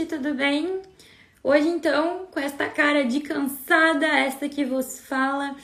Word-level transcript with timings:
gente, 0.00 0.06
tudo 0.06 0.34
bem? 0.34 0.80
Hoje, 1.42 1.68
então, 1.68 2.26
com 2.30 2.40
esta 2.40 2.68
cara 2.68 3.04
de 3.04 3.20
cansada, 3.20 4.06
esta 4.06 4.48
que 4.48 4.64
vos 4.64 5.00
fala, 5.00 5.54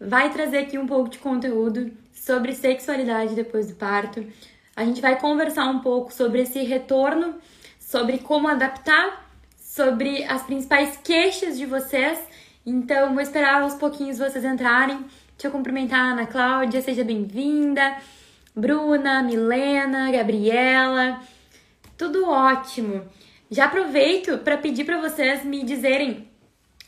vai 0.00 0.30
trazer 0.32 0.58
aqui 0.58 0.78
um 0.78 0.86
pouco 0.86 1.08
de 1.08 1.18
conteúdo 1.18 1.90
sobre 2.12 2.52
sexualidade 2.52 3.34
depois 3.34 3.68
do 3.68 3.74
parto. 3.74 4.24
A 4.76 4.84
gente 4.84 5.00
vai 5.00 5.18
conversar 5.18 5.66
um 5.66 5.80
pouco 5.80 6.12
sobre 6.12 6.42
esse 6.42 6.62
retorno, 6.62 7.34
sobre 7.80 8.18
como 8.18 8.48
adaptar, 8.48 9.28
sobre 9.58 10.24
as 10.24 10.42
principais 10.42 10.96
queixas 11.02 11.58
de 11.58 11.66
vocês. 11.66 12.18
Então, 12.64 13.12
vou 13.12 13.22
esperar 13.22 13.62
aos 13.62 13.74
pouquinhos 13.74 14.18
vocês 14.18 14.44
entrarem. 14.44 14.98
Deixa 14.98 15.48
eu 15.48 15.50
cumprimentar 15.50 16.00
a 16.00 16.12
Ana 16.12 16.26
Cláudia, 16.26 16.80
seja 16.80 17.02
bem-vinda. 17.02 17.96
Bruna, 18.54 19.22
Milena, 19.22 20.12
Gabriela, 20.12 21.20
tudo 21.96 22.28
ótimo. 22.28 23.04
Já 23.50 23.64
aproveito 23.64 24.38
para 24.38 24.56
pedir 24.56 24.84
para 24.84 25.00
vocês 25.00 25.44
me 25.44 25.64
dizerem 25.64 26.30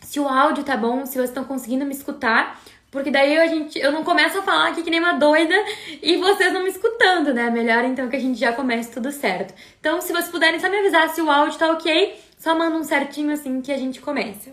se 0.00 0.20
o 0.20 0.28
áudio 0.28 0.62
tá 0.62 0.76
bom, 0.76 1.04
se 1.04 1.14
vocês 1.14 1.30
estão 1.30 1.44
conseguindo 1.44 1.84
me 1.84 1.92
escutar, 1.92 2.62
porque 2.90 3.10
daí 3.10 3.36
a 3.38 3.46
gente, 3.46 3.78
eu 3.78 3.90
não 3.90 4.04
começo 4.04 4.38
a 4.38 4.42
falar 4.42 4.68
aqui 4.68 4.82
que 4.82 4.90
nem 4.90 5.00
uma 5.00 5.14
doida 5.14 5.54
e 6.02 6.18
vocês 6.18 6.52
não 6.52 6.62
me 6.62 6.68
escutando, 6.68 7.32
né? 7.32 7.50
Melhor 7.50 7.84
então 7.84 8.08
que 8.08 8.16
a 8.16 8.20
gente 8.20 8.38
já 8.38 8.52
comece 8.52 8.92
tudo 8.92 9.10
certo. 9.10 9.54
Então, 9.80 10.00
se 10.00 10.12
vocês 10.12 10.28
puderem 10.28 10.60
só 10.60 10.68
me 10.68 10.78
avisar 10.78 11.08
se 11.08 11.20
o 11.20 11.30
áudio 11.30 11.58
tá 11.58 11.72
ok, 11.72 12.14
só 12.38 12.54
manda 12.54 12.76
um 12.76 12.84
certinho 12.84 13.32
assim 13.32 13.60
que 13.60 13.72
a 13.72 13.78
gente 13.78 14.00
começa. 14.00 14.52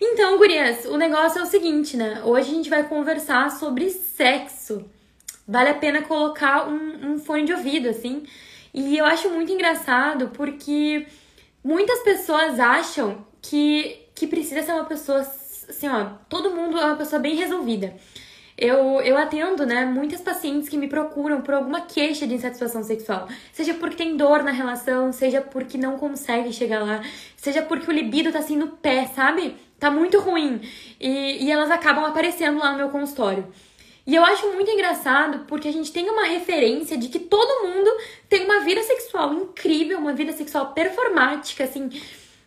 Então, 0.00 0.38
gurias, 0.38 0.84
o 0.84 0.96
negócio 0.96 1.40
é 1.40 1.42
o 1.42 1.46
seguinte, 1.46 1.96
né? 1.96 2.22
Hoje 2.24 2.50
a 2.50 2.54
gente 2.54 2.70
vai 2.70 2.84
conversar 2.84 3.50
sobre 3.50 3.90
sexo. 3.90 4.88
Vale 5.46 5.70
a 5.70 5.74
pena 5.74 6.02
colocar 6.02 6.68
um, 6.68 7.12
um 7.12 7.18
fone 7.18 7.44
de 7.44 7.52
ouvido, 7.52 7.88
assim. 7.88 8.22
E 8.78 8.96
eu 8.96 9.04
acho 9.04 9.28
muito 9.30 9.50
engraçado 9.50 10.28
porque 10.28 11.04
muitas 11.64 11.98
pessoas 11.98 12.60
acham 12.60 13.26
que, 13.42 14.06
que 14.14 14.24
precisa 14.24 14.62
ser 14.62 14.70
uma 14.70 14.84
pessoa, 14.84 15.18
assim, 15.18 15.88
ó, 15.88 16.10
todo 16.28 16.52
mundo 16.52 16.78
é 16.78 16.84
uma 16.84 16.94
pessoa 16.94 17.20
bem 17.20 17.34
resolvida. 17.34 17.96
Eu, 18.56 19.00
eu 19.00 19.18
atendo, 19.18 19.66
né, 19.66 19.84
muitas 19.84 20.20
pacientes 20.20 20.68
que 20.68 20.78
me 20.78 20.86
procuram 20.86 21.42
por 21.42 21.54
alguma 21.54 21.80
queixa 21.80 22.24
de 22.24 22.34
insatisfação 22.34 22.84
sexual. 22.84 23.26
Seja 23.52 23.74
porque 23.74 23.96
tem 23.96 24.16
dor 24.16 24.44
na 24.44 24.52
relação, 24.52 25.12
seja 25.12 25.40
porque 25.40 25.76
não 25.76 25.98
consegue 25.98 26.52
chegar 26.52 26.78
lá, 26.84 27.02
seja 27.36 27.62
porque 27.62 27.90
o 27.90 27.92
libido 27.92 28.30
tá 28.30 28.38
assim 28.38 28.56
no 28.56 28.68
pé, 28.68 29.06
sabe? 29.08 29.56
Tá 29.80 29.90
muito 29.90 30.20
ruim. 30.20 30.60
E, 31.00 31.44
e 31.44 31.50
elas 31.50 31.72
acabam 31.72 32.04
aparecendo 32.04 32.60
lá 32.60 32.70
no 32.70 32.78
meu 32.78 32.90
consultório. 32.90 33.44
E 34.08 34.14
eu 34.14 34.24
acho 34.24 34.50
muito 34.54 34.70
engraçado 34.70 35.44
porque 35.46 35.68
a 35.68 35.72
gente 35.72 35.92
tem 35.92 36.08
uma 36.08 36.24
referência 36.24 36.96
de 36.96 37.08
que 37.08 37.18
todo 37.18 37.68
mundo 37.68 37.90
tem 38.26 38.42
uma 38.42 38.60
vida 38.60 38.82
sexual 38.82 39.34
incrível, 39.34 39.98
uma 39.98 40.14
vida 40.14 40.32
sexual 40.32 40.72
performática, 40.72 41.64
assim. 41.64 41.90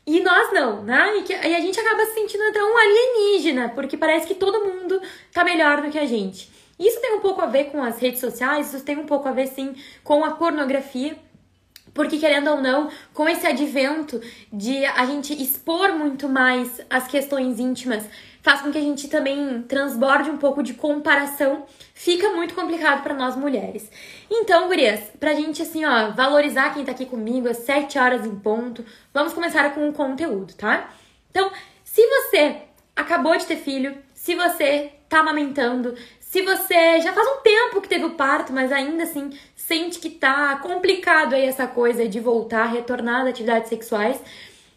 E 0.04 0.22
nós 0.22 0.52
não, 0.52 0.82
né? 0.82 1.18
E, 1.20 1.22
que, 1.22 1.34
e 1.34 1.56
a 1.56 1.60
gente 1.60 1.80
acaba 1.80 2.04
se 2.06 2.16
sentindo 2.16 2.42
até 2.50 2.64
um 2.64 2.76
alienígena, 2.76 3.70
porque 3.76 3.96
parece 3.96 4.26
que 4.26 4.34
todo 4.34 4.66
mundo 4.66 5.00
tá 5.32 5.44
melhor 5.44 5.84
do 5.84 5.92
que 5.92 6.00
a 6.00 6.06
gente. 6.08 6.50
Isso 6.80 7.00
tem 7.00 7.14
um 7.14 7.20
pouco 7.20 7.40
a 7.42 7.46
ver 7.46 7.66
com 7.66 7.84
as 7.84 8.00
redes 8.00 8.20
sociais, 8.20 8.74
isso 8.74 8.84
tem 8.84 8.98
um 8.98 9.06
pouco 9.06 9.30
a 9.30 9.32
ver, 9.32 9.46
sim, 9.46 9.76
com 10.04 10.26
a 10.26 10.32
pornografia. 10.32 11.16
Porque, 11.94 12.18
querendo 12.18 12.50
ou 12.50 12.60
não, 12.60 12.90
com 13.14 13.30
esse 13.30 13.46
advento 13.46 14.20
de 14.52 14.84
a 14.84 15.06
gente 15.06 15.40
expor 15.40 15.94
muito 15.94 16.28
mais 16.28 16.82
as 16.90 17.08
questões 17.08 17.60
íntimas 17.60 18.04
faz 18.42 18.62
com 18.62 18.72
que 18.72 18.78
a 18.78 18.82
gente 18.82 19.08
também 19.08 19.62
transborde 19.64 20.30
um 20.30 20.38
pouco 20.38 20.64
de 20.64 20.74
comparação, 20.74 21.66
fica 21.94 22.30
muito 22.30 22.56
complicado 22.56 23.04
para 23.04 23.14
nós 23.14 23.36
mulheres. 23.36 23.90
Então, 24.30 24.68
gurias, 24.68 25.00
pra 25.20 25.34
gente 25.34 25.62
assim, 25.62 25.86
ó, 25.86 26.12
valorizar 26.12 26.74
quem 26.74 26.84
tá 26.84 26.92
aqui 26.92 27.06
comigo 27.06 27.48
às 27.48 27.58
7 27.58 28.00
horas 28.00 28.26
em 28.26 28.36
ponto, 28.36 28.84
vamos 29.14 29.34
começar 29.34 29.74
com 29.74 29.88
o 29.88 29.94
conteúdo, 29.94 30.54
tá? 30.56 30.90
Então, 31.30 31.52
se 31.84 32.02
você 32.08 32.58
acabou 32.96 33.38
de 33.38 33.46
ter 33.46 33.58
filho, 33.58 33.98
se 34.14 34.36
você 34.36 34.92
tá 35.08 35.20
amamentando, 35.20 35.96
se 36.20 36.42
você 36.42 37.02
já 37.02 37.14
faz 37.14 37.28
um 37.28 37.42
tempo 37.42 37.82
que 37.82 37.90
teve 37.90 38.06
o 38.06 38.12
parto, 38.12 38.54
mas 38.54 38.72
ainda 38.72 39.04
assim 39.04 39.38
sente 39.56 40.00
que 40.00 40.10
tá 40.10 40.58
complicado 40.58 41.34
aí 41.34 41.46
essa 41.46 41.68
coisa 41.68 42.08
de 42.08 42.20
voltar, 42.20 42.66
retornar 42.66 43.22
às 43.22 43.28
atividades 43.28 43.70
sexuais, 43.70 44.20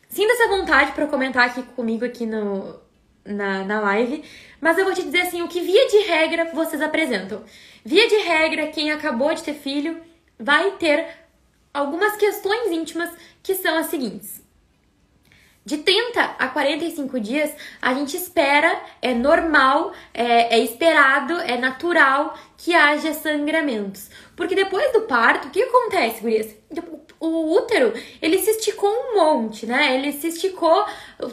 sinta 0.08 0.32
essa 0.32 0.48
vontade 0.48 0.92
para 0.92 1.06
comentar 1.06 1.46
aqui 1.46 1.62
comigo 1.62 2.04
aqui 2.04 2.26
no, 2.26 2.83
na, 3.24 3.64
na 3.64 3.80
live, 3.80 4.22
mas 4.60 4.76
eu 4.78 4.84
vou 4.84 4.94
te 4.94 5.02
dizer 5.02 5.22
assim, 5.22 5.42
o 5.42 5.48
que 5.48 5.60
via 5.60 5.88
de 5.88 5.98
regra 5.98 6.50
vocês 6.52 6.82
apresentam. 6.82 7.42
Via 7.84 8.08
de 8.08 8.16
regra, 8.16 8.68
quem 8.68 8.90
acabou 8.90 9.34
de 9.34 9.42
ter 9.42 9.54
filho 9.54 10.00
vai 10.38 10.72
ter 10.72 11.06
algumas 11.72 12.16
questões 12.16 12.70
íntimas 12.70 13.10
que 13.42 13.54
são 13.54 13.76
as 13.76 13.86
seguintes. 13.86 14.44
De 15.66 15.78
30 15.78 16.20
a 16.38 16.48
45 16.48 17.18
dias, 17.18 17.50
a 17.80 17.94
gente 17.94 18.14
espera, 18.18 18.78
é 19.00 19.14
normal, 19.14 19.94
é, 20.12 20.56
é, 20.56 20.58
esperado, 20.58 21.32
é 21.40 21.56
natural 21.56 22.38
que 22.58 22.74
haja 22.74 23.14
sangramentos. 23.14 24.10
Porque 24.36 24.54
depois 24.54 24.92
do 24.92 25.02
parto, 25.02 25.48
o 25.48 25.50
que 25.50 25.62
acontece, 25.62 26.20
gurias? 26.20 26.54
O 27.18 27.56
útero, 27.56 27.94
ele 28.20 28.38
se 28.40 28.50
esticou 28.50 28.90
um 28.90 29.14
monte, 29.14 29.64
né? 29.64 29.94
Ele 29.94 30.12
se 30.12 30.28
esticou 30.28 30.84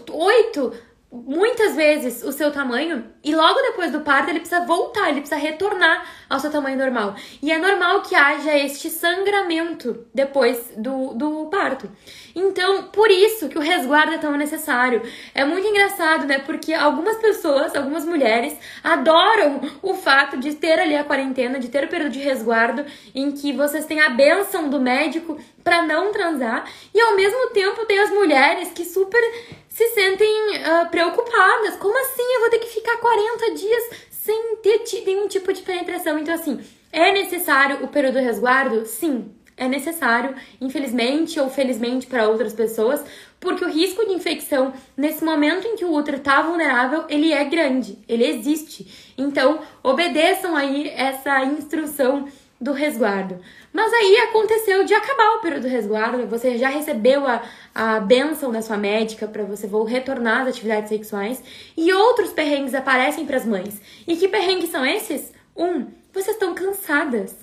8, 0.09 0.73
muitas 1.11 1.75
vezes 1.75 2.23
o 2.23 2.31
seu 2.31 2.51
tamanho 2.51 3.03
e 3.21 3.35
logo 3.35 3.61
depois 3.61 3.91
do 3.91 3.99
parto 3.99 4.29
ele 4.29 4.39
precisa 4.39 4.65
voltar, 4.65 5.09
ele 5.09 5.19
precisa 5.19 5.39
retornar 5.39 6.05
ao 6.29 6.39
seu 6.39 6.49
tamanho 6.49 6.77
normal. 6.77 7.15
E 7.41 7.51
é 7.51 7.57
normal 7.57 8.01
que 8.01 8.15
haja 8.15 8.57
este 8.57 8.89
sangramento 8.89 10.07
depois 10.13 10.71
do, 10.77 11.13
do 11.13 11.49
parto. 11.51 11.91
Então, 12.33 12.83
por 12.83 13.11
isso 13.11 13.49
que 13.49 13.57
o 13.57 13.61
resguardo 13.61 14.13
é 14.13 14.17
tão 14.17 14.37
necessário. 14.37 15.01
É 15.35 15.43
muito 15.43 15.67
engraçado, 15.67 16.25
né? 16.25 16.39
Porque 16.39 16.73
algumas 16.73 17.17
pessoas, 17.17 17.75
algumas 17.75 18.05
mulheres, 18.05 18.57
adoram 18.81 19.59
o 19.81 19.93
fato 19.93 20.37
de 20.37 20.55
ter 20.55 20.79
ali 20.79 20.95
a 20.95 21.03
quarentena, 21.03 21.59
de 21.59 21.67
ter 21.67 21.83
o 21.83 21.89
período 21.89 22.13
de 22.13 22.19
resguardo 22.19 22.85
em 23.13 23.33
que 23.33 23.51
vocês 23.51 23.85
têm 23.85 23.99
a 23.99 24.09
benção 24.09 24.69
do 24.69 24.79
médico 24.79 25.37
para 25.61 25.83
não 25.83 26.11
transar, 26.11 26.65
e 26.93 26.99
ao 26.99 27.15
mesmo 27.15 27.49
tempo 27.49 27.85
tem 27.85 27.99
as 27.99 28.09
mulheres 28.09 28.71
que 28.71 28.83
super 28.83 29.21
se 29.71 29.87
sentem 29.89 30.57
uh, 30.57 30.89
preocupadas. 30.91 31.77
Como 31.77 31.97
assim? 31.97 32.33
Eu 32.35 32.41
vou 32.41 32.49
ter 32.49 32.59
que 32.59 32.67
ficar 32.67 32.97
40 32.97 33.51
dias 33.55 33.83
sem 34.11 34.57
ter 34.57 34.83
nenhum 35.05 35.27
tipo 35.27 35.51
de 35.51 35.61
penetração. 35.61 36.19
Então, 36.19 36.33
assim, 36.33 36.59
é 36.91 37.11
necessário 37.13 37.83
o 37.83 37.87
período 37.87 38.19
resguardo? 38.19 38.85
Sim, 38.85 39.33
é 39.55 39.67
necessário, 39.67 40.35
infelizmente 40.59 41.39
ou 41.39 41.49
felizmente 41.49 42.05
para 42.05 42.27
outras 42.27 42.53
pessoas, 42.53 43.03
porque 43.39 43.63
o 43.63 43.69
risco 43.69 44.05
de 44.05 44.13
infecção 44.13 44.73
nesse 44.97 45.23
momento 45.23 45.65
em 45.65 45.75
que 45.75 45.85
o 45.85 45.93
útero 45.93 46.17
está 46.17 46.41
vulnerável, 46.41 47.05
ele 47.07 47.31
é 47.31 47.43
grande, 47.45 47.97
ele 48.07 48.25
existe. 48.25 49.13
Então, 49.17 49.61
obedeçam 49.81 50.55
aí 50.55 50.89
essa 50.89 51.45
instrução 51.45 52.27
do 52.61 52.73
resguardo. 52.73 53.39
Mas 53.73 53.91
aí 53.91 54.17
aconteceu 54.29 54.83
de 54.83 54.93
acabar 54.93 55.37
o 55.37 55.41
período 55.41 55.63
do 55.63 55.67
resguardo, 55.67 56.27
você 56.27 56.59
já 56.59 56.69
recebeu 56.69 57.25
a, 57.25 57.41
a 57.73 57.99
benção 57.99 58.51
da 58.51 58.61
sua 58.61 58.77
médica 58.77 59.27
para 59.27 59.43
você 59.43 59.65
vou 59.65 59.83
retornar 59.83 60.41
às 60.41 60.49
atividades 60.49 60.89
sexuais 60.89 61.43
e 61.75 61.91
outros 61.91 62.31
perrengues 62.31 62.75
aparecem 62.75 63.25
para 63.25 63.37
as 63.37 63.45
mães. 63.45 63.81
E 64.07 64.15
que 64.15 64.27
perrengues 64.27 64.69
são 64.69 64.85
esses? 64.85 65.33
Um, 65.57 65.87
vocês 66.13 66.35
estão 66.35 66.53
cansadas, 66.53 67.35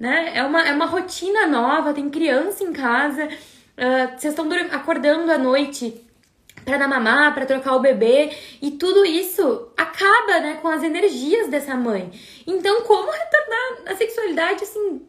né? 0.00 0.32
É 0.34 0.42
uma, 0.42 0.66
é 0.66 0.72
uma 0.72 0.86
rotina 0.86 1.46
nova, 1.46 1.92
tem 1.92 2.08
criança 2.08 2.64
em 2.64 2.72
casa, 2.72 3.26
uh, 3.26 4.18
vocês 4.18 4.32
estão 4.32 4.48
acordando 4.72 5.30
à 5.30 5.36
noite 5.36 6.02
para 6.64 6.78
dar 6.78 6.88
mamar, 6.88 7.34
para 7.34 7.46
trocar 7.46 7.76
o 7.76 7.80
bebê, 7.80 8.30
e 8.62 8.72
tudo 8.72 9.04
isso 9.04 9.68
acaba, 9.76 10.40
né, 10.40 10.58
com 10.62 10.68
as 10.68 10.82
energias 10.82 11.48
dessa 11.48 11.74
mãe. 11.74 12.10
Então, 12.46 12.82
como 12.82 13.10
retornar 13.10 13.92
a 13.92 13.96
sexualidade 13.96 14.64
assim 14.64 15.02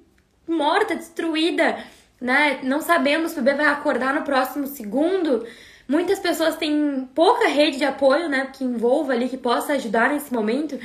morta, 0.48 0.96
destruída, 0.96 1.78
né? 2.20 2.60
Não 2.64 2.82
sabendo 2.82 3.28
se 3.28 3.40
o 3.40 3.44
bebê 3.44 3.58
vai 3.58 3.68
acordar 3.68 4.14
no 4.14 4.24
próximo 4.24 4.68
segundo. 4.68 5.46
Muitas 5.88 6.20
pessoas 6.20 6.56
têm 6.56 7.08
pouca 7.14 7.48
rede 7.48 7.78
de 7.78 7.86
apoio, 7.86 8.30
né? 8.30 8.50
Que 8.54 8.64
envolva 8.64 9.14
ali, 9.14 9.30
que 9.30 9.38
possa 9.38 9.74
ajudar 9.74 10.10
nesse 10.10 10.34
momento. 10.34 10.80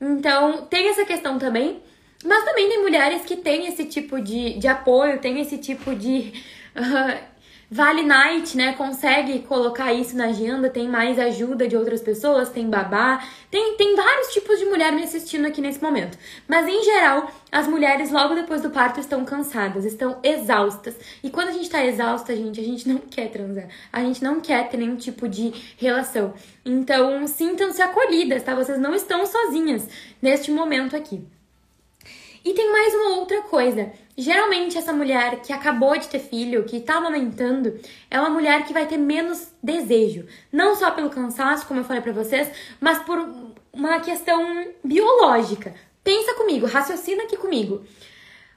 Então, 0.00 0.66
tem 0.66 0.88
essa 0.88 1.04
questão 1.04 1.38
também. 1.38 1.82
Mas 2.24 2.44
também 2.44 2.68
tem 2.68 2.82
mulheres 2.82 3.22
que 3.24 3.36
têm 3.36 3.66
esse 3.66 3.84
tipo 3.84 4.20
de, 4.20 4.58
de 4.58 4.66
apoio, 4.66 5.20
tem 5.20 5.40
esse 5.40 5.58
tipo 5.58 5.94
de. 5.94 6.32
Uh, 6.74 7.35
Vale 7.68 8.04
Night, 8.04 8.56
né, 8.56 8.74
consegue 8.74 9.40
colocar 9.40 9.92
isso 9.92 10.16
na 10.16 10.26
agenda, 10.26 10.70
tem 10.70 10.88
mais 10.88 11.18
ajuda 11.18 11.66
de 11.66 11.76
outras 11.76 12.00
pessoas, 12.00 12.48
tem 12.48 12.70
babá, 12.70 13.26
tem, 13.50 13.76
tem 13.76 13.96
vários 13.96 14.32
tipos 14.32 14.60
de 14.60 14.66
mulher 14.66 14.92
me 14.92 15.02
assistindo 15.02 15.46
aqui 15.46 15.60
nesse 15.60 15.82
momento. 15.82 16.16
Mas 16.46 16.68
em 16.68 16.84
geral, 16.84 17.28
as 17.50 17.66
mulheres 17.66 18.12
logo 18.12 18.36
depois 18.36 18.62
do 18.62 18.70
parto 18.70 19.00
estão 19.00 19.24
cansadas, 19.24 19.84
estão 19.84 20.20
exaustas. 20.22 20.94
E 21.24 21.28
quando 21.28 21.48
a 21.48 21.52
gente 21.52 21.68
tá 21.68 21.84
exausta, 21.84 22.36
gente, 22.36 22.60
a 22.60 22.64
gente 22.64 22.88
não 22.88 22.98
quer 23.10 23.30
transar. 23.30 23.66
A 23.92 24.00
gente 24.00 24.22
não 24.22 24.40
quer 24.40 24.68
ter 24.68 24.76
nenhum 24.76 24.96
tipo 24.96 25.28
de 25.28 25.52
relação. 25.76 26.34
Então, 26.64 27.26
sintam-se 27.26 27.82
acolhidas, 27.82 28.44
tá? 28.44 28.54
Vocês 28.54 28.78
não 28.78 28.94
estão 28.94 29.26
sozinhas 29.26 29.88
neste 30.22 30.52
momento 30.52 30.94
aqui. 30.94 31.20
E 32.44 32.54
tem 32.54 32.70
mais 32.70 32.94
uma 32.94 33.16
outra 33.16 33.42
coisa. 33.42 33.90
Geralmente, 34.16 34.78
essa 34.78 34.94
mulher 34.94 35.42
que 35.42 35.52
acabou 35.52 35.96
de 35.98 36.08
ter 36.08 36.18
filho, 36.18 36.64
que 36.64 36.80
tá 36.80 36.94
amamentando, 36.94 37.78
é 38.10 38.18
uma 38.18 38.30
mulher 38.30 38.64
que 38.64 38.72
vai 38.72 38.86
ter 38.86 38.96
menos 38.96 39.52
desejo. 39.62 40.26
Não 40.50 40.74
só 40.74 40.90
pelo 40.90 41.10
cansaço, 41.10 41.66
como 41.66 41.80
eu 41.80 41.84
falei 41.84 42.00
pra 42.00 42.12
vocês, 42.12 42.50
mas 42.80 42.98
por 43.00 43.18
uma 43.70 44.00
questão 44.00 44.68
biológica. 44.82 45.74
Pensa 46.02 46.32
comigo, 46.34 46.66
raciocina 46.66 47.24
aqui 47.24 47.36
comigo. 47.36 47.84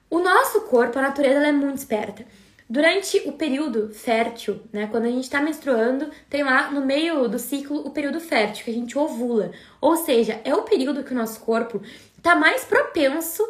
O 0.10 0.20
nosso 0.20 0.62
corpo, 0.62 0.98
a 0.98 1.02
natureza, 1.02 1.48
é 1.48 1.52
muito 1.52 1.78
esperta. 1.78 2.26
Durante 2.70 3.18
o 3.26 3.34
período 3.34 3.90
fértil, 3.90 4.62
né, 4.72 4.88
quando 4.90 5.06
a 5.06 5.10
gente 5.10 5.24
está 5.24 5.42
menstruando, 5.42 6.10
tem 6.30 6.44
lá 6.44 6.72
no 6.72 6.86
meio 6.86 7.28
do 7.28 7.40
ciclo 7.40 7.86
o 7.86 7.90
período 7.90 8.20
fértil, 8.20 8.64
que 8.64 8.72
a 8.72 8.74
gente 8.74 8.98
ovula. 8.98 9.52
Ou 9.82 9.98
seja, 9.98 10.40
é 10.46 10.56
o 10.56 10.62
período 10.62 11.04
que 11.04 11.12
o 11.12 11.18
nosso 11.18 11.42
corpo 11.42 11.82
está 12.18 12.36
mais 12.36 12.64
propenso 12.64 13.44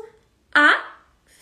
a 0.56 0.99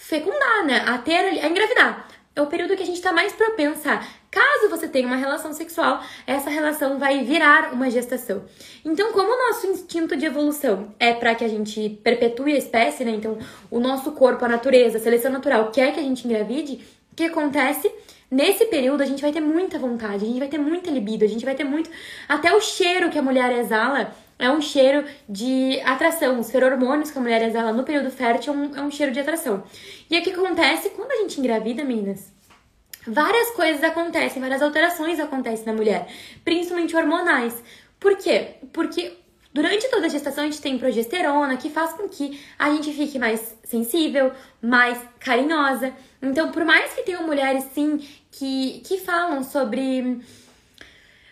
fecundar, 0.08 0.66
né? 0.66 0.84
A 0.88 0.98
ter, 0.98 1.44
a 1.44 1.48
engravidar. 1.48 2.08
É 2.36 2.42
o 2.42 2.48
período 2.48 2.76
que 2.76 2.84
a 2.84 2.86
gente 2.86 2.98
está 2.98 3.12
mais 3.12 3.34
propensa 3.34 4.00
Caso 4.30 4.70
você 4.70 4.88
tenha 4.88 5.08
uma 5.08 5.16
relação 5.16 5.52
sexual, 5.52 6.04
essa 6.28 6.50
relação 6.50 7.00
vai 7.00 7.24
virar 7.24 7.74
uma 7.74 7.90
gestação. 7.90 8.44
Então, 8.86 9.12
como 9.12 9.34
o 9.34 9.48
nosso 9.48 9.66
instinto 9.66 10.16
de 10.16 10.28
evolução 10.28 10.94
é 11.00 11.12
para 11.14 11.34
que 11.34 11.44
a 11.44 11.48
gente 11.48 12.00
perpetue 12.04 12.54
a 12.54 12.58
espécie, 12.58 13.04
né? 13.04 13.12
Então, 13.12 13.38
o 13.72 13.80
nosso 13.80 14.12
corpo, 14.12 14.46
a 14.46 14.48
natureza, 14.48 14.98
a 14.98 15.02
seleção 15.02 15.32
natural 15.32 15.72
quer 15.72 15.94
que 15.94 16.00
a 16.00 16.04
gente 16.04 16.28
engravide, 16.28 16.86
o 17.12 17.16
que 17.16 17.24
acontece? 17.24 17.92
Nesse 18.30 18.66
período, 18.66 19.02
a 19.02 19.06
gente 19.06 19.22
vai 19.22 19.32
ter 19.32 19.40
muita 19.40 19.80
vontade, 19.80 20.26
a 20.26 20.28
gente 20.28 20.40
vai 20.40 20.50
ter 20.50 20.58
muita 20.58 20.92
libido, 20.92 21.24
a 21.24 21.28
gente 21.28 21.46
vai 21.46 21.56
ter 21.56 21.64
muito. 21.64 21.90
Até 22.28 22.54
o 22.54 22.60
cheiro 22.60 23.10
que 23.10 23.18
a 23.18 23.22
mulher 23.22 23.58
exala 23.58 24.14
é 24.38 24.50
um 24.52 24.62
cheiro 24.62 25.06
de 25.28 25.80
atração. 25.82 26.40
Os 26.40 26.52
feromônios 26.52 27.10
que 27.10 27.18
a 27.18 27.22
mulher 27.22 27.42
exala 27.42 27.72
no 27.72 27.84
período 27.84 28.12
fértil 28.12 28.54
é 28.54 28.58
um, 28.58 28.76
é 28.76 28.82
um 28.82 28.92
cheiro 28.92 29.14
de 29.14 29.20
atração. 29.20 29.64
E 30.10 30.20
o 30.20 30.22
que 30.22 30.32
acontece 30.32 30.90
quando 30.90 31.12
a 31.12 31.18
gente 31.18 31.40
engravida, 31.40 31.84
meninas? 31.86 32.32
Várias 33.08 33.52
coisas 33.52 33.82
acontecem, 33.82 34.42
várias 34.42 34.62
alterações 34.62 35.18
acontecem 35.18 35.66
na 35.66 35.74
mulher, 35.74 36.08
principalmente 36.44 36.96
hormonais. 36.96 37.64
Por 37.98 38.18
quê? 38.18 38.56
Porque 38.74 39.14
Durante 39.58 39.90
toda 39.90 40.06
a 40.06 40.10
gestação, 40.10 40.44
a 40.44 40.48
gente 40.48 40.62
tem 40.62 40.78
progesterona, 40.78 41.58
que 41.58 41.68
faz 41.68 41.92
com 41.94 42.08
que 42.08 42.40
a 42.60 42.70
gente 42.70 42.94
fique 42.94 43.18
mais 43.18 43.58
sensível, 43.64 44.32
mais 44.62 45.00
carinhosa. 45.20 45.92
Então, 46.22 46.52
por 46.52 46.66
mais 46.66 46.94
que 46.94 47.04
tenham 47.04 47.26
mulheres, 47.26 47.66
sim, 47.74 48.06
que, 48.32 48.82
que 48.86 48.98
falam 49.00 49.44
sobre. 49.44 50.22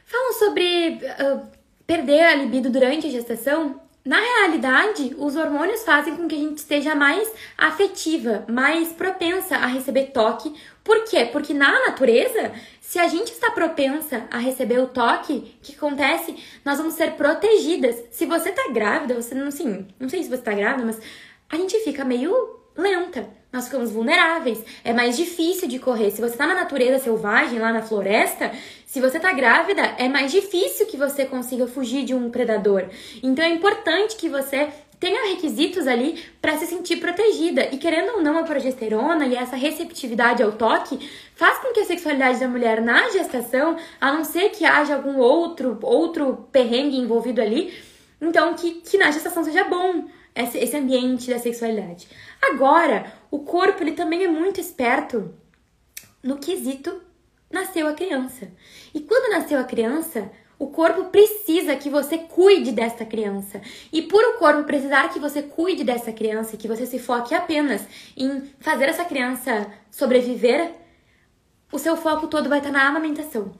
falam 0.05 0.33
sobre 0.33 0.99
uh, 0.99 1.47
perder 1.85 2.23
a 2.23 2.35
libido 2.35 2.69
durante 2.69 3.07
a 3.07 3.09
gestação, 3.09 3.81
na 4.05 4.19
realidade, 4.19 5.15
os 5.17 5.35
hormônios 5.35 5.83
fazem 5.83 6.15
com 6.15 6.27
que 6.27 6.35
a 6.35 6.37
gente 6.37 6.59
esteja 6.59 6.93
mais 6.93 7.27
afetiva, 7.57 8.45
mais 8.47 8.89
propensa 8.89 9.55
a 9.55 9.65
receber 9.65 10.11
toque. 10.11 10.53
Por 10.83 11.03
quê? 11.05 11.25
Porque 11.25 11.55
na 11.55 11.71
natureza, 11.87 12.51
se 12.79 12.99
a 12.99 13.07
gente 13.07 13.31
está 13.31 13.49
propensa 13.49 14.27
a 14.29 14.37
receber 14.37 14.77
o 14.77 14.85
toque, 14.85 15.33
o 15.33 15.63
que 15.63 15.75
acontece? 15.75 16.35
Nós 16.63 16.77
vamos 16.77 16.93
ser 16.93 17.13
protegidas. 17.13 17.95
Se 18.11 18.27
você 18.27 18.51
tá 18.51 18.69
grávida, 18.71 19.15
você 19.15 19.33
não, 19.33 19.47
assim, 19.47 19.87
não 19.99 20.07
sei 20.07 20.21
se 20.21 20.29
você 20.29 20.43
tá 20.43 20.53
grávida, 20.53 20.85
mas 20.85 20.99
a 21.49 21.55
gente 21.55 21.75
fica 21.79 22.05
meio 22.05 22.54
lenta. 22.77 23.27
Nós 23.51 23.65
ficamos 23.65 23.91
vulneráveis. 23.91 24.61
É 24.83 24.91
mais 24.91 25.15
difícil 25.15 25.67
de 25.67 25.79
correr. 25.79 26.11
Se 26.11 26.21
você 26.21 26.35
tá 26.35 26.45
na 26.45 26.55
natureza 26.55 27.03
selvagem, 27.03 27.57
lá 27.59 27.71
na 27.71 27.81
floresta, 27.81 28.51
se 28.85 28.99
você 28.99 29.19
tá 29.19 29.31
grávida, 29.31 29.81
é 29.97 30.09
mais 30.09 30.31
difícil 30.31 30.85
que 30.85 30.97
você 30.97 31.25
consiga 31.25 31.65
fugir 31.65 32.03
de 32.03 32.13
um 32.13 32.29
predador. 32.29 32.85
Então 33.23 33.45
é 33.45 33.49
importante 33.49 34.17
que 34.17 34.27
você 34.27 34.69
tenha 34.99 35.29
requisitos 35.29 35.87
ali 35.87 36.21
para 36.41 36.57
se 36.57 36.65
sentir 36.65 36.97
protegida. 36.97 37.69
E 37.71 37.77
querendo 37.77 38.15
ou 38.15 38.21
não, 38.21 38.37
a 38.37 38.43
progesterona 38.43 39.25
e 39.25 39.35
essa 39.35 39.55
receptividade 39.55 40.43
ao 40.43 40.53
toque 40.53 41.09
faz 41.35 41.59
com 41.59 41.73
que 41.73 41.81
a 41.81 41.85
sexualidade 41.85 42.39
da 42.39 42.47
mulher 42.47 42.81
na 42.81 43.09
gestação, 43.09 43.77
a 43.99 44.11
não 44.11 44.23
ser 44.23 44.49
que 44.49 44.65
haja 44.65 44.95
algum 44.95 45.17
outro 45.17 45.77
outro 45.81 46.47
perrengue 46.51 46.97
envolvido 46.97 47.41
ali, 47.41 47.73
então 48.21 48.53
que, 48.53 48.75
que 48.75 48.97
na 48.97 49.11
gestação 49.11 49.43
seja 49.43 49.63
bom 49.65 50.05
esse, 50.35 50.57
esse 50.57 50.75
ambiente 50.75 51.29
da 51.29 51.39
sexualidade. 51.39 52.07
Agora, 52.41 53.11
o 53.31 53.39
corpo 53.39 53.83
ele 53.83 53.93
também 53.93 54.23
é 54.23 54.27
muito 54.27 54.59
esperto 54.59 55.33
no 56.23 56.37
quesito 56.37 57.01
nasceu 57.51 57.87
a 57.87 57.93
criança. 57.93 58.51
E 58.93 58.99
quando 58.99 59.31
nasceu 59.31 59.59
a 59.59 59.63
criança, 59.63 60.29
o 60.57 60.67
corpo 60.67 61.05
precisa 61.05 61.75
que 61.75 61.89
você 61.89 62.17
cuide 62.17 62.71
dessa 62.71 63.05
criança. 63.05 63.61
E 63.91 64.01
por 64.01 64.23
o 64.23 64.37
corpo 64.37 64.63
precisar 64.63 65.09
que 65.09 65.19
você 65.19 65.41
cuide 65.41 65.83
dessa 65.83 66.11
criança 66.11 66.57
que 66.57 66.67
você 66.67 66.85
se 66.85 66.99
foque 66.99 67.33
apenas 67.33 67.87
em 68.17 68.41
fazer 68.59 68.85
essa 68.89 69.05
criança 69.05 69.71
sobreviver, 69.91 70.71
o 71.71 71.79
seu 71.79 71.95
foco 71.95 72.27
todo 72.27 72.49
vai 72.49 72.59
estar 72.59 72.71
na 72.71 72.87
amamentação. 72.87 73.53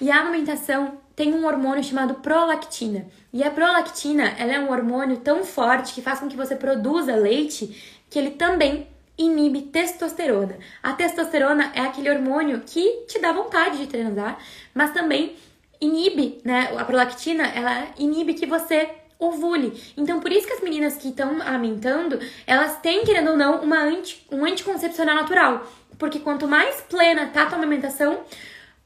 E 0.00 0.10
a 0.10 0.20
amamentação 0.20 0.98
tem 1.14 1.34
um 1.34 1.44
hormônio 1.44 1.82
chamado 1.82 2.14
prolactina. 2.16 3.08
E 3.32 3.42
a 3.42 3.50
prolactina, 3.50 4.34
ela 4.38 4.52
é 4.52 4.60
um 4.60 4.70
hormônio 4.70 5.16
tão 5.18 5.44
forte 5.44 5.92
que 5.92 6.00
faz 6.00 6.20
com 6.20 6.28
que 6.28 6.36
você 6.36 6.54
produza 6.54 7.16
leite 7.16 7.97
que 8.10 8.18
ele 8.18 8.30
também 8.30 8.86
inibe 9.16 9.62
testosterona. 9.62 10.58
A 10.82 10.92
testosterona 10.92 11.72
é 11.74 11.80
aquele 11.80 12.10
hormônio 12.10 12.62
que 12.64 13.04
te 13.06 13.18
dá 13.18 13.32
vontade 13.32 13.78
de 13.78 13.86
transar, 13.86 14.38
mas 14.72 14.92
também 14.92 15.34
inibe, 15.80 16.40
né? 16.44 16.72
A 16.76 16.84
prolactina, 16.84 17.46
ela 17.48 17.88
inibe 17.98 18.34
que 18.34 18.46
você 18.46 18.88
ovule. 19.18 19.72
Então, 19.96 20.20
por 20.20 20.30
isso 20.30 20.46
que 20.46 20.52
as 20.52 20.60
meninas 20.60 20.96
que 20.96 21.08
estão 21.08 21.42
amamentando, 21.42 22.20
elas 22.46 22.78
têm, 22.80 23.04
querendo 23.04 23.32
ou 23.32 23.36
não, 23.36 23.60
uma 23.62 23.82
anti, 23.82 24.24
um 24.30 24.44
anticoncepcional 24.44 25.16
natural. 25.16 25.66
Porque 25.98 26.20
quanto 26.20 26.46
mais 26.46 26.80
plena 26.82 27.26
tá 27.26 27.42
a 27.42 27.46
tua 27.46 27.58
amamentação, 27.58 28.20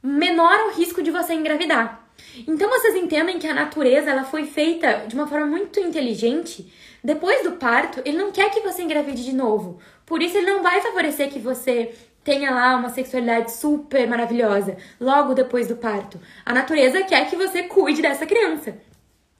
menor 0.02 0.68
o 0.68 0.78
risco 0.78 1.02
de 1.02 1.10
você 1.10 1.34
engravidar. 1.34 2.02
Então 2.48 2.70
vocês 2.70 2.94
entendem 2.94 3.38
que 3.38 3.46
a 3.46 3.52
natureza 3.52 4.10
ela 4.10 4.24
foi 4.24 4.46
feita 4.46 5.04
de 5.06 5.14
uma 5.14 5.26
forma 5.26 5.46
muito 5.46 5.78
inteligente. 5.78 6.72
Depois 7.02 7.42
do 7.42 7.52
parto, 7.52 8.00
ele 8.04 8.16
não 8.16 8.30
quer 8.30 8.50
que 8.50 8.60
você 8.60 8.82
engravide 8.82 9.24
de 9.24 9.34
novo. 9.34 9.80
Por 10.06 10.22
isso 10.22 10.36
ele 10.36 10.46
não 10.46 10.62
vai 10.62 10.80
favorecer 10.80 11.30
que 11.30 11.38
você 11.38 11.92
tenha 12.22 12.50
lá 12.52 12.76
uma 12.76 12.88
sexualidade 12.88 13.52
super 13.52 14.06
maravilhosa 14.08 14.76
logo 15.00 15.34
depois 15.34 15.66
do 15.66 15.76
parto. 15.76 16.20
A 16.44 16.54
natureza 16.54 17.02
quer 17.02 17.28
que 17.28 17.36
você 17.36 17.64
cuide 17.64 18.02
dessa 18.02 18.26
criança. 18.26 18.76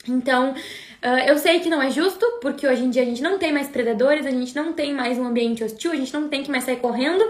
Então, 0.09 0.51
uh, 0.53 1.29
eu 1.29 1.39
sei 1.39 1.61
que 1.61 1.71
não 1.71 1.81
é 1.81 1.91
justo, 1.91 2.27
porque 2.41 2.67
hoje 2.67 2.83
em 2.83 2.91
dia 2.91 3.03
a 3.03 3.05
gente 3.05 3.23
não 3.23 3.39
tem 3.39 3.53
mais 3.53 3.69
predadores, 3.69 4.27
a 4.27 4.31
gente 4.31 4.55
não 4.57 4.73
tem 4.73 4.93
mais 4.93 5.17
um 5.17 5.27
ambiente 5.27 5.63
hostil, 5.63 5.93
a 5.93 5.97
gente 5.97 6.13
não 6.13 6.29
tem 6.29 6.43
que 6.43 6.51
mais 6.51 6.65
sair 6.65 6.79
correndo, 6.79 7.25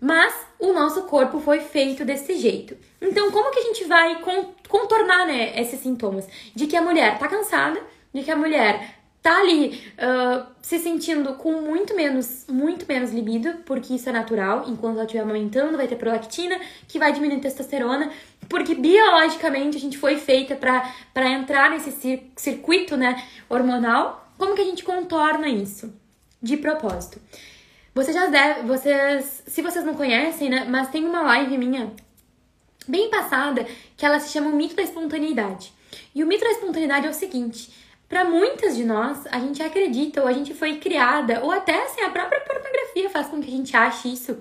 mas 0.00 0.34
o 0.58 0.72
nosso 0.72 1.02
corpo 1.02 1.38
foi 1.38 1.60
feito 1.60 2.04
desse 2.04 2.36
jeito. 2.36 2.76
Então, 3.00 3.30
como 3.30 3.52
que 3.52 3.60
a 3.60 3.62
gente 3.62 3.84
vai 3.84 4.20
contornar 4.68 5.26
né, 5.26 5.52
esses 5.60 5.78
sintomas? 5.80 6.26
De 6.54 6.66
que 6.66 6.76
a 6.76 6.82
mulher 6.82 7.16
tá 7.18 7.28
cansada, 7.28 7.80
de 8.12 8.22
que 8.22 8.30
a 8.30 8.36
mulher 8.36 8.99
tá 9.22 9.38
ali 9.38 9.82
uh, 9.98 10.46
se 10.62 10.78
sentindo 10.78 11.34
com 11.34 11.60
muito 11.60 11.94
menos, 11.94 12.46
muito 12.48 12.86
menos 12.88 13.12
libido, 13.12 13.54
porque 13.66 13.94
isso 13.94 14.08
é 14.08 14.12
natural, 14.12 14.64
enquanto 14.66 14.94
ela 14.94 15.04
estiver 15.04 15.22
amamentando, 15.22 15.76
vai 15.76 15.86
ter 15.86 15.96
prolactina, 15.96 16.58
que 16.88 16.98
vai 16.98 17.12
diminuir 17.12 17.38
a 17.38 17.40
testosterona, 17.40 18.10
porque 18.48 18.74
biologicamente 18.74 19.76
a 19.76 19.80
gente 19.80 19.98
foi 19.98 20.16
feita 20.16 20.56
para 20.56 21.30
entrar 21.30 21.70
nesse 21.70 21.92
cir 21.92 22.30
circuito 22.36 22.96
né, 22.96 23.22
hormonal. 23.48 24.28
Como 24.38 24.54
que 24.54 24.62
a 24.62 24.64
gente 24.64 24.82
contorna 24.82 25.48
isso? 25.48 25.92
De 26.42 26.56
propósito. 26.56 27.20
Vocês 27.94 28.16
já 28.16 28.26
devem, 28.26 28.66
vocês, 28.66 29.42
se 29.46 29.60
vocês 29.60 29.84
não 29.84 29.94
conhecem, 29.94 30.48
né, 30.48 30.66
mas 30.68 30.88
tem 30.88 31.04
uma 31.04 31.20
live 31.22 31.58
minha 31.58 31.92
bem 32.88 33.10
passada 33.10 33.66
que 33.96 34.06
ela 34.06 34.18
se 34.18 34.32
chama 34.32 34.50
o 34.50 34.56
mito 34.56 34.74
da 34.74 34.82
espontaneidade. 34.82 35.72
E 36.14 36.24
o 36.24 36.26
mito 36.26 36.42
da 36.42 36.50
espontaneidade 36.50 37.06
é 37.06 37.10
o 37.10 37.14
seguinte: 37.14 37.70
para 38.10 38.24
muitas 38.24 38.76
de 38.76 38.84
nós, 38.84 39.24
a 39.30 39.38
gente 39.38 39.62
acredita 39.62 40.20
ou 40.20 40.26
a 40.26 40.32
gente 40.32 40.52
foi 40.52 40.78
criada, 40.78 41.44
ou 41.44 41.52
até 41.52 41.84
assim, 41.84 42.00
a 42.00 42.10
própria 42.10 42.40
pornografia 42.40 43.08
faz 43.08 43.28
com 43.28 43.40
que 43.40 43.46
a 43.46 43.56
gente 43.56 43.76
ache 43.76 44.12
isso, 44.12 44.36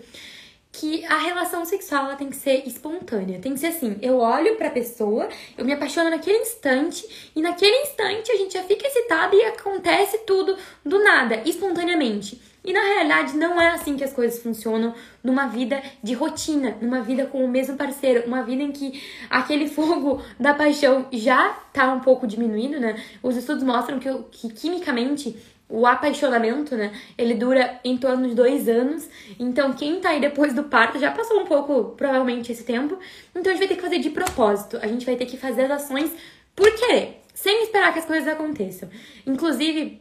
que 0.72 1.06
a 1.06 1.18
relação 1.20 1.64
sexual 1.66 2.06
ela 2.06 2.16
tem 2.16 2.32
que 2.32 2.36
ser 2.36 2.68
espontânea. 2.68 3.40
Tem 3.40 3.54
que 3.54 3.60
ser 3.60 3.68
assim, 3.68 3.96
eu 4.02 4.18
olho 4.18 4.56
pra 4.56 4.72
pessoa, 4.72 5.30
eu 5.56 5.64
me 5.64 5.74
apaixono 5.74 6.10
naquele 6.10 6.40
instante, 6.40 7.32
e 7.36 7.42
naquele 7.44 7.76
instante 7.84 8.32
a 8.32 8.38
gente 8.38 8.56
já 8.56 8.64
fica 8.64 8.88
excitada 8.88 9.36
e 9.36 9.44
acontece 9.44 10.18
tudo 10.26 10.58
do 10.84 11.04
nada, 11.04 11.44
espontaneamente. 11.46 12.42
E 12.70 12.72
na 12.74 12.84
realidade 12.84 13.36
não 13.36 13.60
é 13.60 13.72
assim 13.72 13.98
que 13.98 14.04
as 14.04 14.14
coisas 14.14 14.44
funcionam 14.44 14.94
numa 15.24 15.48
vida 15.48 15.82
de 16.04 16.14
rotina, 16.14 16.78
numa 16.80 17.02
vida 17.02 17.26
com 17.26 17.44
o 17.44 17.48
mesmo 17.48 17.76
parceiro, 17.76 18.28
uma 18.28 18.44
vida 18.44 18.62
em 18.62 18.72
que 18.72 19.02
aquele 19.28 19.66
fogo 19.74 20.22
da 20.40 20.54
paixão 20.54 21.08
já 21.12 21.50
tá 21.74 21.92
um 21.92 22.00
pouco 22.00 22.28
diminuído, 22.28 22.80
né? 22.80 23.04
Os 23.24 23.36
estudos 23.36 23.64
mostram 23.64 23.98
que, 23.98 24.08
que 24.30 24.54
quimicamente 24.54 25.36
o 25.68 25.84
apaixonamento, 25.88 26.76
né, 26.76 26.92
ele 27.18 27.34
dura 27.34 27.80
em 27.84 27.98
torno 27.98 28.30
de 28.30 28.36
dois 28.36 28.70
anos. 28.70 29.10
Então, 29.40 29.74
quem 29.74 30.00
tá 30.00 30.10
aí 30.10 30.22
depois 30.22 30.54
do 30.54 30.66
parto 30.66 31.00
já 31.00 31.10
passou 31.10 31.42
um 31.42 31.46
pouco, 31.46 31.96
provavelmente, 31.96 32.52
esse 32.52 32.64
tempo. 32.64 33.00
Então, 33.36 33.52
a 33.52 33.56
gente 33.56 33.60
vai 33.60 33.68
ter 33.68 33.76
que 33.78 33.82
fazer 33.82 33.98
de 33.98 34.12
propósito. 34.12 34.78
A 34.80 34.86
gente 34.86 35.08
vai 35.08 35.16
ter 35.16 35.26
que 35.26 35.38
fazer 35.38 35.64
as 35.72 35.84
ações 35.84 36.12
por 36.56 36.72
querer, 36.76 37.22
sem 37.34 37.64
esperar 37.64 37.94
que 37.94 38.00
as 38.00 38.06
coisas 38.06 38.28
aconteçam. 38.28 38.90
Inclusive, 39.26 40.00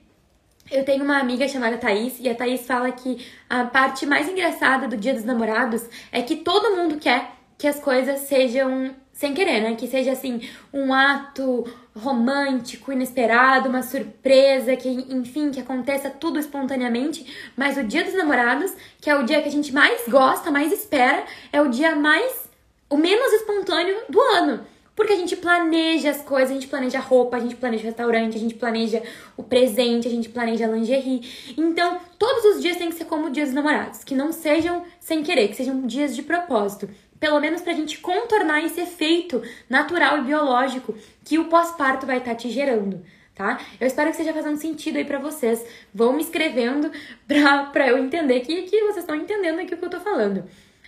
eu 0.71 0.85
tenho 0.85 1.05
uma 1.05 1.19
amiga 1.19 1.49
chamada 1.49 1.77
Thaís 1.77 2.19
e 2.21 2.29
a 2.29 2.35
Thaís 2.35 2.67
fala 2.67 2.91
que 2.93 3.27
a 3.49 3.65
parte 3.65 4.07
mais 4.07 4.29
engraçada 4.29 4.87
do 4.87 4.97
Dia 4.97 5.15
dos 5.15 5.25
Namorados 5.25 5.85
é 6.13 6.23
que 6.23 6.37
todo 6.37 6.77
mundo 6.77 6.97
quer 6.97 7.33
que 7.57 7.67
as 7.67 7.81
coisas 7.81 8.21
sejam 8.21 8.95
sem 9.13 9.35
querer, 9.35 9.61
né? 9.61 9.75
Que 9.75 9.89
seja 9.89 10.13
assim 10.13 10.49
um 10.73 10.93
ato 10.93 11.65
romântico, 11.97 12.93
inesperado, 12.93 13.69
uma 13.69 13.83
surpresa, 13.83 14.77
que 14.77 14.89
enfim, 14.89 15.51
que 15.51 15.59
aconteça 15.59 16.09
tudo 16.09 16.39
espontaneamente, 16.39 17.51
mas 17.57 17.77
o 17.77 17.83
Dia 17.83 18.05
dos 18.05 18.15
Namorados, 18.15 18.73
que 19.01 19.11
é 19.11 19.17
o 19.17 19.25
dia 19.25 19.43
que 19.43 19.49
a 19.49 19.53
gente 19.53 19.73
mais 19.73 20.07
gosta, 20.07 20.53
mais 20.53 20.73
espera, 20.73 21.25
é 21.53 21.61
o 21.61 21.69
dia 21.69 21.97
mais 21.97 22.49
o 22.89 22.97
menos 22.97 23.33
espontâneo 23.33 23.97
do 24.09 24.21
ano. 24.21 24.65
Porque 24.99 25.13
a 25.13 25.17
gente 25.17 25.37
planeja 25.37 26.11
as 26.11 26.23
coisas, 26.23 26.51
a 26.51 26.55
gente 26.55 26.67
planeja 26.67 26.99
a 26.99 27.01
roupa, 27.01 27.37
a 27.37 27.41
gente 27.41 27.55
planeja 27.55 27.85
o 27.85 27.87
restaurante, 27.87 28.37
a 28.37 28.41
gente 28.41 28.57
planeja 28.57 29.01
o 29.37 29.45
presente, 29.45 30.09
a 30.09 30.11
gente 30.11 30.29
planeja 30.29 30.67
a 30.67 30.69
lingerie. 30.73 31.55
Então, 31.57 32.01
todos 32.19 32.45
os 32.47 32.61
dias 32.61 32.77
tem 32.77 32.89
que 32.89 32.97
ser 32.97 33.05
como 33.05 33.29
o 33.29 33.31
dia 33.31 33.45
dos 33.45 33.55
namorados, 33.55 34.03
que 34.03 34.13
não 34.13 34.33
sejam 34.33 34.85
sem 34.99 35.23
querer, 35.23 35.47
que 35.47 35.55
sejam 35.55 35.87
dias 35.87 36.17
de 36.17 36.23
propósito. 36.25 36.91
Pelo 37.21 37.39
menos 37.39 37.63
pra 37.63 37.75
gente 37.75 38.01
contornar 38.01 38.65
esse 38.65 38.81
efeito 38.81 39.41
natural 39.71 40.19
e 40.19 40.23
biológico 40.23 40.93
que 41.25 41.39
o 41.39 41.45
pós-parto 41.45 42.05
vai 42.05 42.19
estar 42.19 42.33
tá 42.33 42.37
te 42.37 42.51
gerando. 42.51 43.01
Tá? 43.37 43.61
Eu 43.81 43.87
espero 43.87 44.11
que 44.11 44.17
esteja 44.17 44.35
fazendo 44.35 44.57
sentido 44.57 44.97
aí 44.97 45.05
para 45.05 45.21
vocês. 45.21 45.65
Vão 45.95 46.13
me 46.13 46.23
escrevendo 46.23 46.91
pra, 47.25 47.67
pra 47.67 47.87
eu 47.87 47.99
entender 47.99 48.41
que, 48.41 48.63
que 48.63 48.81
vocês 48.81 49.05
estão 49.05 49.15
entendendo 49.15 49.61
aqui 49.61 49.75
o 49.75 49.79
que 49.79 49.85
eu 49.85 49.91
tô 49.91 50.01
falando. 50.01 50.43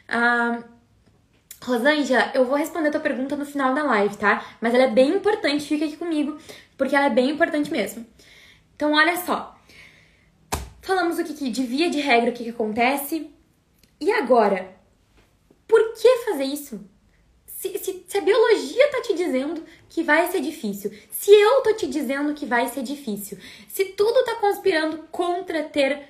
Ah, 0.09 0.65
Rosângela, 1.63 2.31
eu 2.35 2.47
vou 2.47 2.57
responder 2.57 2.89
a 2.89 2.93
tua 2.93 3.01
pergunta 3.01 3.37
no 3.37 3.45
final 3.45 3.75
da 3.75 3.83
live, 3.83 4.17
tá? 4.17 4.45
Mas 4.61 4.75
ela 4.75 4.85
é 4.85 4.91
bem 4.91 5.15
importante, 5.17 5.67
fica 5.67 5.85
aqui 5.85 5.97
comigo, 5.97 6.39
porque 6.77 6.97
ela 6.97 7.07
é 7.07 7.11
bem 7.11 7.31
importante 7.31 7.71
mesmo. 7.71 8.07
Então, 8.75 8.93
olha 8.93 9.17
só. 9.17 9.57
Falamos 10.81 11.19
o 11.19 11.25
que, 11.25 11.35
que 11.35 11.51
de 11.51 11.63
via 11.63 11.91
de 11.91 12.01
regra, 12.01 12.31
o 12.31 12.33
que, 12.33 12.45
que 12.45 12.51
acontece. 12.51 13.31
E 14.01 14.11
agora? 14.11 14.75
Por 15.69 15.93
que 15.93 16.25
fazer 16.25 16.45
isso? 16.45 16.81
Se, 17.47 17.79
se, 17.79 18.05
se, 18.09 18.19
a 18.19 18.23
biologia 18.23 18.91
tá 18.91 19.03
te 19.03 19.15
dizendo 19.15 19.63
que 19.91 20.03
vai 20.03 20.29
ser 20.29 20.41
difícil, 20.41 20.91
se 21.11 21.31
eu 21.31 21.61
tô 21.61 21.75
te 21.75 21.87
dizendo 21.87 22.33
que 22.33 22.47
vai 22.47 22.69
ser 22.69 22.83
difícil, 22.83 23.39
se 23.69 23.85
tudo 23.85 24.25
tá 24.25 24.37
conspirando 24.37 25.05
contra 25.11 25.63
ter 25.65 26.09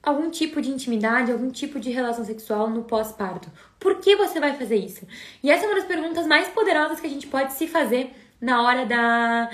algum 0.00 0.30
tipo 0.30 0.62
de 0.62 0.70
intimidade, 0.70 1.32
algum 1.32 1.50
tipo 1.50 1.80
de 1.80 1.90
relação 1.90 2.24
sexual 2.24 2.70
no 2.70 2.84
pós-parto. 2.84 3.50
Por 3.78 3.96
que 4.00 4.16
você 4.16 4.40
vai 4.40 4.54
fazer 4.54 4.76
isso? 4.76 5.06
E 5.42 5.50
essa 5.50 5.64
é 5.64 5.68
uma 5.68 5.76
das 5.76 5.84
perguntas 5.84 6.26
mais 6.26 6.48
poderosas 6.48 7.00
que 7.00 7.06
a 7.06 7.10
gente 7.10 7.26
pode 7.26 7.52
se 7.52 7.66
fazer 7.68 8.12
na 8.40 8.62
hora 8.62 8.86
da 8.86 9.50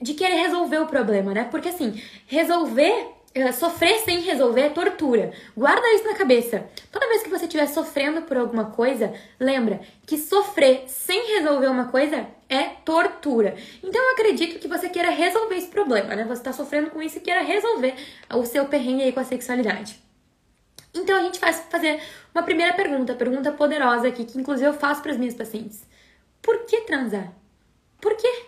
de 0.00 0.12
querer 0.12 0.34
resolver 0.34 0.78
o 0.78 0.86
problema, 0.86 1.32
né? 1.32 1.44
Porque 1.50 1.70
assim, 1.70 2.00
resolver 2.26 3.14
eh, 3.34 3.50
sofrer 3.52 3.98
sem 4.00 4.20
resolver 4.20 4.60
é 4.60 4.68
tortura. 4.68 5.32
Guarda 5.56 5.94
isso 5.94 6.04
na 6.04 6.14
cabeça. 6.14 6.68
Toda 6.92 7.08
vez 7.08 7.22
que 7.22 7.30
você 7.30 7.46
estiver 7.46 7.66
sofrendo 7.66 8.22
por 8.22 8.36
alguma 8.36 8.66
coisa, 8.66 9.12
lembra 9.40 9.80
que 10.06 10.16
sofrer 10.16 10.84
sem 10.86 11.38
resolver 11.38 11.66
uma 11.66 11.88
coisa 11.88 12.26
é 12.48 12.62
tortura. 12.84 13.56
Então 13.82 14.00
eu 14.00 14.12
acredito 14.12 14.60
que 14.60 14.68
você 14.68 14.88
queira 14.88 15.10
resolver 15.10 15.56
esse 15.56 15.68
problema, 15.68 16.14
né? 16.14 16.24
Você 16.24 16.40
está 16.40 16.52
sofrendo 16.52 16.90
com 16.90 17.02
isso 17.02 17.18
e 17.18 17.20
queira 17.20 17.42
resolver 17.42 17.94
o 18.32 18.44
seu 18.44 18.66
perrengue 18.66 19.02
aí 19.02 19.12
com 19.12 19.20
a 19.20 19.24
sexualidade. 19.24 20.03
Então 20.94 21.18
a 21.18 21.22
gente 21.22 21.40
vai 21.40 21.52
fazer 21.52 22.00
uma 22.34 22.42
primeira 22.42 22.72
pergunta, 22.74 23.14
pergunta 23.14 23.52
poderosa 23.52 24.08
aqui, 24.08 24.24
que 24.24 24.38
inclusive 24.38 24.68
eu 24.68 24.74
faço 24.74 25.02
para 25.02 25.12
as 25.12 25.18
minhas 25.18 25.34
pacientes. 25.34 25.84
Por 26.40 26.64
que 26.66 26.82
transar? 26.82 27.32
Por 28.00 28.16
quê? 28.16 28.46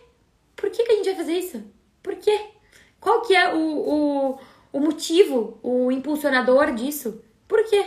Por 0.55 0.71
que, 0.71 0.85
que 0.85 0.93
a 0.93 0.97
gente 0.97 1.07
vai 1.07 1.17
fazer 1.17 1.33
isso? 1.33 1.65
Por 2.03 2.15
quê? 2.17 2.50
Qual 3.00 3.23
que 3.23 3.35
é 3.35 3.53
o, 3.53 3.59
o 3.59 4.38
o 4.76 4.81
motivo, 4.81 5.59
o 5.62 5.91
impulsionador 5.91 6.75
disso. 6.75 7.23
Por 7.49 7.65
quê? 7.65 7.87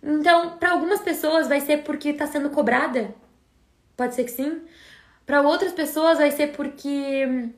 Então, 0.00 0.56
para 0.58 0.70
algumas 0.70 1.00
pessoas 1.00 1.48
vai 1.48 1.60
ser 1.60 1.78
porque 1.78 2.10
está 2.10 2.24
sendo 2.24 2.50
cobrada. 2.50 3.12
Pode 3.96 4.14
ser 4.14 4.22
que 4.22 4.30
sim. 4.30 4.62
Para 5.26 5.42
outras 5.42 5.72
pessoas 5.72 6.18
vai 6.18 6.30
ser 6.30 6.52
porque 6.52 7.50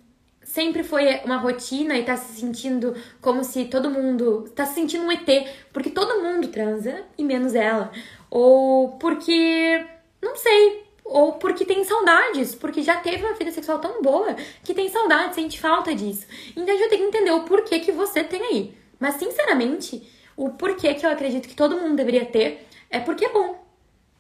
sempre 0.47 0.85
foi 0.85 1.21
uma 1.25 1.37
rotina 1.37 1.99
e 1.99 2.05
tá 2.05 2.17
se 2.17 2.41
sentindo 2.41 2.95
como 3.21 3.43
se 3.43 3.65
todo 3.65 3.91
mundo 3.91 4.49
tá 4.55 4.65
se 4.65 4.75
sentindo 4.75 5.05
um 5.05 5.13
ET, 5.13 5.29
porque 5.73 5.91
todo 5.91 6.23
mundo 6.23 6.49
transa 6.49 7.03
e 7.19 7.25
menos 7.25 7.55
ela. 7.55 7.91
Ou 8.31 8.91
porque 8.93 9.85
não 10.23 10.37
sei, 10.37 10.85
ou 11.05 11.33
porque 11.33 11.65
tem 11.65 11.85
saudades, 11.85 12.55
porque 12.55 12.81
já 12.81 12.97
teve 12.97 13.25
uma 13.25 13.35
vida 13.35 13.51
sexual 13.51 13.81
tão 13.81 14.01
boa 14.01 14.35
que 14.63 14.73
tem 14.73 14.89
saudade, 14.89 15.35
sente 15.35 15.61
falta 15.61 15.93
disso. 15.95 16.27
Então 16.57 16.73
a 16.73 16.79
gente 16.79 16.97
que 16.97 17.03
entender 17.03 17.33
o 17.33 17.43
porquê 17.43 17.81
que 17.81 17.91
você 17.91 18.23
tem 18.23 18.41
aí. 18.41 18.75
Mas 19.01 19.17
sinceramente, 19.17 20.09
o 20.37 20.51
porquê 20.51 20.95
que 20.95 21.05
eu 21.05 21.11
acredito 21.11 21.49
que 21.49 21.57
todo 21.57 21.77
mundo 21.77 21.97
deveria 21.97 22.25
ter 22.25 22.67
é 22.89 23.01
porque 23.01 23.25
é 23.25 23.33
bom. 23.33 23.67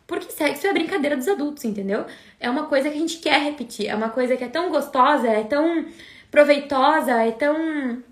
Porque 0.09 0.31
sexo 0.31 0.67
é 0.67 0.73
brincadeira 0.73 1.17
dos 1.17 1.27
adultos, 1.29 1.65
entendeu? 1.65 2.05
É 2.39 2.51
uma 2.51 2.67
coisa 2.67 2.91
que 2.91 2.97
a 2.97 3.01
gente 3.01 3.19
quer 3.19 3.41
repetir, 3.41 3.89
é 3.89 3.95
uma 3.95 4.09
coisa 4.09 4.37
que 4.37 4.45
é 4.45 4.49
tão 4.49 4.71
gostosa, 4.71 5.29
é 5.29 5.45
tão 5.45 5.87
proveitosa, 6.37 7.13
é 7.13 7.33
tão 7.33 8.05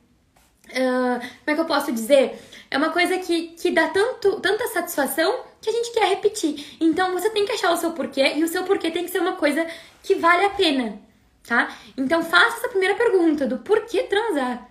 Uh, 0.65 1.21
como 1.21 1.49
é 1.49 1.55
que 1.55 1.61
eu 1.61 1.67
posso 1.67 1.93
dizer? 1.93 2.41
É 2.71 2.79
uma 2.79 2.89
coisa 2.89 3.19
que, 3.19 3.49
que 3.49 3.71
dá 3.71 3.87
tanto, 3.89 4.41
tanta 4.41 4.67
satisfação 4.69 5.45
que 5.61 5.69
a 5.69 5.73
gente 5.73 5.93
quer 5.93 6.09
repetir. 6.09 6.79
Então 6.81 7.13
você 7.13 7.29
tem 7.29 7.45
que 7.45 7.53
achar 7.53 7.71
o 7.71 7.77
seu 7.77 7.93
porquê 7.93 8.33
e 8.35 8.43
o 8.43 8.49
seu 8.49 8.65
porquê 8.65 8.91
tem 8.91 9.05
que 9.05 9.11
ser 9.11 9.21
uma 9.21 9.35
coisa 9.35 9.65
que 10.03 10.15
vale 10.15 10.47
a 10.47 10.51
pena, 10.51 10.99
tá? 11.47 11.77
Então 11.99 12.25
faça 12.25 12.57
essa 12.57 12.69
primeira 12.71 12.95
pergunta 12.95 13.47
do 13.47 13.59
porquê 13.59 14.05
transar. 14.05 14.67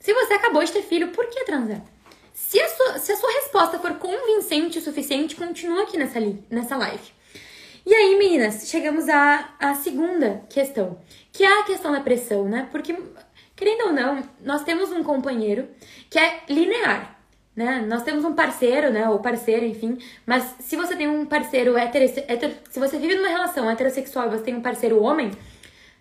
Se 0.00 0.12
você 0.12 0.34
acabou 0.34 0.62
de 0.64 0.72
ter 0.72 0.82
filho, 0.82 1.12
por 1.12 1.26
que 1.28 1.44
transar? 1.44 1.80
Se 2.34 2.60
a 2.60 2.68
sua, 2.68 2.98
se 2.98 3.12
a 3.12 3.16
sua 3.16 3.32
resposta 3.32 3.78
for 3.78 3.94
convincente 3.94 4.80
o 4.80 4.82
suficiente, 4.82 5.36
continua 5.36 5.84
aqui 5.84 5.96
nessa, 5.96 6.18
nessa 6.50 6.76
live. 6.76 7.12
E 7.84 7.92
aí, 7.92 8.16
meninas, 8.16 8.68
chegamos 8.68 9.08
à, 9.08 9.54
à 9.58 9.74
segunda 9.74 10.44
questão, 10.48 10.98
que 11.32 11.44
é 11.44 11.60
a 11.60 11.64
questão 11.64 11.92
da 11.92 12.00
pressão, 12.00 12.48
né? 12.48 12.68
Porque 12.70 12.96
Querendo 13.62 13.86
ou 13.86 13.92
não, 13.92 14.20
nós 14.42 14.64
temos 14.64 14.90
um 14.90 15.04
companheiro 15.04 15.68
que 16.10 16.18
é 16.18 16.40
linear, 16.48 17.16
né? 17.54 17.84
Nós 17.86 18.02
temos 18.02 18.24
um 18.24 18.34
parceiro, 18.34 18.90
né? 18.90 19.08
Ou 19.08 19.20
parceira, 19.20 19.64
enfim. 19.64 19.98
Mas 20.26 20.56
se 20.58 20.74
você 20.74 20.96
tem 20.96 21.06
um 21.06 21.24
parceiro 21.24 21.76
hétero, 21.76 22.04
hétero 22.26 22.54
se 22.68 22.80
você 22.80 22.98
vive 22.98 23.14
numa 23.14 23.28
relação 23.28 23.70
heterossexual 23.70 24.26
e 24.26 24.30
você 24.30 24.42
tem 24.42 24.56
um 24.56 24.62
parceiro 24.62 25.00
homem, 25.00 25.30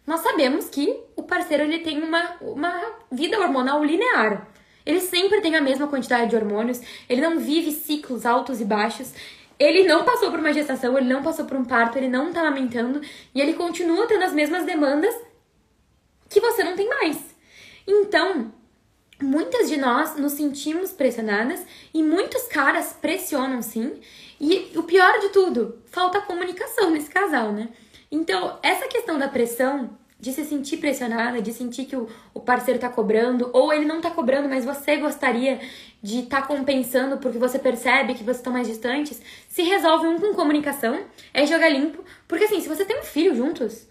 nós 0.08 0.22
sabemos 0.22 0.70
que 0.70 0.98
o 1.16 1.22
parceiro 1.22 1.62
ele 1.64 1.80
tem 1.80 2.02
uma, 2.02 2.36
uma 2.42 2.82
vida 3.12 3.40
hormonal 3.40 3.84
linear. 3.84 4.48
Ele 4.84 5.00
sempre 5.00 5.40
tem 5.40 5.56
a 5.56 5.62
mesma 5.62 5.88
quantidade 5.88 6.32
de 6.32 6.36
hormônios, 6.36 6.82
ele 7.08 7.22
não 7.22 7.38
vive 7.38 7.72
ciclos 7.72 8.26
altos 8.26 8.60
e 8.60 8.66
baixos. 8.66 9.14
Ele 9.62 9.84
não 9.84 10.04
passou 10.04 10.32
por 10.32 10.40
uma 10.40 10.52
gestação, 10.52 10.98
ele 10.98 11.08
não 11.08 11.22
passou 11.22 11.46
por 11.46 11.56
um 11.56 11.64
parto, 11.64 11.96
ele 11.96 12.08
não 12.08 12.34
tá 12.34 12.42
amamentando 12.42 13.00
e 13.34 13.40
ele 13.40 13.54
continua 13.54 14.08
tendo 14.08 14.24
as 14.24 14.34
mesmas 14.34 14.66
demandas 14.66 15.14
que 16.28 16.40
você 16.40 16.64
não 16.64 16.76
tem 16.76 16.90
mais. 16.90 17.36
Então, 17.86 18.52
muitas 19.22 19.70
de 19.70 19.78
nós 19.78 20.16
nos 20.16 20.32
sentimos 20.32 20.92
pressionadas 20.92 21.64
e 21.94 22.02
muitos 22.02 22.48
caras 22.48 22.98
pressionam 23.00 23.62
sim. 23.62 24.02
E 24.40 24.72
o 24.76 24.82
pior 24.82 25.20
de 25.20 25.30
tudo, 25.30 25.80
falta 25.86 26.22
comunicação 26.22 26.90
nesse 26.90 27.12
casal, 27.12 27.52
né? 27.52 27.70
Então, 28.12 28.58
essa 28.64 28.88
questão 28.88 29.20
da 29.20 29.28
pressão, 29.28 29.96
de 30.22 30.32
se 30.32 30.46
sentir 30.46 30.78
pressionada, 30.78 31.42
de 31.42 31.52
sentir 31.52 31.86
que 31.86 31.96
o, 31.96 32.08
o 32.32 32.40
parceiro 32.40 32.80
tá 32.80 32.88
cobrando, 32.88 33.50
ou 33.54 33.74
ele 33.74 33.86
não 33.86 34.00
tá 34.00 34.12
cobrando, 34.12 34.48
mas 34.48 34.64
você 34.64 34.98
gostaria 34.98 35.60
de 36.02 36.20
estar 36.20 36.42
tá 36.42 36.48
compensando 36.48 37.18
porque 37.18 37.40
você 37.40 37.58
percebe 37.58 38.14
que 38.14 38.24
vocês 38.24 38.38
estão 38.38 38.54
mais 38.54 38.68
distantes, 38.68 39.20
se 39.50 39.64
resolve 39.64 40.06
um 40.06 40.20
com 40.20 40.36
comunicação, 40.36 41.04
é 41.34 41.48
jogar 41.48 41.70
limpo. 41.70 42.06
Porque 42.28 42.44
assim, 42.44 42.62
se 42.62 42.70
você 42.70 42.86
tem 42.86 43.00
um 43.00 43.04
filho 43.04 43.36
juntos, 43.36 43.88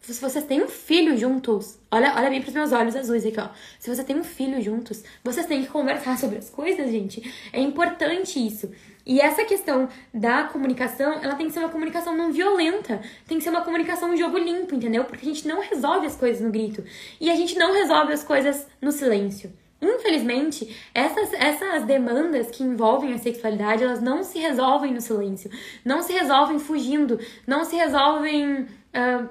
se 0.00 0.20
vocês 0.20 0.44
têm 0.44 0.62
um 0.62 0.68
filho 0.68 1.16
juntos, 1.16 1.76
olha, 1.90 2.14
olha 2.14 2.30
bem 2.30 2.40
pros 2.40 2.54
meus 2.54 2.70
olhos 2.70 2.94
azuis 2.94 3.26
aqui, 3.26 3.40
ó. 3.40 3.48
Se 3.80 3.92
você 3.92 4.04
tem 4.04 4.16
um 4.16 4.22
filho 4.22 4.62
juntos, 4.62 5.02
vocês 5.24 5.44
têm 5.44 5.62
que 5.62 5.68
conversar 5.68 6.16
sobre 6.20 6.38
as 6.38 6.48
coisas, 6.50 6.88
gente. 6.88 7.34
É 7.52 7.60
importante 7.60 8.38
isso. 8.38 8.70
E 9.06 9.20
essa 9.20 9.44
questão 9.44 9.88
da 10.12 10.44
comunicação, 10.44 11.12
ela 11.22 11.34
tem 11.34 11.46
que 11.46 11.52
ser 11.52 11.58
uma 11.58 11.68
comunicação 11.68 12.16
não 12.16 12.32
violenta. 12.32 13.02
Tem 13.26 13.36
que 13.36 13.44
ser 13.44 13.50
uma 13.50 13.60
comunicação 13.60 14.10
de 14.14 14.20
jogo 14.20 14.38
limpo, 14.38 14.74
entendeu? 14.74 15.04
Porque 15.04 15.26
a 15.26 15.32
gente 15.32 15.46
não 15.46 15.60
resolve 15.60 16.06
as 16.06 16.16
coisas 16.16 16.40
no 16.40 16.50
grito. 16.50 16.82
E 17.20 17.30
a 17.30 17.36
gente 17.36 17.58
não 17.58 17.72
resolve 17.72 18.12
as 18.12 18.24
coisas 18.24 18.66
no 18.80 18.90
silêncio. 18.90 19.52
Infelizmente, 19.80 20.74
essas, 20.94 21.32
essas 21.34 21.84
demandas 21.84 22.50
que 22.50 22.62
envolvem 22.62 23.12
a 23.12 23.18
sexualidade, 23.18 23.84
elas 23.84 24.00
não 24.00 24.22
se 24.22 24.38
resolvem 24.38 24.94
no 24.94 25.00
silêncio. 25.00 25.50
Não 25.84 26.02
se 26.02 26.12
resolvem 26.12 26.58
fugindo. 26.58 27.20
Não 27.46 27.64
se 27.64 27.76
resolvem. 27.76 28.62
Uh, 28.62 29.28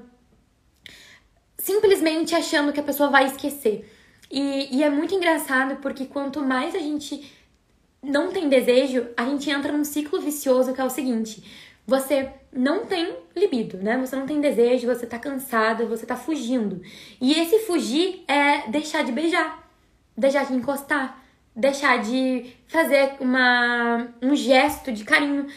simplesmente 1.57 2.35
achando 2.35 2.71
que 2.71 2.79
a 2.79 2.83
pessoa 2.83 3.09
vai 3.09 3.25
esquecer. 3.25 3.89
E, 4.29 4.77
e 4.77 4.83
é 4.83 4.89
muito 4.89 5.15
engraçado 5.15 5.77
porque 5.77 6.05
quanto 6.05 6.41
mais 6.41 6.75
a 6.75 6.79
gente 6.79 7.31
não 8.03 8.31
tem 8.31 8.49
desejo, 8.49 9.07
a 9.15 9.23
gente 9.25 9.49
entra 9.49 9.71
num 9.71 9.85
ciclo 9.85 10.19
vicioso 10.19 10.73
que 10.73 10.81
é 10.81 10.83
o 10.83 10.89
seguinte: 10.89 11.43
você 11.87 12.29
não 12.51 12.85
tem 12.85 13.15
libido, 13.35 13.77
né? 13.77 13.97
Você 13.97 14.15
não 14.15 14.25
tem 14.25 14.39
desejo, 14.41 14.87
você 14.87 15.05
tá 15.05 15.17
cansado, 15.17 15.87
você 15.87 16.05
tá 16.05 16.15
fugindo. 16.15 16.81
E 17.19 17.33
esse 17.33 17.59
fugir 17.59 18.23
é 18.27 18.69
deixar 18.69 19.03
de 19.03 19.11
beijar. 19.11 19.63
deixar 20.15 20.45
de 20.45 20.53
encostar, 20.53 21.17
deixar 21.55 22.01
de 22.01 22.53
fazer 22.67 23.15
uma, 23.19 24.07
um 24.21 24.35
gesto 24.35 24.91
de 24.91 25.03
carinho. 25.03 25.47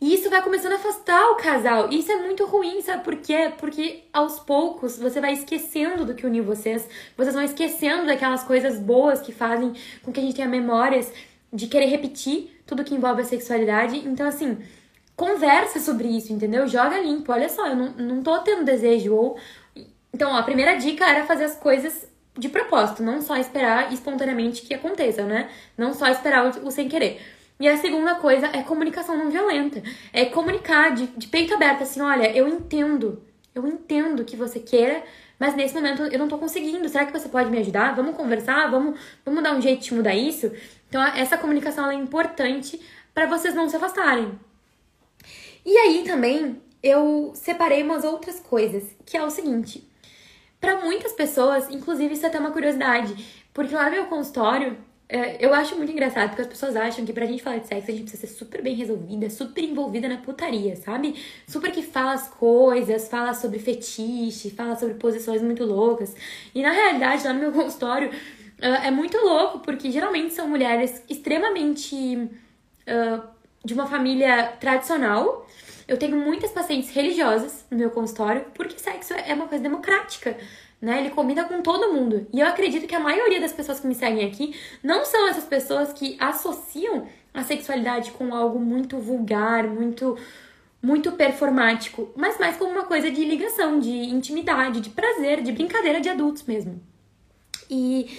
E 0.00 0.14
isso 0.14 0.28
vai 0.28 0.42
começando 0.42 0.72
a 0.72 0.76
afastar 0.76 1.30
o 1.30 1.36
casal. 1.36 1.90
E 1.90 1.98
isso 1.98 2.12
é 2.12 2.16
muito 2.16 2.44
ruim, 2.44 2.80
sabe 2.82 3.02
por 3.02 3.16
quê? 3.16 3.52
Porque 3.58 4.04
aos 4.12 4.38
poucos 4.38 4.98
você 4.98 5.20
vai 5.20 5.32
esquecendo 5.32 6.04
do 6.04 6.14
que 6.14 6.26
uniu 6.26 6.44
vocês. 6.44 6.88
Vocês 7.16 7.34
vão 7.34 7.44
esquecendo 7.44 8.06
daquelas 8.06 8.44
coisas 8.44 8.78
boas 8.78 9.20
que 9.20 9.32
fazem 9.32 9.72
com 10.02 10.12
que 10.12 10.20
a 10.20 10.22
gente 10.22 10.36
tenha 10.36 10.48
memórias 10.48 11.10
de 11.56 11.66
querer 11.66 11.86
repetir 11.86 12.60
tudo 12.66 12.84
que 12.84 12.94
envolve 12.94 13.22
a 13.22 13.24
sexualidade. 13.24 13.96
Então, 14.06 14.26
assim, 14.26 14.58
conversa 15.16 15.80
sobre 15.80 16.06
isso, 16.08 16.32
entendeu? 16.32 16.68
Joga 16.68 17.00
limpo. 17.00 17.32
Olha 17.32 17.48
só, 17.48 17.66
eu 17.66 17.74
não, 17.74 17.92
não 17.92 18.22
tô 18.22 18.38
tendo 18.40 18.64
desejo. 18.64 19.14
Ou. 19.14 19.38
Então, 20.12 20.30
ó, 20.32 20.36
a 20.36 20.42
primeira 20.42 20.76
dica 20.76 21.08
era 21.08 21.24
fazer 21.24 21.44
as 21.44 21.56
coisas 21.56 22.06
de 22.38 22.50
propósito, 22.50 23.02
não 23.02 23.22
só 23.22 23.36
esperar 23.36 23.92
espontaneamente 23.92 24.62
que 24.62 24.74
aconteça, 24.74 25.24
né? 25.24 25.48
Não 25.76 25.94
só 25.94 26.06
esperar 26.08 26.44
o, 26.44 26.66
o 26.66 26.70
sem 26.70 26.88
querer. 26.88 27.20
E 27.58 27.66
a 27.66 27.76
segunda 27.78 28.16
coisa 28.16 28.48
é 28.48 28.62
comunicação 28.62 29.16
não 29.16 29.30
violenta. 29.30 29.82
É 30.12 30.26
comunicar 30.26 30.94
de, 30.94 31.06
de 31.06 31.26
peito 31.28 31.54
aberto, 31.54 31.82
assim, 31.82 32.02
olha, 32.02 32.30
eu 32.36 32.46
entendo, 32.46 33.22
eu 33.54 33.66
entendo 33.66 34.24
que 34.24 34.36
você 34.36 34.60
queira, 34.60 35.02
mas 35.38 35.54
nesse 35.54 35.74
momento 35.74 36.02
eu 36.04 36.18
não 36.18 36.28
tô 36.28 36.38
conseguindo. 36.38 36.88
Será 36.88 37.04
que 37.04 37.12
você 37.12 37.28
pode 37.28 37.50
me 37.50 37.58
ajudar? 37.58 37.94
Vamos 37.94 38.16
conversar? 38.16 38.70
Vamos, 38.70 38.98
vamos 39.24 39.42
dar 39.42 39.54
um 39.54 39.60
jeito 39.60 39.84
de 39.84 39.94
mudar 39.94 40.14
isso? 40.14 40.50
Então, 40.88 41.02
essa 41.02 41.36
comunicação 41.36 41.90
é 41.90 41.94
importante 41.94 42.80
para 43.12 43.26
vocês 43.26 43.54
não 43.54 43.68
se 43.68 43.76
afastarem. 43.76 44.38
E 45.64 45.76
aí 45.76 46.04
também 46.04 46.62
eu 46.82 47.32
separei 47.34 47.82
umas 47.82 48.04
outras 48.04 48.40
coisas, 48.40 48.84
que 49.04 49.16
é 49.16 49.22
o 49.22 49.30
seguinte. 49.30 49.86
Para 50.60 50.80
muitas 50.80 51.12
pessoas, 51.12 51.68
inclusive 51.70 52.14
isso 52.14 52.24
é 52.24 52.28
até 52.28 52.38
uma 52.38 52.50
curiosidade, 52.50 53.44
porque 53.52 53.74
lá 53.74 53.86
no 53.86 53.96
meu 53.96 54.06
consultório 54.06 54.78
eu 55.38 55.54
acho 55.54 55.76
muito 55.76 55.92
engraçado, 55.92 56.30
porque 56.30 56.42
as 56.42 56.48
pessoas 56.48 56.74
acham 56.74 57.04
que 57.04 57.12
pra 57.12 57.26
gente 57.26 57.40
falar 57.40 57.58
de 57.58 57.68
sexo, 57.68 57.90
a 57.90 57.94
gente 57.94 58.02
precisa 58.02 58.26
ser 58.26 58.32
super 58.32 58.60
bem 58.60 58.74
resolvida, 58.74 59.30
super 59.30 59.62
envolvida 59.62 60.08
na 60.08 60.16
putaria, 60.16 60.74
sabe? 60.74 61.14
Super 61.46 61.70
que 61.70 61.82
fala 61.82 62.12
as 62.12 62.28
coisas, 62.28 63.08
fala 63.08 63.32
sobre 63.32 63.60
fetiche, 63.60 64.50
fala 64.50 64.74
sobre 64.74 64.94
posições 64.94 65.42
muito 65.42 65.64
loucas. 65.64 66.14
E 66.52 66.60
na 66.60 66.72
realidade, 66.72 67.24
lá 67.24 67.32
no 67.32 67.38
meu 67.38 67.52
consultório, 67.54 68.10
uh, 68.10 68.84
é 68.84 68.90
muito 68.90 69.16
louco, 69.18 69.60
porque 69.60 69.92
geralmente 69.92 70.34
são 70.34 70.48
mulheres 70.48 71.00
extremamente 71.08 71.94
uh, 71.94 73.22
de 73.64 73.74
uma 73.74 73.86
família 73.86 74.54
tradicional. 74.58 75.46
Eu 75.86 75.96
tenho 75.96 76.16
muitas 76.16 76.50
pacientes 76.50 76.90
religiosas 76.90 77.64
no 77.70 77.78
meu 77.78 77.90
consultório, 77.90 78.44
porque 78.54 78.76
sexo 78.76 79.14
é 79.14 79.32
uma 79.34 79.46
coisa 79.46 79.62
democrática 79.62 80.36
né? 80.80 81.00
Ele 81.00 81.10
combina 81.10 81.44
com 81.44 81.62
todo 81.62 81.92
mundo. 81.92 82.26
E 82.32 82.40
eu 82.40 82.46
acredito 82.46 82.86
que 82.86 82.94
a 82.94 83.00
maioria 83.00 83.40
das 83.40 83.52
pessoas 83.52 83.80
que 83.80 83.86
me 83.86 83.94
seguem 83.94 84.26
aqui 84.26 84.54
não 84.82 85.04
são 85.04 85.28
essas 85.28 85.44
pessoas 85.44 85.92
que 85.92 86.16
associam 86.20 87.06
a 87.32 87.42
sexualidade 87.42 88.10
com 88.12 88.34
algo 88.34 88.58
muito 88.58 88.98
vulgar, 88.98 89.66
muito 89.66 90.16
muito 90.82 91.10
performático, 91.12 92.12
mas 92.14 92.38
mais 92.38 92.56
como 92.56 92.70
uma 92.70 92.84
coisa 92.84 93.10
de 93.10 93.24
ligação, 93.24 93.80
de 93.80 93.90
intimidade, 93.90 94.80
de 94.80 94.90
prazer, 94.90 95.42
de 95.42 95.50
brincadeira 95.50 96.00
de 96.00 96.08
adultos 96.08 96.44
mesmo. 96.44 96.80
E 97.68 98.16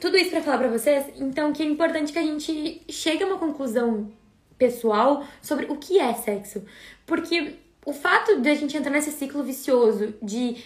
tudo 0.00 0.16
isso 0.16 0.30
para 0.30 0.42
falar 0.42 0.58
para 0.58 0.68
vocês, 0.68 1.04
então 1.16 1.52
que 1.52 1.62
é 1.62 1.66
importante 1.66 2.12
que 2.12 2.18
a 2.18 2.22
gente 2.22 2.82
chegue 2.88 3.22
a 3.22 3.26
uma 3.26 3.38
conclusão 3.38 4.10
pessoal 4.58 5.24
sobre 5.40 5.66
o 5.66 5.76
que 5.76 6.00
é 6.00 6.12
sexo, 6.14 6.64
porque 7.06 7.54
o 7.86 7.92
fato 7.92 8.40
de 8.40 8.48
a 8.48 8.54
gente 8.54 8.76
entrar 8.76 8.90
nesse 8.90 9.12
ciclo 9.12 9.44
vicioso 9.44 10.14
de 10.20 10.56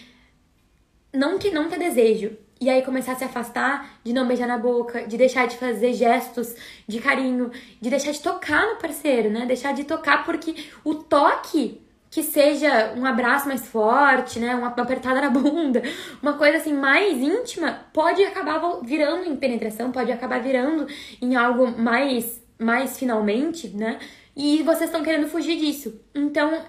não 1.15 1.37
que 1.37 1.51
não 1.51 1.69
ter 1.69 1.79
desejo. 1.79 2.37
E 2.59 2.69
aí 2.69 2.81
começar 2.81 3.11
a 3.11 3.15
se 3.15 3.23
afastar, 3.23 3.99
de 4.03 4.13
não 4.13 4.27
beijar 4.27 4.47
na 4.47 4.57
boca, 4.57 5.05
de 5.05 5.17
deixar 5.17 5.45
de 5.45 5.57
fazer 5.57 5.93
gestos 5.93 6.55
de 6.87 6.99
carinho, 6.99 7.51
de 7.81 7.89
deixar 7.89 8.11
de 8.11 8.21
tocar 8.21 8.65
no 8.65 8.77
parceiro, 8.77 9.29
né? 9.29 9.45
Deixar 9.45 9.73
de 9.73 9.83
tocar 9.83 10.23
porque 10.23 10.55
o 10.83 10.95
toque 10.95 11.81
que 12.09 12.23
seja 12.23 12.93
um 12.95 13.05
abraço 13.05 13.45
mais 13.45 13.67
forte, 13.67 14.39
né, 14.39 14.55
uma 14.55 14.67
apertada 14.67 15.19
na 15.19 15.27
bunda, 15.31 15.83
uma 16.21 16.33
coisa 16.33 16.59
assim 16.59 16.73
mais 16.73 17.17
íntima, 17.21 17.85
pode 17.91 18.23
acabar 18.23 18.61
virando 18.81 19.25
em 19.25 19.35
penetração, 19.35 19.91
pode 19.91 20.13
acabar 20.13 20.39
virando 20.39 20.87
em 21.21 21.35
algo 21.35 21.77
mais 21.77 22.41
mais 22.57 22.97
finalmente, 22.97 23.67
né? 23.67 23.99
E 24.33 24.63
vocês 24.63 24.89
estão 24.89 25.03
querendo 25.03 25.27
fugir 25.27 25.57
disso. 25.57 25.99
Então, 26.13 26.63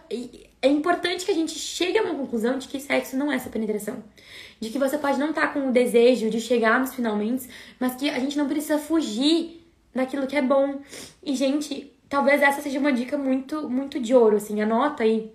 é 0.63 0.69
importante 0.69 1.25
que 1.25 1.31
a 1.31 1.35
gente 1.35 1.59
chegue 1.59 1.99
a 1.99 2.03
uma 2.03 2.15
conclusão 2.15 2.59
de 2.59 2.69
que 2.69 2.81
sexo 2.81 3.17
não 3.17 3.31
é 3.31 3.37
essa 3.37 3.51
penetração. 3.51 4.03
De 4.61 4.71
que 4.71 4.79
você 4.79 4.97
pode 4.99 5.19
não 5.19 5.31
estar 5.31 5.49
tá 5.49 5.53
com 5.53 5.69
o 5.69 5.73
desejo 5.73 6.31
de 6.31 6.41
chegar 6.41 6.81
nos 6.81 6.95
finalmente, 6.95 7.49
mas 7.79 7.95
que 7.95 8.09
a 8.09 8.19
gente 8.19 8.37
não 8.37 8.49
precisa 8.49 8.79
fugir 8.79 9.67
daquilo 9.95 10.27
que 10.27 10.37
é 10.37 10.43
bom. 10.43 10.81
E, 11.23 11.37
gente, 11.37 11.93
talvez 12.09 12.43
essa 12.43 12.63
seja 12.63 12.79
uma 12.79 12.93
dica 12.93 13.17
muito, 13.19 13.69
muito 13.69 14.01
de 14.01 14.15
ouro, 14.15 14.37
assim, 14.37 14.61
anota 14.61 15.03
aí. 15.03 15.33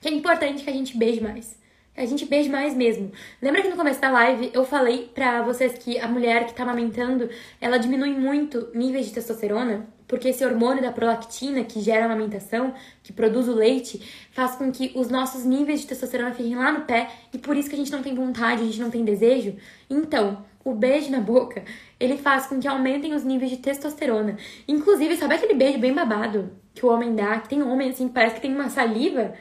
Que 0.00 0.08
é 0.08 0.12
importante 0.12 0.64
que 0.64 0.70
a 0.70 0.72
gente 0.72 0.96
beije 0.96 1.20
mais. 1.20 1.56
Que 1.94 2.00
a 2.00 2.06
gente 2.06 2.24
beije 2.24 2.48
mais 2.48 2.74
mesmo. 2.74 3.12
Lembra 3.40 3.62
que 3.62 3.68
no 3.68 3.76
começo 3.76 4.00
da 4.00 4.10
live 4.10 4.50
eu 4.52 4.64
falei 4.64 5.10
pra 5.14 5.42
vocês 5.42 5.78
que 5.78 5.98
a 5.98 6.08
mulher 6.08 6.46
que 6.46 6.54
tá 6.54 6.64
amamentando, 6.64 7.28
ela 7.60 7.78
diminui 7.78 8.10
muito 8.10 8.68
níveis 8.74 9.06
de 9.06 9.12
testosterona? 9.12 9.86
Porque 10.12 10.28
esse 10.28 10.44
hormônio 10.44 10.82
da 10.82 10.92
prolactina, 10.92 11.64
que 11.64 11.80
gera 11.80 12.02
a 12.02 12.04
amamentação, 12.04 12.74
que 13.02 13.14
produz 13.14 13.48
o 13.48 13.54
leite, 13.54 13.98
faz 14.30 14.54
com 14.56 14.70
que 14.70 14.92
os 14.94 15.08
nossos 15.08 15.42
níveis 15.42 15.80
de 15.80 15.86
testosterona 15.86 16.34
fiquem 16.34 16.54
lá 16.54 16.70
no 16.70 16.82
pé 16.82 17.08
e 17.32 17.38
por 17.38 17.56
isso 17.56 17.70
que 17.70 17.74
a 17.74 17.78
gente 17.78 17.90
não 17.90 18.02
tem 18.02 18.14
vontade, 18.14 18.60
a 18.60 18.66
gente 18.66 18.78
não 18.78 18.90
tem 18.90 19.06
desejo. 19.06 19.56
Então, 19.88 20.44
o 20.62 20.74
beijo 20.74 21.10
na 21.10 21.18
boca, 21.18 21.64
ele 21.98 22.18
faz 22.18 22.44
com 22.44 22.60
que 22.60 22.68
aumentem 22.68 23.14
os 23.14 23.24
níveis 23.24 23.50
de 23.52 23.56
testosterona. 23.56 24.36
Inclusive, 24.68 25.16
sabe 25.16 25.36
aquele 25.36 25.54
beijo 25.54 25.78
bem 25.78 25.94
babado 25.94 26.52
que 26.74 26.84
o 26.84 26.90
homem 26.90 27.14
dá? 27.14 27.40
Que 27.40 27.48
tem 27.48 27.62
homem 27.62 27.88
assim, 27.88 28.06
que 28.06 28.12
parece 28.12 28.34
que 28.34 28.42
tem 28.42 28.54
uma 28.54 28.68
saliva? 28.68 29.32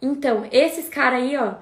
Então, 0.00 0.46
esses 0.52 0.88
caras 0.88 1.24
aí, 1.24 1.36
ó, 1.36 1.54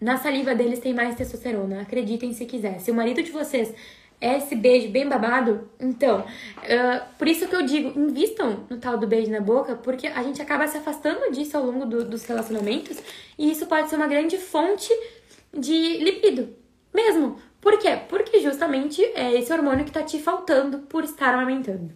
na 0.00 0.16
saliva 0.16 0.54
deles 0.54 0.78
tem 0.78 0.94
mais 0.94 1.14
testosterona. 1.14 1.82
Acreditem 1.82 2.32
se 2.32 2.46
quiser. 2.46 2.80
Se 2.80 2.90
o 2.90 2.94
marido 2.94 3.22
de 3.22 3.30
vocês 3.30 3.74
esse 4.20 4.56
beijo 4.56 4.88
bem 4.88 5.08
babado. 5.08 5.70
Então, 5.78 6.20
uh, 6.20 7.14
por 7.16 7.28
isso 7.28 7.46
que 7.46 7.54
eu 7.54 7.62
digo, 7.62 7.98
invistam 7.98 8.66
no 8.68 8.78
tal 8.78 8.98
do 8.98 9.06
beijo 9.06 9.30
na 9.30 9.40
boca, 9.40 9.76
porque 9.76 10.06
a 10.06 10.22
gente 10.22 10.42
acaba 10.42 10.66
se 10.66 10.76
afastando 10.76 11.30
disso 11.30 11.56
ao 11.56 11.64
longo 11.64 11.86
do, 11.86 12.04
dos 12.04 12.24
relacionamentos 12.24 12.98
e 13.38 13.50
isso 13.50 13.66
pode 13.66 13.88
ser 13.88 13.96
uma 13.96 14.08
grande 14.08 14.36
fonte 14.36 14.90
de 15.52 15.98
libido, 15.98 16.54
mesmo. 16.92 17.36
Por 17.60 17.78
quê? 17.78 17.98
Porque 18.08 18.40
justamente 18.40 19.02
é 19.14 19.34
esse 19.34 19.52
hormônio 19.52 19.84
que 19.84 19.92
tá 19.92 20.02
te 20.02 20.18
faltando 20.20 20.78
por 20.80 21.04
estar 21.04 21.34
amamentando. 21.34 21.92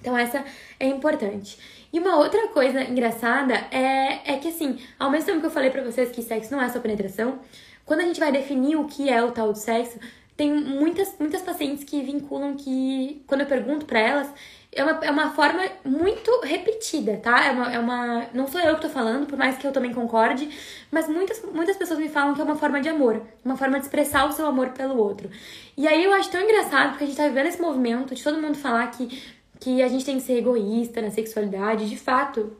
Então, 0.00 0.16
essa 0.18 0.44
é 0.80 0.86
importante. 0.86 1.58
E 1.92 2.00
uma 2.00 2.16
outra 2.16 2.48
coisa 2.48 2.82
engraçada 2.82 3.54
é, 3.70 4.32
é 4.32 4.38
que, 4.38 4.48
assim, 4.48 4.78
ao 4.98 5.10
mesmo 5.10 5.26
tempo 5.26 5.40
que 5.40 5.46
eu 5.46 5.50
falei 5.50 5.70
pra 5.70 5.82
vocês 5.82 6.10
que 6.10 6.22
sexo 6.22 6.50
não 6.50 6.60
é 6.60 6.68
só 6.68 6.80
penetração, 6.80 7.38
quando 7.84 8.00
a 8.00 8.04
gente 8.04 8.18
vai 8.18 8.32
definir 8.32 8.76
o 8.76 8.86
que 8.86 9.08
é 9.08 9.22
o 9.22 9.30
tal 9.30 9.52
do 9.52 9.58
sexo, 9.58 9.98
tem 10.36 10.52
muitas, 10.52 11.14
muitas 11.18 11.42
pacientes 11.42 11.84
que 11.84 12.02
vinculam 12.02 12.54
que, 12.56 13.22
quando 13.26 13.42
eu 13.42 13.46
pergunto 13.46 13.84
para 13.84 14.00
elas, 14.00 14.32
é 14.74 14.82
uma, 14.82 15.04
é 15.04 15.10
uma 15.10 15.30
forma 15.32 15.62
muito 15.84 16.40
repetida, 16.40 17.18
tá? 17.18 17.44
É 17.44 17.50
uma, 17.50 17.72
é 17.74 17.78
uma. 17.78 18.26
Não 18.32 18.46
sou 18.48 18.58
eu 18.60 18.74
que 18.76 18.80
tô 18.80 18.88
falando, 18.88 19.26
por 19.26 19.36
mais 19.36 19.58
que 19.58 19.66
eu 19.66 19.72
também 19.72 19.92
concorde, 19.92 20.48
mas 20.90 21.06
muitas, 21.06 21.42
muitas 21.52 21.76
pessoas 21.76 21.98
me 21.98 22.08
falam 22.08 22.34
que 22.34 22.40
é 22.40 22.44
uma 22.44 22.56
forma 22.56 22.80
de 22.80 22.88
amor, 22.88 23.22
uma 23.44 23.56
forma 23.56 23.78
de 23.78 23.84
expressar 23.84 24.26
o 24.26 24.32
seu 24.32 24.46
amor 24.46 24.70
pelo 24.70 24.96
outro. 24.96 25.30
E 25.76 25.86
aí 25.86 26.02
eu 26.02 26.12
acho 26.14 26.30
tão 26.30 26.40
engraçado, 26.40 26.90
porque 26.90 27.04
a 27.04 27.06
gente 27.06 27.16
tá 27.16 27.28
vivendo 27.28 27.46
esse 27.46 27.60
movimento 27.60 28.14
de 28.14 28.22
todo 28.22 28.40
mundo 28.40 28.56
falar 28.56 28.86
que, 28.90 29.22
que 29.60 29.82
a 29.82 29.88
gente 29.88 30.04
tem 30.04 30.16
que 30.16 30.22
ser 30.22 30.38
egoísta 30.38 31.02
na 31.02 31.10
sexualidade. 31.10 31.88
De 31.88 31.98
fato, 31.98 32.56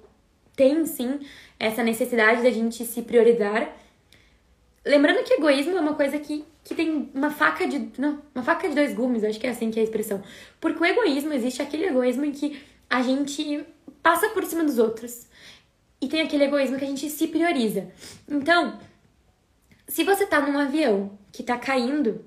tem 0.55 0.85
sim 0.85 1.21
essa 1.59 1.83
necessidade 1.83 2.43
da 2.43 2.51
gente 2.51 2.85
se 2.85 3.01
priorizar. 3.03 3.75
Lembrando 4.85 5.25
que 5.25 5.35
egoísmo 5.35 5.79
é 5.79 5.81
uma 5.81 5.95
coisa 5.95 6.19
que 6.19 6.45
que 6.65 6.75
tem 6.75 7.11
uma 7.15 7.31
faca 7.31 7.67
de. 7.67 7.91
Não, 7.99 8.23
uma 8.35 8.45
faca 8.45 8.69
de 8.69 8.75
dois 8.75 8.95
gumes, 8.95 9.25
acho 9.25 9.41
que 9.41 9.47
é 9.47 9.51
assim 9.51 9.71
que 9.71 9.79
é 9.79 9.83
a 9.83 9.85
expressão. 9.85 10.23
Porque 10.61 10.83
o 10.83 10.87
egoísmo 10.87 11.33
existe 11.33 11.61
aquele 11.63 11.87
egoísmo 11.87 12.25
em 12.25 12.33
que 12.33 12.63
a 12.89 13.03
gente 13.03 13.65
passa 14.03 14.29
por 14.31 14.45
cima 14.45 14.65
dos 14.65 14.79
outros. 14.79 15.27
E 16.01 16.09
tem 16.09 16.21
aquele 16.21 16.45
egoísmo 16.45 16.79
que 16.79 16.85
a 16.85 16.89
gente 16.89 17.09
se 17.09 17.29
prioriza. 17.29 17.89
Então, 18.29 18.79
se 19.87 20.05
você 20.05 20.27
tá 20.27 20.41
num 20.41 20.59
avião 20.59 21.19
que 21.33 21.43
tá 21.43 21.57
caindo, 21.59 22.25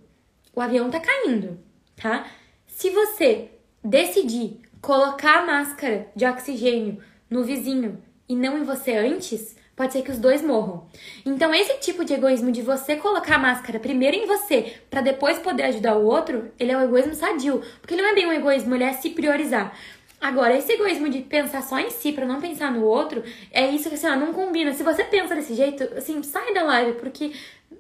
o 0.54 0.62
avião 0.62 0.90
tá 0.90 1.00
caindo, 1.00 1.60
tá? 1.96 2.26
Se 2.68 2.90
você 2.90 3.50
decidir 3.84 4.62
colocar 4.82 5.40
a 5.40 5.46
máscara 5.46 6.12
de 6.16 6.26
oxigênio 6.26 7.02
no 7.30 7.44
vizinho 7.44 8.02
e 8.28 8.36
não 8.36 8.58
em 8.58 8.64
você 8.64 8.96
antes, 8.96 9.56
pode 9.76 9.94
ser 9.94 10.02
que 10.02 10.12
os 10.12 10.18
dois 10.18 10.42
morram. 10.42 10.88
Então, 11.26 11.54
esse 11.54 11.78
tipo 11.80 12.06
de 12.06 12.14
egoísmo 12.14 12.52
de 12.52 12.62
você 12.62 12.96
colocar 12.96 13.36
a 13.36 13.40
máscara 13.40 13.80
primeiro 13.80 14.16
em 14.16 14.26
você 14.26 14.74
para 14.90 15.02
depois 15.02 15.38
poder 15.40 15.64
ajudar 15.64 15.96
o 15.98 16.06
outro, 16.06 16.52
ele 16.60 16.72
é 16.72 16.78
um 16.78 16.84
egoísmo 16.84 17.14
sadio, 17.14 17.62
porque 17.82 17.94
ele 17.94 18.02
não 18.02 18.10
é 18.10 18.16
bem 18.16 18.28
um 18.28 18.34
egoísmo, 18.34 18.74
ele 18.76 18.84
é 18.84 18.94
se 18.94 19.10
priorizar. 19.10 19.76
Agora, 20.22 20.58
esse 20.58 20.72
egoísmo 20.72 21.10
de 21.10 21.22
pensar 21.22 21.62
só 21.62 21.78
em 21.78 21.92
si 21.92 22.12
para 22.12 22.26
não 22.26 22.42
pensar 22.42 22.72
no 22.72 22.84
outro, 22.84 23.24
é 23.52 23.68
isso 23.68 23.90
que 23.90 23.96
assim, 23.96 24.08
ó, 24.08 24.16
não 24.16 24.34
combina. 24.34 24.74
Se 24.74 24.82
você 24.82 25.04
pensa 25.04 25.36
desse 25.36 25.54
jeito, 25.54 25.84
assim, 25.96 26.24
sai 26.24 26.54
da 26.54 26.64
live, 26.64 26.94
porque 26.94 27.32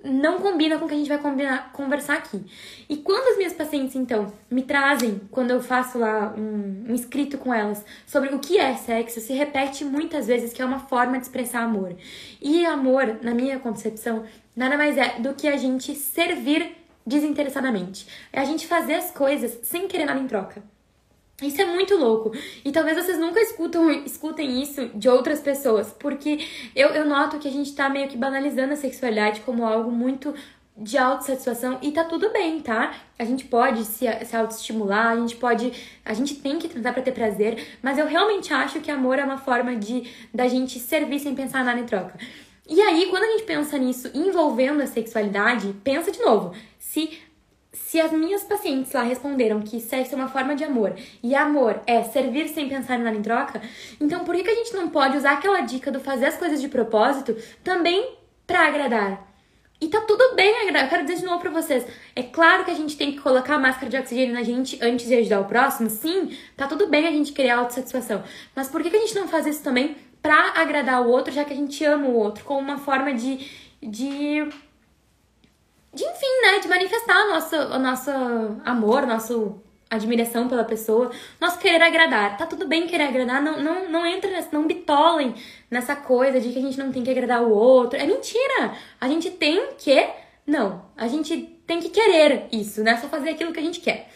não 0.06 0.39
combina 0.39 0.78
com 0.78 0.86
o 0.86 0.88
que 0.88 0.94
a 0.94 0.98
gente 0.98 1.10
vai 1.10 1.18
combinar, 1.18 1.72
conversar 1.74 2.15
aqui. 2.15 2.41
E 2.88 2.98
quando 2.98 3.30
as 3.30 3.38
minhas 3.38 3.54
pacientes, 3.54 3.96
então, 3.96 4.32
me 4.50 4.62
trazem, 4.62 5.20
quando 5.32 5.52
eu 5.52 5.62
faço 5.62 5.98
lá 5.98 6.34
um, 6.38 6.86
um 6.89 6.94
escrito 6.94 7.38
com 7.38 7.54
elas 7.54 7.84
sobre 8.06 8.34
o 8.34 8.39
que 8.39 8.58
é 8.58 8.76
sexo, 8.76 9.20
se 9.20 9.34
repete 9.34 9.84
muitas 9.84 10.28
vezes 10.28 10.54
que 10.54 10.62
é 10.62 10.65
uma 10.65 10.80
forma 10.80 11.18
de 11.18 11.24
expressar 11.24 11.63
amor. 11.63 11.96
E 12.41 12.65
amor, 12.65 13.20
na 13.22 13.34
minha 13.34 13.60
concepção, 13.60 14.24
nada 14.56 14.78
mais 14.78 14.98
é 14.98 15.20
do 15.20 15.34
que 15.34 15.48
a 15.48 15.58
gente 15.58 15.96
servir 15.96 16.76
desinteressadamente. 17.06 18.08
É 18.32 18.39
a 18.39 18.46
gente 18.46 18.68
fazer 18.68 18.96
as 18.96 19.12
coisas 19.12 19.60
sem 19.63 19.88
querer 19.88 20.06
nada 20.06 20.20
em 20.20 20.28
troca. 20.28 20.75
Isso 21.41 21.62
é 21.62 21.65
muito 21.65 21.95
louco. 21.98 22.32
E 22.63 22.71
talvez 22.71 22.95
vocês 22.95 23.19
nunca 23.19 23.41
escutam, 23.41 23.91
escutem 23.91 24.62
isso 24.62 24.88
de 24.95 25.10
outras 25.10 25.41
pessoas, 25.41 25.93
porque 26.00 26.48
eu, 26.74 26.89
eu 26.89 27.06
noto 27.06 27.39
que 27.39 27.48
a 27.48 27.52
gente 27.52 27.76
tá 27.76 27.89
meio 27.89 28.08
que 28.08 28.17
banalizando 28.17 28.74
a 28.74 28.78
sexualidade 28.78 29.41
como 29.41 29.65
algo 29.65 29.91
muito 29.91 30.34
de 30.78 30.98
autossatisfação 30.98 31.80
e 31.82 31.91
tá 31.91 32.04
tudo 32.04 32.32
bem, 32.32 32.60
tá? 32.60 32.93
A 33.17 33.24
gente 33.24 33.45
pode 33.45 33.86
se, 33.86 34.06
se 34.26 34.36
autoestimular, 34.36 35.08
a 35.08 35.15
gente 35.15 35.36
pode. 35.36 35.71
A 36.04 36.13
gente 36.13 36.36
tem 36.36 36.60
que 36.60 36.67
tentar 36.67 36.93
pra 36.93 37.02
ter 37.02 37.13
prazer, 37.13 37.78
mas 37.82 37.98
eu 37.98 38.06
realmente 38.06 38.54
acho 38.54 38.80
que 38.82 38.91
amor 38.91 39.17
é 39.17 39.24
uma 39.24 39.38
forma 39.38 39.76
de 39.76 40.10
da 40.34 40.48
gente 40.48 40.80
servir 40.80 41.19
sem 41.19 41.34
pensar 41.34 41.63
nada 41.63 41.80
em 41.80 41.86
troca. 41.86 42.17
E 42.67 42.82
aí, 42.82 43.08
quando 43.10 43.24
a 43.24 43.32
gente 43.32 43.43
pensa 43.43 43.78
nisso 43.78 44.10
envolvendo 44.13 44.82
a 44.82 44.88
sexualidade, 44.88 45.74
pensa 45.84 46.12
de 46.12 46.19
novo. 46.19 46.54
Se 46.80 47.19
se 47.86 48.02
as 48.02 48.12
minhas 48.12 48.43
pacientes 48.43 48.91
lá 48.93 49.04
responderam 49.04 49.62
que 49.62 49.80
sexo 49.80 50.15
é 50.15 50.17
uma 50.17 50.28
forma 50.28 50.56
de 50.56 50.63
amor 50.63 50.95
e 51.21 51.36
amor 51.36 51.80
é 51.86 52.02
servir 52.02 52.50
sem 52.50 52.67
pensar 52.67 52.95
em 52.95 53.04
nada 53.04 53.15
em 53.15 53.21
troca, 53.21 53.62
então 54.02 54.26
por 54.26 54.36
que, 54.36 54.43
que 54.43 54.50
a 54.50 54.56
gente 54.56 54.74
não 54.74 54.89
pode 54.89 55.15
usar 55.15 55.34
aquela 55.34 55.62
dica 55.62 55.91
do 55.91 56.00
fazer 56.00 56.26
as 56.26 56.36
coisas 56.36 56.60
de 56.60 56.67
propósito 56.67 57.38
também 57.63 58.15
para 58.48 58.67
agradar? 58.67 59.32
E 59.80 59.88
tá 59.88 60.02
tudo 60.02 60.36
bem 60.36 60.62
agradar. 60.62 60.86
Eu 60.86 60.89
quero 60.89 61.04
dizer 61.04 61.19
de 61.19 61.26
novo 61.26 61.39
pra 61.39 61.52
vocês. 61.52 61.86
É 62.15 62.24
claro 62.24 62.65
que 62.65 62.71
a 62.71 62.76
gente 62.76 62.98
tem 62.98 63.12
que 63.12 63.19
colocar 63.19 63.56
a 63.56 63.60
máscara 63.60 63.88
de 63.88 63.98
oxigênio 63.98 64.34
na 64.34 64.41
gente 64.41 64.80
antes 64.82 65.06
de 65.06 65.13
ajudar 65.15 65.41
o 65.41 65.45
próximo. 65.45 65.88
Sim, 65.89 66.36
tá 66.58 66.65
tudo 66.65 66.88
bem 66.88 67.08
a 67.08 67.12
gente 67.12 67.34
querer 67.34 67.52
autossatisfação. 67.52 68.24
Mas 68.56 68.67
por 68.67 68.82
que, 68.82 68.89
que 68.89 68.98
a 68.98 69.02
gente 69.02 69.13
não 69.13 69.28
faz 69.28 69.45
isso 69.45 69.62
também 69.62 69.95
pra 70.24 70.54
agradar 70.56 71.04
o 71.04 71.10
outro, 71.12 71.32
já 71.32 71.45
que 71.45 71.54
a 71.54 71.56
gente 71.56 71.86
ama 71.86 72.08
o 72.08 72.15
outro? 72.15 72.43
Como 72.45 72.62
uma 72.62 72.80
forma 72.80 73.13
de, 73.13 73.45
de 73.80 74.50
de 75.95 76.03
enfim, 76.03 76.41
né, 76.41 76.60
de 76.60 76.67
manifestar 76.67 77.27
nosso, 77.29 77.55
o 77.55 77.79
nosso 77.79 78.12
amor, 78.65 79.08
nosso 79.08 79.62
admiração 79.89 80.49
pela 80.49 80.65
pessoa, 80.65 81.10
nosso 81.39 81.58
querer 81.58 81.81
agradar. 81.81 82.38
Tá 82.38 82.45
tudo 82.45 82.67
bem 82.67 82.86
querer 82.86 83.05
agradar, 83.05 83.41
não, 83.41 83.62
não, 83.62 83.89
não 83.89 84.05
entra 84.05 84.29
nessa, 84.29 84.49
não 84.51 84.67
bitolem 84.67 85.34
nessa 85.71 85.95
coisa 85.95 86.39
de 86.39 86.51
que 86.51 86.60
a 86.60 86.62
gente 86.62 86.77
não 86.77 86.91
tem 86.91 87.01
que 87.01 87.10
agradar 87.10 87.41
o 87.43 87.49
outro. 87.49 87.97
É 87.97 88.05
mentira! 88.05 88.75
A 88.99 89.08
gente 89.08 89.31
tem 89.31 89.69
que. 89.77 90.08
Não, 90.45 90.86
a 90.97 91.08
gente 91.08 91.38
tem 91.65 91.79
que 91.79 91.89
querer 91.89 92.47
isso, 92.51 92.84
né? 92.84 92.97
Só 92.97 93.08
fazer 93.08 93.29
aquilo 93.29 93.53
que 93.53 93.60
a 93.60 93.63
gente 93.63 93.79
quer. 93.79 94.10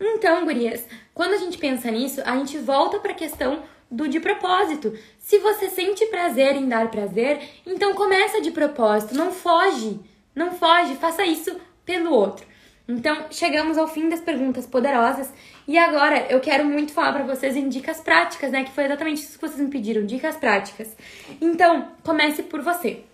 Então, 0.00 0.44
gurias, 0.44 0.84
quando 1.14 1.34
a 1.34 1.38
gente 1.38 1.58
pensa 1.58 1.90
nisso, 1.90 2.20
a 2.24 2.36
gente 2.36 2.58
volta 2.58 2.98
para 2.98 3.12
a 3.12 3.14
questão 3.14 3.62
do 3.90 4.08
de 4.08 4.18
propósito. 4.18 4.96
Se 5.18 5.38
você 5.38 5.68
sente 5.68 6.06
prazer 6.06 6.56
em 6.56 6.68
dar 6.68 6.90
prazer, 6.90 7.40
então 7.66 7.94
começa 7.94 8.40
de 8.40 8.50
propósito, 8.50 9.14
não 9.14 9.30
foge. 9.30 10.00
Não 10.34 10.52
foge, 10.52 10.94
faça 10.96 11.24
isso 11.24 11.60
pelo 11.84 12.12
outro. 12.12 12.46
Então, 12.88 13.26
chegamos 13.30 13.78
ao 13.78 13.86
fim 13.86 14.08
das 14.08 14.20
perguntas 14.20 14.66
poderosas 14.66 15.32
e 15.66 15.78
agora 15.78 16.26
eu 16.28 16.40
quero 16.40 16.64
muito 16.64 16.92
falar 16.92 17.12
para 17.12 17.22
vocês 17.22 17.56
em 17.56 17.68
dicas 17.68 18.00
práticas, 18.00 18.50
né? 18.50 18.64
Que 18.64 18.72
foi 18.72 18.84
exatamente 18.84 19.22
isso 19.22 19.38
que 19.38 19.46
vocês 19.46 19.60
me 19.60 19.70
pediram, 19.70 20.04
dicas 20.04 20.36
práticas. 20.36 20.96
Então, 21.40 21.92
comece 22.02 22.42
por 22.42 22.60
você. 22.62 23.04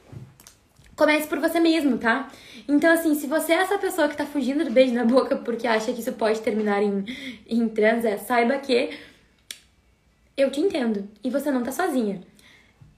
Comece 0.96 1.28
por 1.28 1.38
você 1.38 1.60
mesmo, 1.60 1.98
tá? 1.98 2.28
Então, 2.66 2.90
assim, 2.90 3.14
se 3.14 3.26
você 3.26 3.52
é 3.52 3.56
essa 3.56 3.76
pessoa 3.76 4.08
que 4.08 4.16
tá 4.16 4.24
fugindo 4.24 4.64
do 4.64 4.70
beijo 4.70 4.94
na 4.94 5.04
boca 5.04 5.36
porque 5.36 5.66
acha 5.66 5.92
que 5.92 6.00
isso 6.00 6.12
pode 6.14 6.40
terminar 6.40 6.82
em, 6.82 7.04
em 7.46 7.68
transa, 7.68 8.16
saiba 8.16 8.56
que 8.56 8.90
eu 10.36 10.50
te 10.50 10.60
entendo 10.60 11.06
e 11.22 11.28
você 11.28 11.50
não 11.50 11.62
tá 11.62 11.70
sozinha. 11.70 12.22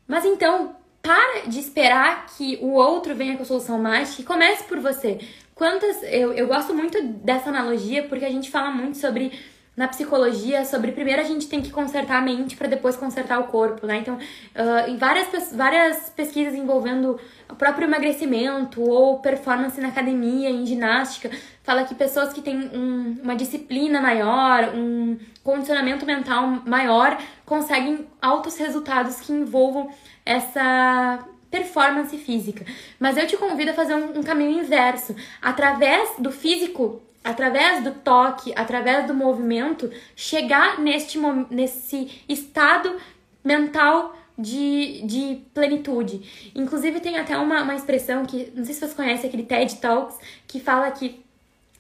Mas 0.07 0.25
então, 0.25 0.77
para 1.03 1.47
de 1.47 1.59
esperar 1.59 2.27
que 2.27 2.59
o 2.61 2.73
outro 2.73 3.15
venha 3.15 3.37
com 3.37 3.43
a 3.43 3.47
solução 3.47 3.79
mágica 3.79 4.23
e 4.23 4.25
comece 4.25 4.65
por 4.65 4.79
você. 4.81 5.19
Quantas. 5.55 6.03
Eu, 6.05 6.33
eu 6.33 6.47
gosto 6.47 6.75
muito 6.75 7.03
dessa 7.03 7.49
analogia 7.49 8.05
porque 8.05 8.25
a 8.25 8.31
gente 8.31 8.51
fala 8.51 8.71
muito 8.71 8.99
sobre 8.99 9.33
na 9.79 9.87
psicologia 9.87 10.65
sobre 10.65 10.91
primeiro 10.91 11.23
a 11.23 11.25
gente 11.25 11.47
tem 11.47 11.63
que 11.63 11.71
consertar 11.71 12.19
a 12.19 12.21
mente 12.21 12.57
para 12.57 12.67
depois 12.67 12.97
consertar 12.97 13.39
o 13.39 13.45
corpo, 13.45 13.87
né? 13.87 13.99
Então, 13.99 14.17
uh, 14.17 14.91
em 14.91 14.97
várias, 14.97 15.53
várias 15.53 16.11
pesquisas 16.11 16.53
envolvendo 16.53 17.17
o 17.49 17.55
próprio 17.55 17.87
emagrecimento 17.87 18.83
ou 18.83 19.21
performance 19.21 19.81
na 19.81 19.87
academia, 19.87 20.51
em 20.51 20.67
ginástica, 20.67 21.31
fala 21.63 21.85
que 21.85 21.95
pessoas 21.95 22.33
que 22.33 22.43
têm 22.43 22.59
um, 22.75 23.21
uma 23.23 23.37
disciplina 23.37 24.01
maior, 24.01 24.75
um 24.75 25.17
condicionamento 25.45 26.05
mental 26.05 26.61
maior, 26.67 27.17
conseguem 27.47 28.05
altos 28.21 28.57
resultados 28.57 29.21
que 29.21 29.33
envolvam 29.33 29.91
essa 30.27 31.25
performance 31.53 32.19
física. 32.19 32.67
Mas 32.99 33.17
eu 33.17 33.29
te 33.29 33.37
convido 33.37 33.71
a 33.71 33.75
fazer 33.75 33.95
um, 33.95 34.19
um 34.19 34.23
caminho 34.25 34.59
inverso. 34.59 35.15
Através 35.41 36.17
do 36.19 36.33
físico 36.33 37.01
através 37.23 37.85
do 37.85 37.93
toque, 37.93 38.53
através 38.57 39.07
do 39.07 39.15
movimento, 39.15 39.91
chegar 40.15 40.79
neste, 40.81 41.19
nesse 41.51 42.23
estado 42.29 42.97
mental 43.45 44.17
de, 44.39 45.03
de 45.05 45.43
plenitude. 45.53 46.53
Inclusive, 46.55 47.01
tem 47.01 47.19
até 47.19 47.37
uma, 47.37 47.63
uma 47.63 47.75
expressão 47.75 48.25
que, 48.25 48.53
não 48.55 48.65
sei 48.65 48.75
se 48.75 48.81
vocês 48.81 48.95
conhecem, 48.95 49.29
aquele 49.29 49.43
TED 49.43 49.77
Talks, 49.77 50.17
que 50.47 50.61
fala 50.61 50.91
que 50.91 51.25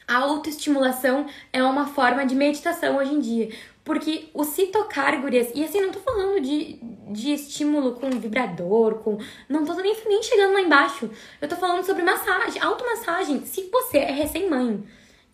a 0.06 0.16
autoestimulação 0.16 1.26
é 1.52 1.62
uma 1.62 1.86
forma 1.86 2.24
de 2.24 2.34
meditação 2.34 2.96
hoje 2.96 3.14
em 3.14 3.20
dia. 3.20 3.50
Porque 3.84 4.28
o 4.34 4.44
se 4.44 4.66
tocar, 4.66 5.18
gurias, 5.20 5.50
e 5.54 5.64
assim, 5.64 5.80
não 5.80 5.90
tô 5.90 6.00
falando 6.00 6.40
de, 6.40 6.78
de 7.10 7.32
estímulo 7.32 7.92
com 7.92 8.10
vibrador, 8.10 8.96
com. 8.96 9.18
Não 9.48 9.64
tô 9.64 9.72
nem, 9.74 9.96
nem 10.06 10.22
chegando 10.22 10.52
lá 10.52 10.60
embaixo. 10.60 11.10
Eu 11.40 11.48
tô 11.48 11.56
falando 11.56 11.84
sobre 11.84 12.02
massagem, 12.02 12.60
automassagem. 12.60 13.46
Se 13.46 13.70
você 13.72 13.98
é 13.98 14.12
recém-mãe, 14.12 14.84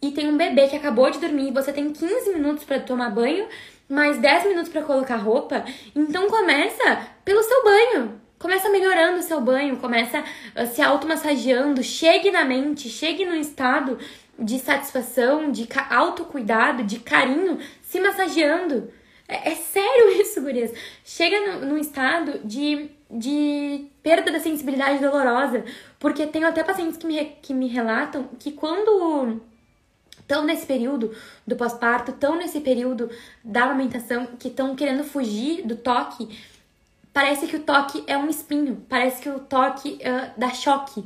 e 0.04 0.12
tem 0.12 0.28
um 0.28 0.36
bebê 0.36 0.68
que 0.68 0.76
acabou 0.76 1.10
de 1.10 1.18
dormir 1.18 1.50
você 1.50 1.72
tem 1.72 1.90
15 1.90 2.34
minutos 2.34 2.64
para 2.64 2.78
tomar 2.78 3.08
banho, 3.10 3.46
mais 3.88 4.18
10 4.18 4.48
minutos 4.48 4.68
para 4.70 4.82
colocar 4.82 5.16
roupa, 5.16 5.64
então 5.94 6.28
começa 6.28 7.06
pelo 7.24 7.42
seu 7.42 7.64
banho. 7.64 8.20
Começa 8.38 8.68
melhorando 8.68 9.20
o 9.20 9.22
seu 9.22 9.40
banho, 9.40 9.78
começa 9.78 10.20
uh, 10.20 10.66
se 10.66 10.82
automassageando, 10.82 11.82
chegue 11.82 12.30
na 12.30 12.44
mente, 12.44 12.90
chegue 12.90 13.24
num 13.24 13.36
estado 13.36 13.98
de 14.38 14.58
satisfação, 14.58 15.50
de 15.50 15.66
autocuidado, 15.88 16.84
de 16.84 16.98
carinho, 16.98 17.58
se 17.80 17.98
massageando. 18.00 18.92
É, 19.26 19.52
é 19.52 19.54
sério 19.54 20.10
isso, 20.20 20.42
gurias. 20.42 20.72
Chega 21.02 21.56
num 21.64 21.78
estado 21.78 22.40
de, 22.44 22.90
de 23.10 23.86
perda 24.02 24.30
da 24.30 24.40
sensibilidade 24.40 24.98
dolorosa. 24.98 25.64
Porque 25.98 26.26
tenho 26.26 26.46
até 26.46 26.62
pacientes 26.62 26.98
que 26.98 27.06
me, 27.06 27.24
que 27.40 27.54
me 27.54 27.68
relatam 27.68 28.28
que 28.38 28.52
quando 28.52 29.40
estão 30.24 30.44
nesse 30.44 30.66
período 30.66 31.14
do 31.46 31.54
pós-parto, 31.54 32.10
estão 32.10 32.36
nesse 32.36 32.60
período 32.60 33.10
da 33.44 33.64
amamentação, 33.64 34.26
que 34.38 34.48
estão 34.48 34.74
querendo 34.74 35.04
fugir 35.04 35.62
do 35.66 35.76
toque, 35.76 36.28
parece 37.12 37.46
que 37.46 37.56
o 37.56 37.62
toque 37.62 38.02
é 38.06 38.16
um 38.16 38.28
espinho, 38.28 38.84
parece 38.88 39.22
que 39.22 39.28
o 39.28 39.38
toque 39.38 40.00
uh, 40.00 40.30
dá 40.36 40.50
choque. 40.50 41.04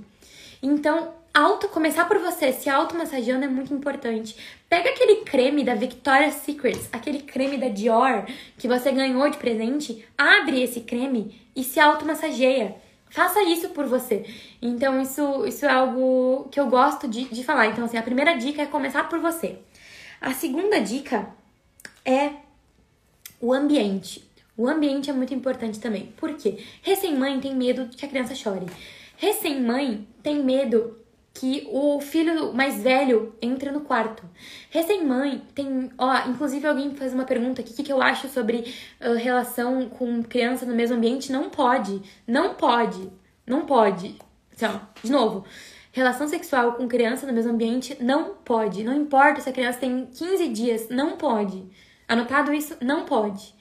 Então, 0.63 1.13
auto 1.35 1.69
começar 1.69 2.07
por 2.07 2.19
você, 2.19 2.53
se 2.53 2.71
automassageando 2.71 3.45
é 3.45 3.49
muito 3.49 3.75
importante. 3.75 4.37
Pega 4.69 4.91
aquele 4.91 5.17
creme 5.17 5.65
da 5.65 5.75
Victoria's 5.75 6.35
Secret, 6.37 6.79
aquele 6.93 7.21
creme 7.21 7.59
da 7.59 7.69
Dior 7.69 8.25
que 8.57 8.69
você 8.69 8.91
ganhou 8.93 9.29
de 9.29 9.37
presente, 9.37 10.07
abre 10.17 10.63
esse 10.63 10.81
creme 10.81 11.41
e 11.55 11.65
se 11.65 11.81
automassageia. 11.81 12.77
Faça 13.11 13.43
isso 13.43 13.71
por 13.71 13.87
você. 13.87 14.25
Então, 14.61 15.01
isso, 15.01 15.47
isso 15.47 15.65
é 15.65 15.71
algo 15.71 16.49
que 16.51 16.61
eu 16.61 16.69
gosto 16.69 17.09
de, 17.09 17.25
de 17.25 17.43
falar. 17.43 17.67
Então, 17.67 17.85
assim, 17.85 17.97
a 17.97 18.03
primeira 18.03 18.35
dica 18.35 18.63
é 18.63 18.67
começar 18.67 19.09
por 19.09 19.19
você. 19.19 19.59
A 20.21 20.33
segunda 20.33 20.81
dica 20.81 21.29
é 22.05 22.33
o 23.41 23.53
ambiente. 23.53 24.29
O 24.57 24.67
ambiente 24.69 25.09
é 25.09 25.13
muito 25.13 25.33
importante 25.33 25.79
também. 25.79 26.13
Por 26.17 26.35
quê? 26.35 26.59
Recém-mãe 26.83 27.41
tem 27.41 27.55
medo 27.55 27.87
de 27.87 27.97
que 27.97 28.05
a 28.05 28.09
criança 28.09 28.35
chore. 28.35 28.67
Recém-mãe 29.17 30.07
tem 30.23 30.43
medo 30.43 30.99
que 31.39 31.69
o 31.71 32.01
filho 32.01 32.53
mais 32.53 32.83
velho 32.83 33.35
entra 33.41 33.71
no 33.71 33.83
quarto. 33.83 34.25
Recém-mãe 34.71 35.43
tem. 35.55 35.91
Ó, 35.97 36.29
inclusive 36.29 36.67
alguém 36.67 36.95
faz 36.95 37.15
uma 37.15 37.25
pergunta 37.25 37.61
aqui: 37.61 37.73
o 37.73 37.77
que, 37.77 37.85
que 37.85 37.93
eu 37.93 38.03
acho 38.03 38.29
sobre 38.29 38.75
uh, 39.01 39.15
relação 39.15 39.89
com 39.89 40.23
criança 40.23 40.67
no 40.67 40.75
mesmo 40.75 40.97
ambiente? 40.97 41.31
Não 41.31 41.49
pode. 41.49 42.03
Não 42.27 42.55
pode. 42.55 43.09
Não 43.47 43.65
pode. 43.65 44.17
Então, 44.55 44.81
de 45.03 45.13
novo. 45.13 45.45
Relação 45.93 46.29
sexual 46.29 46.73
com 46.73 46.87
criança 46.87 47.27
no 47.27 47.33
mesmo 47.33 47.53
ambiente 47.53 47.97
não 48.01 48.35
pode. 48.45 48.85
Não 48.85 48.95
importa 48.95 49.41
se 49.41 49.49
a 49.49 49.53
criança 49.53 49.79
tem 49.79 50.07
15 50.07 50.49
dias, 50.49 50.89
não 50.89 51.17
pode. 51.17 51.65
Anotado 52.07 52.53
isso? 52.53 52.77
Não 52.81 53.05
pode. 53.05 53.55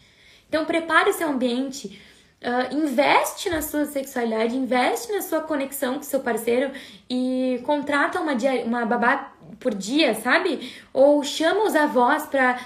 Então, 0.50 0.66
prepare 0.66 1.10
o 1.10 1.14
seu 1.14 1.30
ambiente 1.30 2.00
Uh, 2.40 2.76
investe 2.76 3.50
na 3.50 3.64
sua 3.64 3.86
sexualidade, 3.86 4.56
investe 4.56 5.12
na 5.12 5.22
sua 5.22 5.42
conexão 5.42 5.96
com 5.96 6.04
seu 6.04 6.20
parceiro 6.20 6.72
e 7.10 7.60
contrata 7.66 8.22
uma, 8.22 8.34
uma 8.64 8.86
babá 8.86 9.34
por 9.60 9.74
dia, 9.74 10.14
sabe? 10.14 10.72
Ou 10.94 11.24
chama 11.24 11.64
os 11.66 11.76
avós 11.76 12.28
pra, 12.28 12.60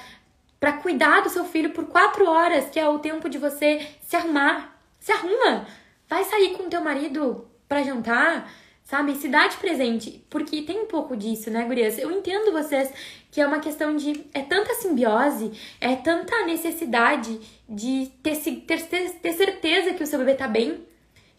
pra 0.60 0.74
cuidar 0.74 1.22
do 1.22 1.30
seu 1.30 1.46
filho 1.46 1.70
por 1.70 1.86
quatro 1.86 2.28
horas, 2.30 2.70
que 2.70 2.80
é 2.80 2.88
o 2.88 3.00
tempo 3.00 3.30
de 3.30 3.38
você 3.38 3.88
se 4.02 4.16
arrumar. 4.16 4.78
Se 5.00 5.12
arruma! 5.12 5.66
Vai 6.10 6.26
sair 6.26 6.58
com 6.58 6.70
teu 6.70 6.82
marido 6.82 7.48
para 7.68 7.84
jantar, 7.84 8.52
sabe? 8.92 9.16
Se 9.16 9.30
dá 9.30 9.48
de 9.48 9.56
presente, 9.56 10.22
porque 10.30 10.64
tem 10.64 10.82
um 10.82 10.86
pouco 10.86 11.16
disso, 11.16 11.50
né, 11.50 11.64
gurias? 11.64 11.98
Eu 11.98 12.12
entendo 12.12 12.52
vocês 12.52 12.92
que 13.32 13.40
é 13.40 13.48
uma 13.48 13.62
questão 13.62 13.96
de. 13.96 14.26
É 14.34 14.42
tanta 14.42 14.76
simbiose, 14.76 15.54
é 15.80 15.96
tanta 15.96 16.46
necessidade 16.46 17.40
de 17.70 18.12
ter, 18.22 18.36
ter, 18.36 19.12
ter 19.14 19.34
certeza 19.34 19.94
que 19.94 20.04
o 20.04 20.06
seu 20.06 20.20
bebê 20.20 20.36
tá 20.36 20.46
bem, 20.46 20.86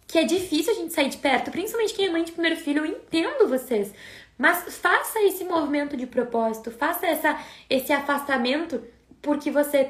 que 0.06 0.18
é 0.18 0.24
difícil 0.24 0.72
a 0.72 0.76
gente 0.76 0.94
sair 0.94 1.10
de 1.10 1.18
perto, 1.18 1.50
principalmente 1.50 1.92
quem 1.92 2.06
é 2.06 2.10
mãe 2.10 2.24
de 2.24 2.32
primeiro 2.32 2.56
filho, 2.56 2.86
eu 2.86 2.86
entendo 2.86 3.46
vocês. 3.46 3.92
Mas 4.38 4.78
faça 4.78 5.20
esse 5.20 5.44
movimento 5.44 5.94
de 5.94 6.06
propósito, 6.06 6.70
faça 6.70 7.06
essa, 7.06 7.38
esse 7.68 7.92
afastamento 7.92 8.82
porque 9.20 9.50
você 9.50 9.84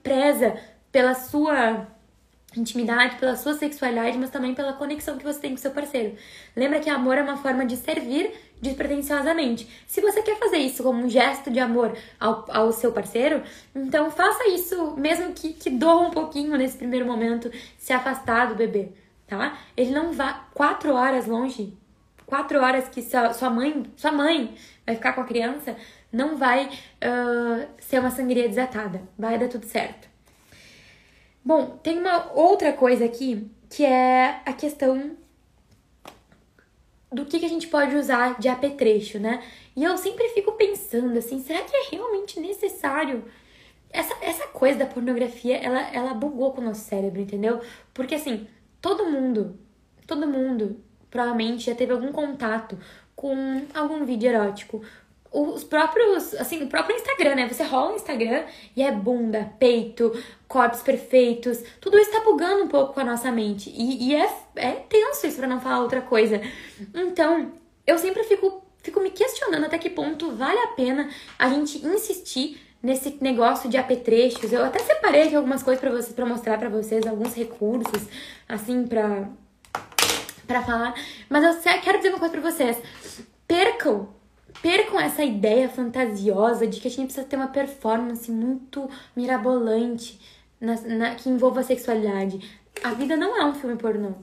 preza 0.00 0.56
pela 0.92 1.14
sua 1.14 1.88
intimidade, 2.56 3.16
pela 3.16 3.36
sua 3.36 3.54
sexualidade, 3.54 4.18
mas 4.18 4.30
também 4.30 4.54
pela 4.54 4.72
conexão 4.72 5.16
que 5.16 5.24
você 5.24 5.38
tem 5.38 5.50
com 5.50 5.56
seu 5.56 5.70
parceiro. 5.70 6.16
Lembra 6.56 6.80
que 6.80 6.90
amor 6.90 7.16
é 7.16 7.22
uma 7.22 7.36
forma 7.36 7.64
de 7.64 7.76
servir 7.76 8.32
despretensiosamente. 8.60 9.68
Se 9.86 10.00
você 10.00 10.22
quer 10.22 10.36
fazer 10.36 10.58
isso 10.58 10.82
como 10.82 11.04
um 11.04 11.08
gesto 11.08 11.50
de 11.50 11.60
amor 11.60 11.96
ao, 12.18 12.44
ao 12.48 12.72
seu 12.72 12.92
parceiro, 12.92 13.42
então 13.74 14.10
faça 14.10 14.48
isso, 14.48 14.96
mesmo 14.96 15.32
que, 15.32 15.52
que 15.52 15.70
doa 15.70 16.08
um 16.08 16.10
pouquinho 16.10 16.56
nesse 16.56 16.76
primeiro 16.76 17.06
momento, 17.06 17.50
se 17.78 17.92
afastar 17.92 18.48
do 18.48 18.54
bebê, 18.54 18.88
tá? 19.26 19.58
Ele 19.76 19.92
não 19.92 20.12
vá 20.12 20.46
quatro 20.52 20.92
horas 20.92 21.26
longe, 21.26 21.72
quatro 22.26 22.60
horas 22.60 22.88
que 22.88 23.00
sua, 23.00 23.32
sua 23.32 23.50
mãe, 23.50 23.84
sua 23.96 24.12
mãe 24.12 24.54
vai 24.84 24.96
ficar 24.96 25.12
com 25.12 25.20
a 25.20 25.24
criança, 25.24 25.76
não 26.12 26.36
vai 26.36 26.66
uh, 26.66 27.66
ser 27.78 28.00
uma 28.00 28.10
sangria 28.10 28.48
desatada, 28.48 29.02
vai 29.18 29.38
dar 29.38 29.48
tudo 29.48 29.64
certo. 29.66 30.09
Bom, 31.50 31.66
tem 31.82 31.98
uma 31.98 32.30
outra 32.32 32.72
coisa 32.72 33.04
aqui 33.04 33.50
que 33.68 33.84
é 33.84 34.40
a 34.46 34.52
questão 34.52 35.16
do 37.10 37.26
que, 37.26 37.40
que 37.40 37.44
a 37.44 37.48
gente 37.48 37.66
pode 37.66 37.96
usar 37.96 38.38
de 38.38 38.48
apetrecho, 38.48 39.18
né? 39.18 39.42
E 39.74 39.82
eu 39.82 39.98
sempre 39.98 40.28
fico 40.28 40.52
pensando 40.52 41.18
assim, 41.18 41.40
será 41.40 41.60
que 41.62 41.74
é 41.74 41.88
realmente 41.90 42.38
necessário? 42.38 43.24
Essa, 43.92 44.14
essa 44.22 44.46
coisa 44.46 44.78
da 44.78 44.86
pornografia, 44.86 45.56
ela, 45.56 45.80
ela 45.92 46.14
bugou 46.14 46.52
com 46.52 46.60
o 46.60 46.64
nosso 46.66 46.82
cérebro, 46.82 47.20
entendeu? 47.20 47.60
Porque 47.92 48.14
assim, 48.14 48.46
todo 48.80 49.10
mundo, 49.10 49.58
todo 50.06 50.28
mundo 50.28 50.80
provavelmente 51.10 51.66
já 51.66 51.74
teve 51.74 51.90
algum 51.90 52.12
contato 52.12 52.78
com 53.16 53.66
algum 53.74 54.04
vídeo 54.04 54.30
erótico, 54.30 54.82
os 55.32 55.62
próprios, 55.62 56.34
assim, 56.34 56.64
o 56.64 56.66
próprio 56.66 56.96
Instagram, 56.96 57.36
né? 57.36 57.48
Você 57.48 57.62
rola 57.62 57.92
o 57.92 57.96
Instagram 57.96 58.44
e 58.74 58.82
é 58.82 58.90
bunda, 58.90 59.52
peito, 59.60 60.12
corpos 60.48 60.82
perfeitos. 60.82 61.62
Tudo 61.80 61.98
isso 61.98 62.10
tá 62.10 62.20
bugando 62.20 62.64
um 62.64 62.68
pouco 62.68 62.94
com 62.94 63.00
a 63.00 63.04
nossa 63.04 63.30
mente. 63.30 63.70
E, 63.70 64.08
e 64.08 64.14
é, 64.14 64.28
é 64.56 64.72
tenso 64.72 65.26
isso 65.26 65.36
pra 65.36 65.46
não 65.46 65.60
falar 65.60 65.80
outra 65.80 66.00
coisa. 66.00 66.40
Então, 66.92 67.52
eu 67.86 67.96
sempre 67.96 68.24
fico, 68.24 68.64
fico 68.82 69.00
me 69.00 69.10
questionando 69.10 69.64
até 69.64 69.78
que 69.78 69.88
ponto 69.88 70.32
vale 70.32 70.58
a 70.58 70.68
pena 70.68 71.08
a 71.38 71.48
gente 71.48 71.78
insistir 71.86 72.60
nesse 72.82 73.16
negócio 73.20 73.70
de 73.70 73.76
apetrechos. 73.76 74.52
Eu 74.52 74.64
até 74.64 74.80
separei 74.80 75.22
aqui 75.22 75.36
algumas 75.36 75.62
coisas 75.62 75.80
para 75.80 75.90
vocês, 75.90 76.12
para 76.12 76.26
mostrar 76.26 76.58
para 76.58 76.68
vocês 76.68 77.06
alguns 77.06 77.34
recursos, 77.34 78.08
assim, 78.48 78.84
pra, 78.84 79.28
pra 80.44 80.62
falar. 80.64 80.94
Mas 81.28 81.44
eu 81.44 81.80
quero 81.80 81.98
dizer 81.98 82.08
uma 82.08 82.18
coisa 82.18 82.32
pra 82.32 82.50
vocês. 82.50 82.76
Percam 83.46 84.19
percam 84.62 85.00
essa 85.00 85.24
ideia 85.24 85.68
fantasiosa 85.68 86.66
de 86.66 86.80
que 86.80 86.88
a 86.88 86.90
gente 86.90 87.06
precisa 87.06 87.26
ter 87.26 87.36
uma 87.36 87.48
performance 87.48 88.30
muito 88.30 88.88
mirabolante 89.16 90.20
na, 90.60 90.80
na, 90.82 91.14
que 91.14 91.28
envolva 91.28 91.60
a 91.60 91.64
sexualidade. 91.64 92.60
A 92.82 92.92
vida 92.92 93.16
não 93.16 93.36
é 93.36 93.44
um 93.44 93.54
filme 93.54 93.76
pornô. 93.76 94.14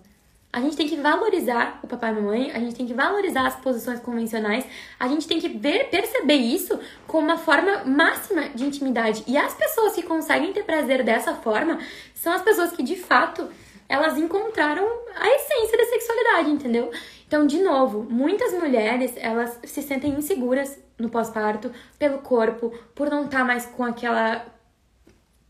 A 0.51 0.61
gente 0.61 0.77
tem 0.77 0.87
que 0.87 0.95
valorizar 0.95 1.79
o 1.83 1.87
papai 1.87 2.09
e 2.09 2.13
a 2.13 2.15
mamãe, 2.15 2.51
a 2.51 2.59
gente 2.59 2.75
tem 2.75 2.87
que 2.87 2.93
valorizar 2.93 3.45
as 3.45 3.55
posições 3.57 3.99
convencionais, 3.99 4.65
a 4.99 5.07
gente 5.07 5.27
tem 5.27 5.39
que 5.39 5.49
ver, 5.49 5.89
perceber 5.89 6.35
isso 6.35 6.79
como 7.05 7.27
uma 7.27 7.37
forma 7.37 7.83
máxima 7.83 8.49
de 8.49 8.65
intimidade. 8.65 9.23
E 9.27 9.37
as 9.37 9.53
pessoas 9.53 9.93
que 9.93 10.03
conseguem 10.03 10.53
ter 10.53 10.63
prazer 10.63 11.03
dessa 11.03 11.35
forma 11.35 11.79
são 12.15 12.33
as 12.33 12.41
pessoas 12.41 12.71
que 12.71 12.81
de 12.81 12.95
fato 12.95 13.47
elas 13.89 14.17
encontraram 14.17 14.85
a 15.15 15.27
essência 15.27 15.77
da 15.77 15.85
sexualidade, 15.85 16.49
entendeu? 16.49 16.91
Então, 17.27 17.45
de 17.45 17.61
novo, 17.61 18.07
muitas 18.09 18.53
mulheres, 18.53 19.13
elas 19.17 19.59
se 19.65 19.81
sentem 19.81 20.13
inseguras 20.13 20.79
no 20.97 21.09
pós-parto 21.09 21.71
pelo 21.99 22.19
corpo, 22.19 22.71
por 22.95 23.09
não 23.09 23.25
estar 23.25 23.39
tá 23.39 23.43
mais 23.45 23.65
com 23.65 23.83
aquela 23.83 24.45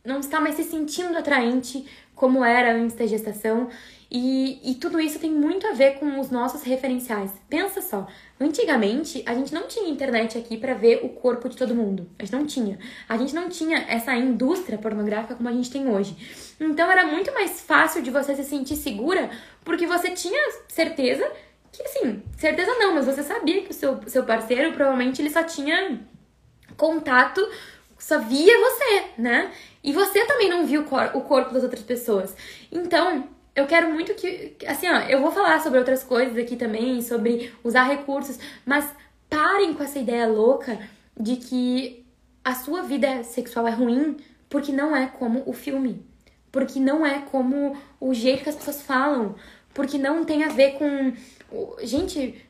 não 0.04 0.22
estar 0.22 0.40
mais 0.40 0.56
se 0.56 0.64
sentindo 0.64 1.18
atraente 1.18 1.86
como 2.16 2.44
era 2.44 2.74
antes 2.74 2.96
da 2.96 3.06
gestação. 3.06 3.70
E, 4.10 4.72
e 4.72 4.76
tudo 4.76 5.02
isso 5.02 5.20
tem 5.20 5.30
muito 5.30 5.68
a 5.68 5.74
ver 5.74 6.00
com 6.00 6.20
os 6.20 6.32
nossos 6.32 6.64
referenciais. 6.64 7.30
Pensa 7.50 7.82
só, 7.82 8.08
antigamente 8.40 9.22
a 9.26 9.34
gente 9.34 9.54
não 9.54 9.68
tinha 9.68 9.90
internet 9.90 10.38
aqui 10.38 10.56
para 10.58 10.74
ver 10.74 11.02
o 11.04 11.10
corpo 11.10 11.50
de 11.50 11.58
todo 11.58 11.76
mundo. 11.76 12.10
A 12.18 12.24
gente 12.24 12.34
não 12.34 12.46
tinha. 12.46 12.80
A 13.08 13.18
gente 13.18 13.36
não 13.36 13.50
tinha 13.50 13.80
essa 13.90 14.16
indústria 14.16 14.78
pornográfica 14.78 15.36
como 15.36 15.50
a 15.50 15.52
gente 15.52 15.70
tem 15.70 15.90
hoje. 15.90 16.16
Então 16.60 16.90
era 16.90 17.06
muito 17.06 17.34
mais 17.34 17.60
fácil 17.60 18.02
de 18.02 18.10
você 18.10 18.34
se 18.34 18.46
sentir 18.46 18.78
segura 18.78 19.30
porque 19.66 19.86
você 19.86 20.12
tinha 20.12 20.54
certeza 20.70 21.30
que, 21.78 21.84
assim, 21.84 22.24
certeza 22.38 22.74
não, 22.76 22.96
mas 22.96 23.06
você 23.06 23.24
sabia 23.24 23.62
que 23.62 23.72
o 23.72 23.74
seu, 23.74 24.00
seu 24.08 24.24
parceiro 24.24 24.74
provavelmente 24.74 25.22
ele 25.22 25.30
só 25.30 25.44
tinha 25.44 26.00
contato, 26.76 27.48
só 27.98 28.20
via 28.20 28.54
você, 28.60 29.04
né? 29.18 29.52
E 29.84 29.94
você 29.94 30.26
também 30.26 30.50
não 30.50 30.66
viu 30.66 30.84
cor 30.84 31.12
o 31.14 31.22
corpo 31.22 31.54
das 31.54 31.64
outras 31.64 31.84
pessoas. 31.84 32.36
Então, 32.72 33.28
eu 33.56 33.66
quero 33.66 33.92
muito 33.92 34.14
que. 34.14 34.56
Assim, 34.68 34.88
ó, 34.88 35.00
eu 35.02 35.22
vou 35.22 35.32
falar 35.32 35.60
sobre 35.62 35.80
outras 35.80 36.04
coisas 36.04 36.38
aqui 36.38 36.56
também, 36.56 37.02
sobre 37.02 37.54
usar 37.64 37.84
recursos, 37.84 38.38
mas 38.66 38.88
parem 39.30 39.74
com 39.74 39.84
essa 39.84 40.00
ideia 40.00 40.28
louca 40.28 40.80
de 41.20 41.38
que 41.38 42.06
a 42.44 42.54
sua 42.54 42.84
vida 42.84 43.24
sexual 43.24 43.68
é 43.68 43.72
ruim 43.72 44.18
porque 44.50 44.72
não 44.72 44.96
é 44.96 45.08
como 45.08 45.44
o 45.46 45.54
filme. 45.54 46.06
Porque 46.52 46.80
não 46.80 47.06
é 47.06 47.20
como 47.20 47.76
o 48.00 48.14
jeito 48.14 48.44
que 48.44 48.50
as 48.50 48.56
pessoas 48.56 48.82
falam. 48.82 49.36
Porque 49.74 49.98
não 49.98 50.24
tem 50.24 50.44
a 50.44 50.50
ver 50.50 50.74
com. 50.74 51.14
Gente, 51.84 52.48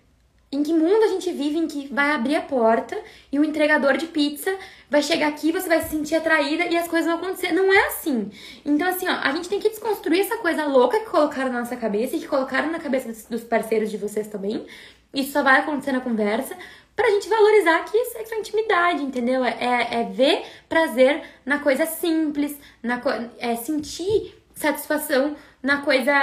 em 0.52 0.64
que 0.64 0.74
mundo 0.74 1.04
a 1.04 1.08
gente 1.08 1.32
vive 1.32 1.58
em 1.58 1.68
que 1.68 1.88
vai 1.94 2.12
abrir 2.12 2.36
a 2.36 2.42
porta 2.42 2.98
e 3.32 3.38
o 3.38 3.44
entregador 3.44 3.98
de 3.98 4.08
pizza 4.08 4.56
vai 4.90 5.04
chegar 5.04 5.28
aqui, 5.28 5.52
você 5.52 5.68
vai 5.68 5.82
se 5.82 5.90
sentir 5.90 6.16
atraída 6.16 6.66
e 6.66 6.78
as 6.78 6.88
coisas 6.88 7.12
vão 7.12 7.20
acontecer? 7.20 7.52
Não 7.52 7.72
é 7.72 7.88
assim. 7.88 8.32
Então, 8.66 8.88
assim, 8.88 9.08
ó, 9.10 9.14
a 9.14 9.32
gente 9.32 9.50
tem 9.50 9.60
que 9.60 9.70
desconstruir 9.70 10.22
essa 10.22 10.38
coisa 10.38 10.66
louca 10.66 11.00
que 11.00 11.10
colocaram 11.10 11.52
na 11.52 11.60
nossa 11.60 11.76
cabeça 11.76 12.16
e 12.16 12.20
que 12.20 12.28
colocaram 12.28 12.72
na 12.72 12.80
cabeça 12.80 13.14
dos 13.30 13.44
parceiros 13.44 13.92
de 13.92 13.98
vocês 13.98 14.28
também. 14.28 14.66
Isso 15.14 15.34
só 15.34 15.44
vai 15.44 15.60
acontecer 15.60 15.92
na 15.92 16.00
conversa 16.00 16.56
pra 16.96 17.10
gente 17.10 17.30
valorizar 17.30 17.84
que 17.86 18.06
sexo 18.06 18.34
é 18.34 18.40
intimidade, 18.40 19.04
entendeu? 19.04 19.44
É, 19.44 19.58
é, 19.60 20.00
é 20.02 20.04
ver 20.04 20.44
prazer 20.68 21.22
na 21.46 21.60
coisa 21.60 21.86
simples, 21.86 22.58
na 22.82 23.00
co 23.00 23.10
é 23.38 23.56
sentir 23.56 24.36
satisfação 24.56 25.36
na 25.62 25.82
coisa 25.82 26.14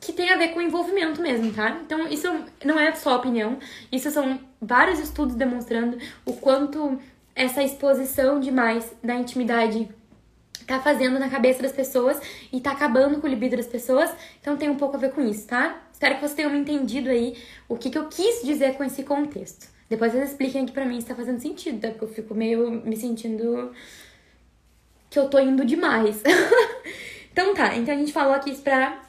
que 0.00 0.12
tem 0.12 0.30
a 0.30 0.36
ver 0.36 0.48
com 0.48 0.60
envolvimento 0.60 1.22
mesmo, 1.22 1.52
tá? 1.52 1.80
Então, 1.84 2.08
isso 2.08 2.28
não 2.64 2.78
é 2.78 2.92
só 2.94 3.16
opinião, 3.16 3.58
isso 3.90 4.10
são 4.10 4.40
vários 4.60 4.98
estudos 4.98 5.34
demonstrando 5.34 5.98
o 6.26 6.34
quanto 6.34 6.98
essa 7.34 7.62
exposição 7.62 8.40
demais 8.40 8.94
da 9.02 9.14
intimidade 9.14 9.88
tá 10.66 10.80
fazendo 10.80 11.18
na 11.18 11.28
cabeça 11.28 11.62
das 11.62 11.72
pessoas 11.72 12.20
e 12.52 12.60
tá 12.60 12.72
acabando 12.72 13.20
com 13.20 13.26
o 13.26 13.30
libido 13.30 13.56
das 13.56 13.66
pessoas. 13.66 14.10
Então 14.40 14.56
tem 14.56 14.70
um 14.70 14.76
pouco 14.76 14.96
a 14.96 14.98
ver 14.98 15.12
com 15.12 15.20
isso, 15.20 15.46
tá? 15.46 15.82
Espero 15.92 16.14
que 16.14 16.20
vocês 16.20 16.34
tenham 16.34 16.54
entendido 16.54 17.10
aí 17.10 17.36
o 17.68 17.76
que, 17.76 17.90
que 17.90 17.98
eu 17.98 18.06
quis 18.08 18.42
dizer 18.42 18.74
com 18.74 18.84
esse 18.84 19.02
contexto. 19.02 19.68
Depois 19.88 20.12
vocês 20.12 20.30
expliquem 20.30 20.62
aqui 20.62 20.72
pra 20.72 20.86
mim 20.86 21.00
se 21.00 21.06
tá 21.06 21.14
fazendo 21.14 21.40
sentido, 21.40 21.80
tá? 21.80 21.88
Porque 21.88 22.04
eu 22.04 22.08
fico 22.08 22.34
meio 22.34 22.70
me 22.84 22.96
sentindo 22.96 23.72
que 25.10 25.18
eu 25.18 25.28
tô 25.28 25.38
indo 25.38 25.64
demais. 25.64 26.22
Então 27.32 27.54
tá, 27.54 27.74
então 27.74 27.94
a 27.94 27.96
gente 27.96 28.12
falou 28.12 28.34
aqui 28.34 28.54
pra, 28.56 29.00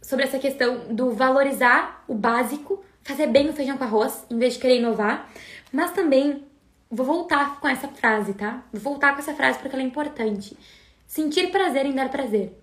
sobre 0.00 0.24
essa 0.24 0.38
questão 0.38 0.94
do 0.94 1.10
valorizar 1.12 2.04
o 2.06 2.14
básico, 2.14 2.84
fazer 3.02 3.26
bem 3.26 3.48
o 3.48 3.52
feijão 3.52 3.76
com 3.76 3.84
arroz, 3.84 4.24
em 4.30 4.38
vez 4.38 4.54
de 4.54 4.60
querer 4.60 4.78
inovar. 4.78 5.28
Mas 5.72 5.90
também 5.90 6.44
vou 6.90 7.04
voltar 7.04 7.60
com 7.60 7.68
essa 7.68 7.88
frase, 7.88 8.34
tá? 8.34 8.62
Vou 8.72 8.80
voltar 8.80 9.12
com 9.14 9.18
essa 9.18 9.34
frase 9.34 9.58
porque 9.58 9.74
ela 9.74 9.82
é 9.82 9.86
importante. 9.86 10.56
Sentir 11.06 11.50
prazer 11.50 11.86
em 11.86 11.94
dar 11.94 12.08
prazer. 12.08 12.56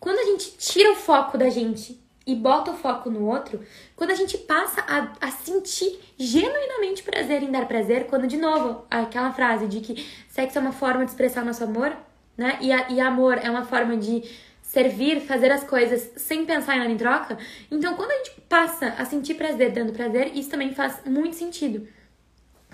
Quando 0.00 0.18
a 0.18 0.24
gente 0.24 0.56
tira 0.58 0.92
o 0.92 0.96
foco 0.96 1.38
da 1.38 1.48
gente 1.48 2.00
e 2.26 2.34
bota 2.34 2.72
o 2.72 2.76
foco 2.76 3.08
no 3.08 3.26
outro, 3.26 3.60
quando 3.94 4.10
a 4.10 4.14
gente 4.14 4.36
passa 4.38 4.80
a, 4.80 5.12
a, 5.26 5.30
sentir 5.30 6.00
genuinamente 6.18 7.04
prazer 7.04 7.44
em 7.44 7.50
dar 7.50 7.66
prazer, 7.66 8.06
quando, 8.08 8.26
de 8.26 8.36
novo, 8.36 8.84
aquela 8.90 9.32
frase 9.32 9.68
de 9.68 9.80
que 9.80 10.04
sexo 10.28 10.58
é 10.58 10.60
uma 10.60 10.72
forma 10.72 11.04
de 11.04 11.12
expressar 11.12 11.44
nosso 11.44 11.62
amor, 11.62 11.96
né? 12.36 12.58
E, 12.60 12.72
a, 12.72 12.90
e 12.90 13.00
amor 13.00 13.38
é 13.42 13.50
uma 13.50 13.64
forma 13.64 13.96
de 13.96 14.22
servir, 14.62 15.20
fazer 15.20 15.50
as 15.50 15.64
coisas 15.64 16.10
sem 16.16 16.44
pensar 16.44 16.76
em 16.76 16.80
nada 16.80 16.90
em 16.90 16.96
troca. 16.96 17.38
Então, 17.70 17.94
quando 17.94 18.10
a 18.10 18.16
gente 18.16 18.32
passa 18.48 18.88
a 18.98 19.04
sentir 19.04 19.34
prazer 19.34 19.72
dando 19.72 19.92
prazer, 19.92 20.36
isso 20.36 20.50
também 20.50 20.74
faz 20.74 21.00
muito 21.06 21.36
sentido. 21.36 21.86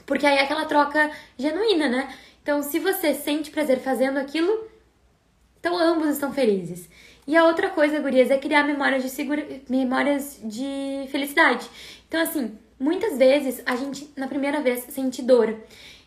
Porque 0.07 0.27
aí 0.27 0.39
é 0.39 0.43
aquela 0.43 0.65
troca 0.65 1.11
genuína, 1.39 1.89
né? 1.89 2.15
Então, 2.43 2.63
se 2.63 2.79
você 2.79 3.15
sente 3.15 3.51
prazer 3.51 3.79
fazendo 3.79 4.19
aquilo, 4.19 4.69
então 5.61 5.79
ambos 5.79 6.09
estão 6.09 6.33
felizes. 6.33 6.89
E 7.25 7.37
a 7.37 7.45
outra 7.45 7.71
coisa, 7.71 8.01
gurias, 8.01 8.31
é 8.31 8.39
criar 8.39 8.65
memórias 8.65 9.03
de 9.03 9.09
segura... 9.09 9.47
memórias 9.69 10.41
de 10.43 11.07
felicidade. 11.09 11.69
Então, 12.09 12.21
assim, 12.21 12.59
muitas 12.81 13.17
vezes 13.17 13.63
a 13.65 13.77
gente, 13.77 14.11
na 14.17 14.27
primeira 14.27 14.61
vez, 14.61 14.85
sente 14.89 15.23
dor. 15.23 15.57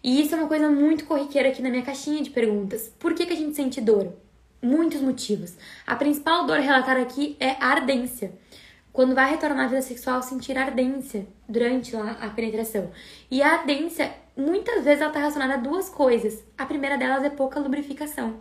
E 0.05 0.21
isso 0.21 0.35
é 0.35 0.37
uma 0.37 0.47
coisa 0.47 0.69
muito 0.69 1.05
corriqueira 1.05 1.49
aqui 1.49 1.63
na 1.63 1.69
minha 1.71 1.81
caixinha 1.81 2.21
de 2.21 2.29
perguntas. 2.29 2.93
Por 2.99 3.15
que, 3.15 3.25
que 3.25 3.33
a 3.33 3.35
gente 3.35 3.55
sente 3.55 3.81
dor? 3.81 4.13
Muitos 4.61 5.01
motivos. 5.01 5.55
A 5.83 5.95
principal 5.95 6.45
dor 6.45 6.59
relatada 6.59 7.01
aqui 7.01 7.35
é 7.39 7.53
a 7.59 7.69
ardência. 7.69 8.31
Quando 8.93 9.15
vai 9.15 9.31
retornar 9.31 9.65
à 9.65 9.67
vida 9.67 9.81
sexual, 9.81 10.21
sentir 10.21 10.59
ardência 10.59 11.25
durante 11.49 11.95
a 11.95 12.29
penetração. 12.29 12.91
E 13.31 13.41
a 13.41 13.53
ardência, 13.53 14.13
muitas 14.37 14.83
vezes, 14.83 15.01
ela 15.01 15.09
está 15.09 15.19
relacionada 15.21 15.55
a 15.55 15.57
duas 15.57 15.89
coisas. 15.89 16.43
A 16.55 16.67
primeira 16.67 16.99
delas 16.99 17.23
é 17.23 17.29
pouca 17.31 17.59
lubrificação. 17.59 18.35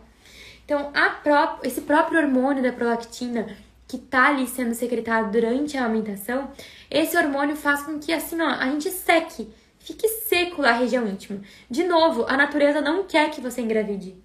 Então, 0.65 0.91
pró 1.23 1.61
esse 1.63 1.81
próprio 1.81 2.19
hormônio 2.19 2.61
da 2.61 2.73
prolactina 2.73 3.47
que 3.87 3.97
tá 3.97 4.27
ali 4.27 4.47
sendo 4.47 4.75
secretado 4.75 5.31
durante 5.31 5.77
a 5.77 5.85
amamentação, 5.85 6.51
esse 6.91 7.17
hormônio 7.17 7.55
faz 7.55 7.81
com 7.81 7.97
que 7.97 8.13
assim, 8.13 8.39
ó, 8.39 8.49
a 8.49 8.67
gente 8.67 8.91
seque, 8.91 9.49
fique 9.85 10.07
seco 10.07 10.63
a 10.63 10.71
região 10.71 11.07
íntima. 11.07 11.39
De 11.69 11.83
novo, 11.83 12.25
a 12.27 12.35
natureza 12.35 12.81
não 12.81 13.03
quer 13.03 13.29
que 13.29 13.39
você 13.39 13.61
engravide. 13.61 14.15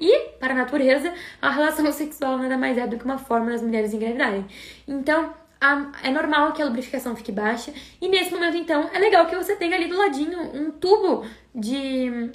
E, 0.00 0.30
para 0.40 0.52
a 0.52 0.56
natureza, 0.56 1.14
a 1.40 1.50
relação 1.50 1.90
sexual 1.92 2.36
nada 2.36 2.58
mais 2.58 2.76
é 2.76 2.86
do 2.86 2.98
que 2.98 3.04
uma 3.04 3.16
forma 3.16 3.52
das 3.52 3.62
mulheres 3.62 3.94
engravidarem. 3.94 4.44
Então, 4.88 5.32
a, 5.60 5.92
é 6.02 6.10
normal 6.10 6.52
que 6.52 6.60
a 6.60 6.64
lubrificação 6.64 7.14
fique 7.14 7.30
baixa. 7.30 7.72
E 8.00 8.08
nesse 8.08 8.32
momento, 8.32 8.56
então, 8.56 8.90
é 8.92 8.98
legal 8.98 9.26
que 9.26 9.36
você 9.36 9.54
tenha 9.54 9.76
ali 9.76 9.86
do 9.86 9.96
ladinho 9.96 10.40
um 10.52 10.72
tubo 10.72 11.24
de 11.54 12.30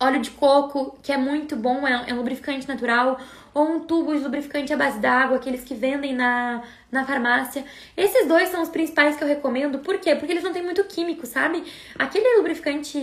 óleo 0.00 0.20
de 0.20 0.32
coco, 0.32 0.98
que 1.00 1.12
é 1.12 1.16
muito 1.16 1.54
bom, 1.54 1.86
é, 1.86 2.10
é 2.10 2.12
um 2.12 2.16
lubrificante 2.16 2.66
natural, 2.66 3.20
ou 3.54 3.76
um 3.76 3.80
tubo 3.80 4.12
de 4.12 4.24
lubrificante 4.24 4.72
à 4.72 4.76
base 4.76 4.98
d'água, 4.98 5.36
aqueles 5.36 5.62
que 5.62 5.74
vendem 5.74 6.12
na, 6.12 6.62
na 6.90 7.06
farmácia. 7.06 7.64
Esses 7.96 8.26
dois 8.26 8.48
são 8.48 8.60
os 8.60 8.68
principais 8.68 9.16
que 9.16 9.22
eu 9.22 9.28
recomendo. 9.28 9.78
Por 9.78 9.98
quê? 9.98 10.16
Porque 10.16 10.32
eles 10.32 10.42
não 10.42 10.52
têm 10.52 10.62
muito 10.62 10.82
químico, 10.84 11.24
sabe? 11.24 11.62
Aquele 11.96 12.36
lubrificante, 12.38 12.98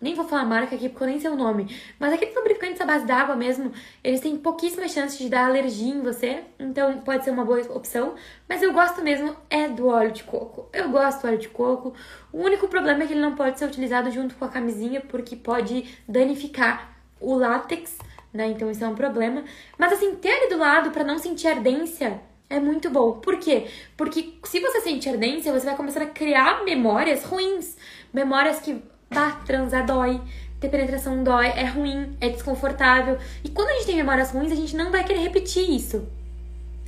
nem 0.00 0.14
vou 0.14 0.28
falar 0.28 0.42
a 0.42 0.44
marca 0.44 0.76
aqui 0.76 0.90
porque 0.90 1.04
eu 1.04 1.08
nem 1.08 1.18
sei 1.18 1.30
o 1.30 1.36
nome, 1.36 1.74
mas 1.98 2.12
aqueles 2.12 2.34
lubrificantes 2.34 2.80
à 2.82 2.84
base 2.84 3.06
d'água 3.06 3.34
mesmo, 3.34 3.72
eles 4.04 4.20
têm 4.20 4.36
pouquíssimas 4.36 4.92
chances 4.92 5.18
de 5.18 5.30
dar 5.30 5.46
alergia 5.46 5.94
em 5.94 6.02
você, 6.02 6.42
então 6.58 6.98
pode 6.98 7.24
ser 7.24 7.30
uma 7.30 7.44
boa 7.44 7.60
opção. 7.74 8.14
Mas 8.46 8.62
eu 8.62 8.72
gosto 8.74 9.02
mesmo 9.02 9.34
é 9.48 9.68
do 9.68 9.86
óleo 9.86 10.12
de 10.12 10.22
coco. 10.22 10.68
Eu 10.70 10.90
gosto 10.90 11.22
do 11.22 11.28
óleo 11.28 11.38
de 11.38 11.48
coco. 11.48 11.94
O 12.30 12.42
único 12.42 12.68
problema 12.68 13.04
é 13.04 13.06
que 13.06 13.14
ele 13.14 13.22
não 13.22 13.34
pode 13.34 13.58
ser 13.58 13.64
utilizado 13.64 14.10
junto 14.10 14.34
com 14.34 14.44
a 14.44 14.48
camisinha 14.48 15.00
porque 15.00 15.34
pode 15.34 15.98
danificar 16.06 16.94
o 17.20 17.34
látex 17.34 17.98
né? 18.32 18.48
Então 18.48 18.70
isso 18.70 18.84
é 18.84 18.88
um 18.88 18.94
problema. 18.94 19.44
Mas 19.76 19.92
assim, 19.92 20.14
ter 20.16 20.28
ele 20.28 20.54
do 20.54 20.58
lado 20.58 20.90
para 20.90 21.04
não 21.04 21.18
sentir 21.18 21.48
ardência 21.48 22.20
é 22.50 22.58
muito 22.58 22.90
bom. 22.90 23.12
Por 23.12 23.38
quê? 23.38 23.66
Porque 23.96 24.34
se 24.44 24.60
você 24.60 24.80
sente 24.80 25.08
ardência, 25.08 25.52
você 25.52 25.66
vai 25.66 25.76
começar 25.76 26.02
a 26.02 26.06
criar 26.06 26.64
memórias 26.64 27.24
ruins. 27.24 27.76
Memórias 28.12 28.60
que, 28.60 28.82
bah, 29.10 29.42
transar 29.44 29.84
dói, 29.84 30.20
ter 30.58 30.68
penetração 30.68 31.22
dói, 31.22 31.48
é 31.48 31.64
ruim, 31.64 32.16
é 32.20 32.28
desconfortável. 32.30 33.18
E 33.44 33.50
quando 33.50 33.68
a 33.68 33.72
gente 33.74 33.86
tem 33.86 33.96
memórias 33.96 34.30
ruins, 34.30 34.50
a 34.50 34.56
gente 34.56 34.74
não 34.74 34.90
vai 34.90 35.04
querer 35.04 35.20
repetir 35.20 35.70
isso. 35.70 36.08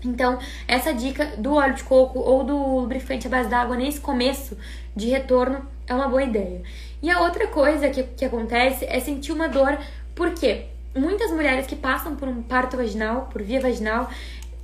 Então, 0.02 0.38
essa 0.66 0.94
dica 0.94 1.36
do 1.36 1.54
óleo 1.54 1.74
de 1.74 1.84
coco 1.84 2.20
ou 2.20 2.42
do 2.42 2.56
lubrificante 2.80 3.26
à 3.26 3.30
base 3.30 3.50
d'água 3.50 3.76
nesse 3.76 4.00
começo 4.00 4.56
de 4.96 5.08
retorno 5.08 5.66
é 5.86 5.94
uma 5.94 6.08
boa 6.08 6.22
ideia. 6.22 6.62
E 7.02 7.10
a 7.10 7.20
outra 7.20 7.46
coisa 7.48 7.90
que, 7.90 8.02
que 8.02 8.24
acontece 8.24 8.86
é 8.86 8.98
sentir 8.98 9.32
uma 9.32 9.48
dor. 9.48 9.78
Por 10.14 10.32
quê? 10.32 10.68
Muitas 10.94 11.30
mulheres 11.30 11.66
que 11.66 11.76
passam 11.76 12.16
por 12.16 12.28
um 12.28 12.42
parto 12.42 12.76
vaginal, 12.76 13.28
por 13.32 13.42
via 13.42 13.60
vaginal, 13.60 14.10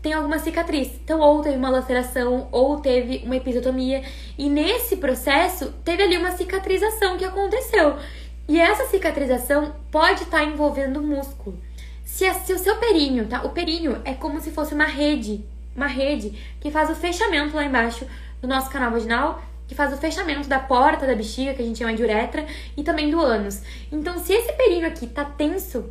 tem 0.02 0.12
alguma 0.12 0.38
cicatriz. 0.38 0.88
Então, 1.02 1.20
ou 1.20 1.42
teve 1.42 1.56
uma 1.56 1.68
laceração, 1.68 2.48
ou 2.52 2.78
teve 2.80 3.22
uma 3.24 3.36
episiotomia. 3.36 4.04
E 4.38 4.48
nesse 4.48 4.96
processo, 4.96 5.72
teve 5.84 6.02
ali 6.02 6.16
uma 6.16 6.30
cicatrização 6.30 7.16
que 7.16 7.24
aconteceu. 7.24 7.96
E 8.48 8.60
essa 8.60 8.86
cicatrização 8.86 9.74
pode 9.90 10.22
estar 10.22 10.38
tá 10.38 10.44
envolvendo 10.44 11.00
o 11.00 11.02
músculo. 11.02 11.58
Se, 12.04 12.24
a, 12.24 12.34
se 12.34 12.52
o 12.52 12.58
seu 12.58 12.76
períneo, 12.76 13.26
tá? 13.26 13.42
O 13.42 13.50
períneo 13.50 14.00
é 14.04 14.14
como 14.14 14.40
se 14.40 14.52
fosse 14.52 14.74
uma 14.74 14.84
rede, 14.84 15.44
uma 15.74 15.88
rede 15.88 16.38
que 16.60 16.70
faz 16.70 16.88
o 16.88 16.94
fechamento 16.94 17.56
lá 17.56 17.64
embaixo 17.64 18.06
do 18.40 18.46
nosso 18.46 18.70
canal 18.70 18.92
vaginal, 18.92 19.42
que 19.66 19.74
faz 19.74 19.92
o 19.92 19.96
fechamento 19.96 20.48
da 20.48 20.60
porta 20.60 21.04
da 21.04 21.16
bexiga, 21.16 21.52
que 21.52 21.62
a 21.62 21.64
gente 21.64 21.78
chama 21.78 21.94
de 21.94 22.02
uretra, 22.04 22.46
e 22.76 22.84
também 22.84 23.10
do 23.10 23.20
ânus. 23.20 23.60
Então, 23.90 24.18
se 24.18 24.32
esse 24.32 24.52
períneo 24.52 24.86
aqui 24.86 25.08
tá 25.08 25.24
tenso, 25.24 25.90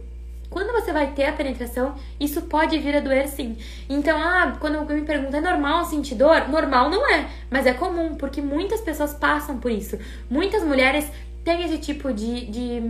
quando 0.50 0.72
você 0.72 0.94
vai 0.94 1.12
ter 1.12 1.26
a 1.26 1.34
penetração, 1.34 1.96
isso 2.20 2.44
pode 2.44 2.78
vir 2.80 2.96
a 2.96 3.00
doer 3.00 3.28
sim. 3.28 3.58
Então, 3.90 4.18
ah, 4.22 4.56
quando 4.60 4.76
alguém 4.76 5.02
me 5.02 5.06
pergunta, 5.06 5.38
é 5.38 5.42
normal 5.42 5.86
sentir 5.86 6.16
dor? 6.16 6.48
Normal 6.48 6.90
não 6.90 7.10
é, 7.10 7.28
mas 7.50 7.66
é 7.66 7.74
comum, 7.74 8.16
porque 8.16 8.42
muitas 8.42 8.82
pessoas 8.82 9.14
passam 9.14 9.60
por 9.60 9.72
isso. 9.72 9.98
Muitas 10.30 10.64
mulheres 10.64 11.10
têm 11.44 11.64
esse 11.64 11.78
tipo 11.78 12.14
de, 12.14 12.46
de, 12.46 12.82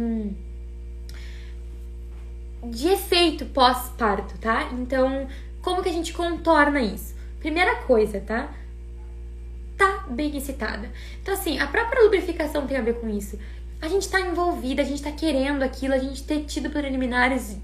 de 2.70 2.88
efeito 2.90 3.46
pós-parto, 3.46 4.38
tá? 4.40 4.70
Então, 4.74 5.28
como 5.62 5.82
que 5.82 5.90
a 5.90 5.94
gente 5.94 6.14
contorna 6.14 6.82
isso? 6.82 7.16
Primeira 7.40 7.78
coisa, 7.84 8.20
tá? 8.20 8.50
Tá 9.78 10.06
bem 10.08 10.38
excitada. 10.38 10.90
Então, 11.22 11.34
assim, 11.34 11.60
a 11.60 11.68
própria 11.68 12.04
lubrificação 12.04 12.66
tem 12.66 12.78
a 12.78 12.82
ver 12.82 13.00
com 13.00 13.10
isso 13.10 13.38
a 13.86 13.88
gente 13.88 14.10
tá 14.10 14.20
envolvida, 14.20 14.82
a 14.82 14.86
gente 14.86 15.02
tá 15.02 15.12
querendo 15.12 15.62
aquilo, 15.62 15.94
a 15.94 16.00
gente 16.00 16.24
ter 16.24 16.44
tido 16.46 16.70
preliminares 16.70 17.58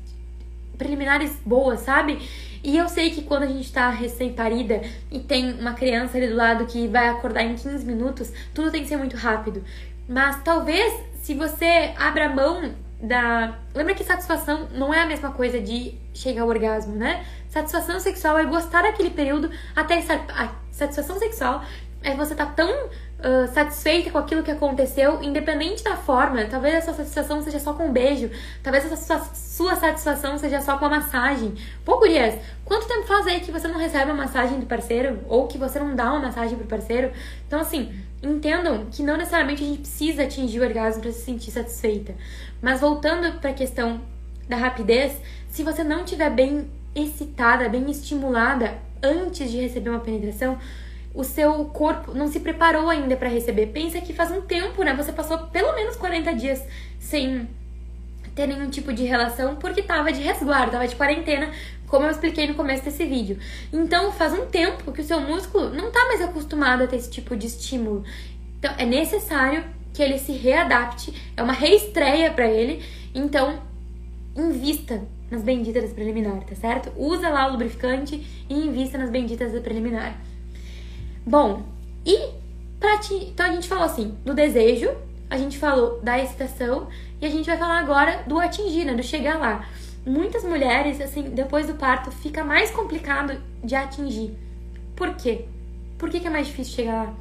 preliminares 0.78 1.36
boas, 1.46 1.82
sabe? 1.82 2.18
E 2.64 2.78
eu 2.78 2.88
sei 2.90 3.12
que 3.12 3.22
quando 3.24 3.44
a 3.44 3.48
gente 3.48 3.72
tá 3.72 3.90
recém-parida 3.90 4.82
e 5.12 5.20
tem 5.20 5.54
uma 5.54 5.74
criança 5.74 6.18
ali 6.18 6.28
do 6.28 6.36
lado 6.36 6.66
que 6.66 6.88
vai 6.88 7.08
acordar 7.10 7.44
em 7.44 7.56
15 7.56 7.86
minutos, 7.86 8.32
tudo 8.54 8.72
tem 8.72 8.82
que 8.82 8.88
ser 8.88 8.98
muito 8.98 9.16
rápido. 9.16 9.64
Mas 10.08 10.42
talvez 10.44 10.94
se 11.22 11.36
você 11.36 11.94
abra 11.98 12.30
mão 12.30 12.74
da. 13.00 13.58
Lembra 13.76 13.94
que 13.94 14.04
satisfação 14.04 14.68
não 14.74 14.94
é 14.94 15.02
a 15.02 15.06
mesma 15.06 15.32
coisa 15.32 15.60
de 15.60 15.96
chegar 16.14 16.44
ao 16.44 16.48
orgasmo, 16.48 16.96
né? 16.96 17.26
Satisfação 17.50 18.00
sexual 18.00 18.38
é 18.40 18.46
gostar 18.46 18.84
daquele 18.84 19.10
período 19.12 19.52
até 19.76 20.00
a 20.00 20.52
satisfação 20.72 21.18
sexual 21.20 21.64
é 22.04 22.16
você 22.16 22.34
tá 22.34 22.46
tão 22.46 22.90
uh, 23.22 23.54
satisfeita 23.54 24.12
com 24.12 24.18
aquilo 24.18 24.44
que 24.44 24.52
aconteceu, 24.52 25.22
independente 25.24 25.84
da 25.84 25.96
forma. 25.96 26.44
Talvez 26.46 26.76
essa 26.76 26.94
satisfação 26.94 27.42
seja 27.42 27.60
só 27.60 27.74
com 27.74 27.86
um 27.86 27.92
beijo, 27.92 28.30
talvez 28.62 28.86
essa 28.86 28.98
sua, 28.98 29.20
sua 29.20 29.76
satisfação 29.76 30.38
seja 30.38 30.60
só 30.62 30.78
com 30.78 30.86
a 30.86 30.90
massagem. 30.90 31.56
Pô, 31.86 31.98
gurias, 31.98 32.36
quanto 32.66 32.88
tempo 32.88 33.08
faz 33.08 33.28
aí 33.28 33.40
que 33.40 33.52
você 33.52 33.68
não 33.68 33.80
recebe 33.80 34.12
uma 34.12 34.24
massagem 34.24 34.60
do 34.60 34.66
parceiro? 34.66 35.20
Ou 35.28 35.48
que 35.48 35.58
você 35.58 35.80
não 35.80 35.96
dá 35.96 36.12
uma 36.12 36.28
massagem 36.28 36.58
pro 36.58 36.68
parceiro? 36.68 37.12
Então, 37.48 37.60
assim, 37.60 37.94
entendam 38.22 38.88
que 38.92 39.04
não 39.04 39.18
necessariamente 39.18 39.64
a 39.64 39.68
gente 39.68 39.80
precisa 39.80 40.24
atingir 40.24 40.60
o 40.60 40.64
orgasmo 40.64 41.02
para 41.02 41.12
se 41.12 41.22
sentir 41.22 41.52
satisfeita. 41.52 42.16
Mas 42.62 42.82
voltando 42.82 43.40
para 43.40 43.52
a 43.52 43.54
questão 43.54 44.02
da 44.48 44.58
rapidez, 44.58 45.14
se 45.50 45.64
você 45.64 45.84
não 45.84 46.04
estiver 46.04 46.30
bem 46.30 46.70
excitada, 46.96 47.70
bem 47.70 47.90
estimulada 47.90 48.78
antes 49.02 49.50
de 49.50 49.60
receber 49.60 49.90
uma 49.90 50.00
penetração, 50.00 50.58
o 51.13 51.24
seu 51.24 51.65
corpo 51.65 52.13
não 52.13 52.28
se 52.28 52.39
preparou 52.39 52.89
ainda 52.89 53.15
para 53.17 53.30
receber. 53.30 53.67
Pensa 53.67 54.00
que 54.00 54.13
faz 54.13 54.32
um 54.32 54.41
tempo, 54.41 54.84
né? 54.84 54.93
Você 54.95 55.12
passou 55.12 55.38
pelo 55.47 55.74
menos 55.74 55.95
40 55.95 56.34
dias 56.34 56.63
sem 57.00 57.47
ter 58.34 58.47
nenhum 58.47 58.69
tipo 58.69 58.93
de 58.93 59.04
relação 59.04 59.56
porque 59.58 59.82
tava 59.82 60.12
de 60.12 60.21
resguardo, 60.21 60.71
tava 60.71 60.88
de 60.88 60.95
quarentena, 60.95 61.52
como 61.88 62.06
eu 62.06 62.12
expliquei 62.12 62.47
no 62.47 62.56
começo 62.56 62.86
desse 62.86 63.05
vídeo. 63.05 63.38
Então, 63.74 64.12
faz 64.14 64.34
um 64.34 64.45
tempo 64.45 64.91
que 64.93 65.01
o 65.01 65.03
seu 65.03 65.20
músculo 65.20 65.70
não 65.74 65.91
tá 65.91 66.05
mais 66.05 66.22
acostumado 66.22 66.84
a 66.84 66.88
ter 66.88 66.95
esse 66.95 67.12
tipo 67.12 67.36
de 67.36 67.47
estímulo. 67.47 68.05
Então, 68.57 68.74
é 68.78 68.86
necessário 68.86 69.66
que 69.93 70.01
ele 70.01 70.18
se 70.18 70.32
readapte, 70.32 71.14
é 71.36 71.43
uma 71.43 71.51
reestreia 71.51 72.32
para 72.32 72.47
ele. 72.47 72.82
Então, 73.14 73.62
invista 74.36 75.01
nas 75.30 75.43
benditas 75.43 75.89
da 75.89 75.95
preliminar, 75.95 76.41
tá 76.45 76.55
certo? 76.55 76.91
Usa 76.95 77.30
lá 77.30 77.47
o 77.47 77.51
lubrificante 77.51 78.45
e 78.49 78.53
invista 78.53 78.97
nas 78.97 79.09
benditas 79.09 79.51
da 79.51 79.59
preliminar. 79.59 80.18
Bom, 81.26 81.63
e 82.05 82.17
pra 82.80 82.97
ti, 82.97 83.13
então 83.13 83.45
a 83.45 83.53
gente 83.53 83.67
falou 83.67 83.84
assim 83.84 84.17
do 84.26 84.34
desejo, 84.34 84.89
a 85.30 85.38
gente 85.38 85.57
falou 85.57 86.01
da 86.01 86.19
excitação 86.19 86.88
e 87.22 87.26
a 87.26 87.30
gente 87.30 87.45
vai 87.45 87.57
falar 87.57 87.80
agora 87.80 88.24
do 88.28 88.39
atingir, 88.39 88.86
né, 88.86 88.93
do 88.93 89.03
chegar 89.03 89.39
lá. 89.39 89.65
Muitas 90.05 90.43
mulheres, 90.43 90.99
assim, 90.99 91.30
depois 91.30 91.67
do 91.67 91.76
parto, 91.76 92.11
fica 92.11 92.43
mais 92.43 92.72
complicado 92.72 93.39
de 93.63 93.76
atingir. 93.76 94.36
Por 94.95 95.15
quê? 95.15 95.45
Por 95.97 96.09
que, 96.09 96.19
que 96.19 96.28
é 96.28 96.30
mais 96.30 96.47
difícil 96.47 96.74
chegar 96.74 97.03
lá? 97.03 97.13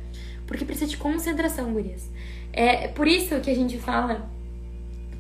Porque 0.47 0.65
precisa 0.65 0.91
de 0.91 0.97
concentração, 0.97 1.73
gurias. 1.73 2.11
É 2.53 2.89
por 2.89 3.07
isso 3.07 3.39
que 3.41 3.51
a 3.51 3.55
gente 3.55 3.79
fala 3.79 4.29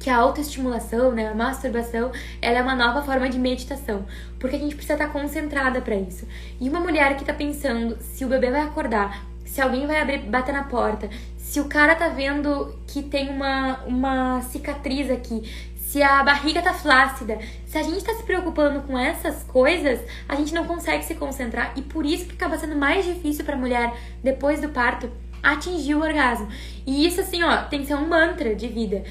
que 0.01 0.09
a 0.09 0.17
autoestimulação, 0.17 1.13
né, 1.13 1.29
a 1.29 1.35
masturbação, 1.35 2.11
ela 2.41 2.59
é 2.59 2.63
uma 2.63 2.75
nova 2.75 3.03
forma 3.03 3.29
de 3.29 3.39
meditação, 3.39 4.07
porque 4.39 4.57
a 4.57 4.59
gente 4.59 4.75
precisa 4.75 4.95
estar 4.95 5.09
concentrada 5.09 5.81
para 5.83 5.95
isso. 5.95 6.27
E 6.59 6.69
uma 6.69 6.81
mulher 6.81 7.17
que 7.19 7.25
tá 7.25 7.35
pensando 7.35 7.99
se 8.01 8.25
o 8.25 8.29
bebê 8.29 8.51
vai 8.51 8.63
acordar, 8.63 9.27
se 9.45 9.61
alguém 9.61 9.87
vai 9.87 10.01
abrir, 10.01 10.21
bater 10.21 10.53
na 10.53 10.65
porta, 10.65 11.11
se 11.37 11.61
o 11.61 11.67
cara 11.67 11.95
tá 11.95 12.09
vendo 12.09 12.75
que 12.87 13.03
tem 13.03 13.29
uma, 13.29 13.81
uma 13.85 14.41
cicatriz 14.41 15.11
aqui, 15.11 15.43
se 15.77 16.03
a 16.03 16.23
barriga 16.23 16.63
tá 16.63 16.73
flácida, 16.73 17.39
se 17.67 17.77
a 17.77 17.83
gente 17.83 18.03
tá 18.03 18.15
se 18.15 18.23
preocupando 18.23 18.81
com 18.83 18.97
essas 18.97 19.43
coisas, 19.43 20.01
a 20.29 20.37
gente 20.37 20.55
não 20.55 20.65
consegue 20.65 21.05
se 21.05 21.15
concentrar 21.17 21.73
e 21.77 21.83
por 21.83 22.07
isso 22.07 22.27
que 22.27 22.35
acaba 22.35 22.57
sendo 22.57 22.77
mais 22.77 23.05
difícil 23.05 23.45
para 23.45 23.55
a 23.55 23.59
mulher 23.59 23.93
depois 24.23 24.61
do 24.61 24.69
parto 24.69 25.11
atingir 25.43 25.97
o 25.97 26.03
orgasmo. 26.03 26.49
E 26.87 27.05
isso 27.05 27.21
assim, 27.21 27.43
ó, 27.43 27.65
tem 27.65 27.81
que 27.81 27.87
ser 27.87 27.97
um 27.97 28.09
mantra 28.09 28.55
de 28.55 28.69
vida. 28.69 29.03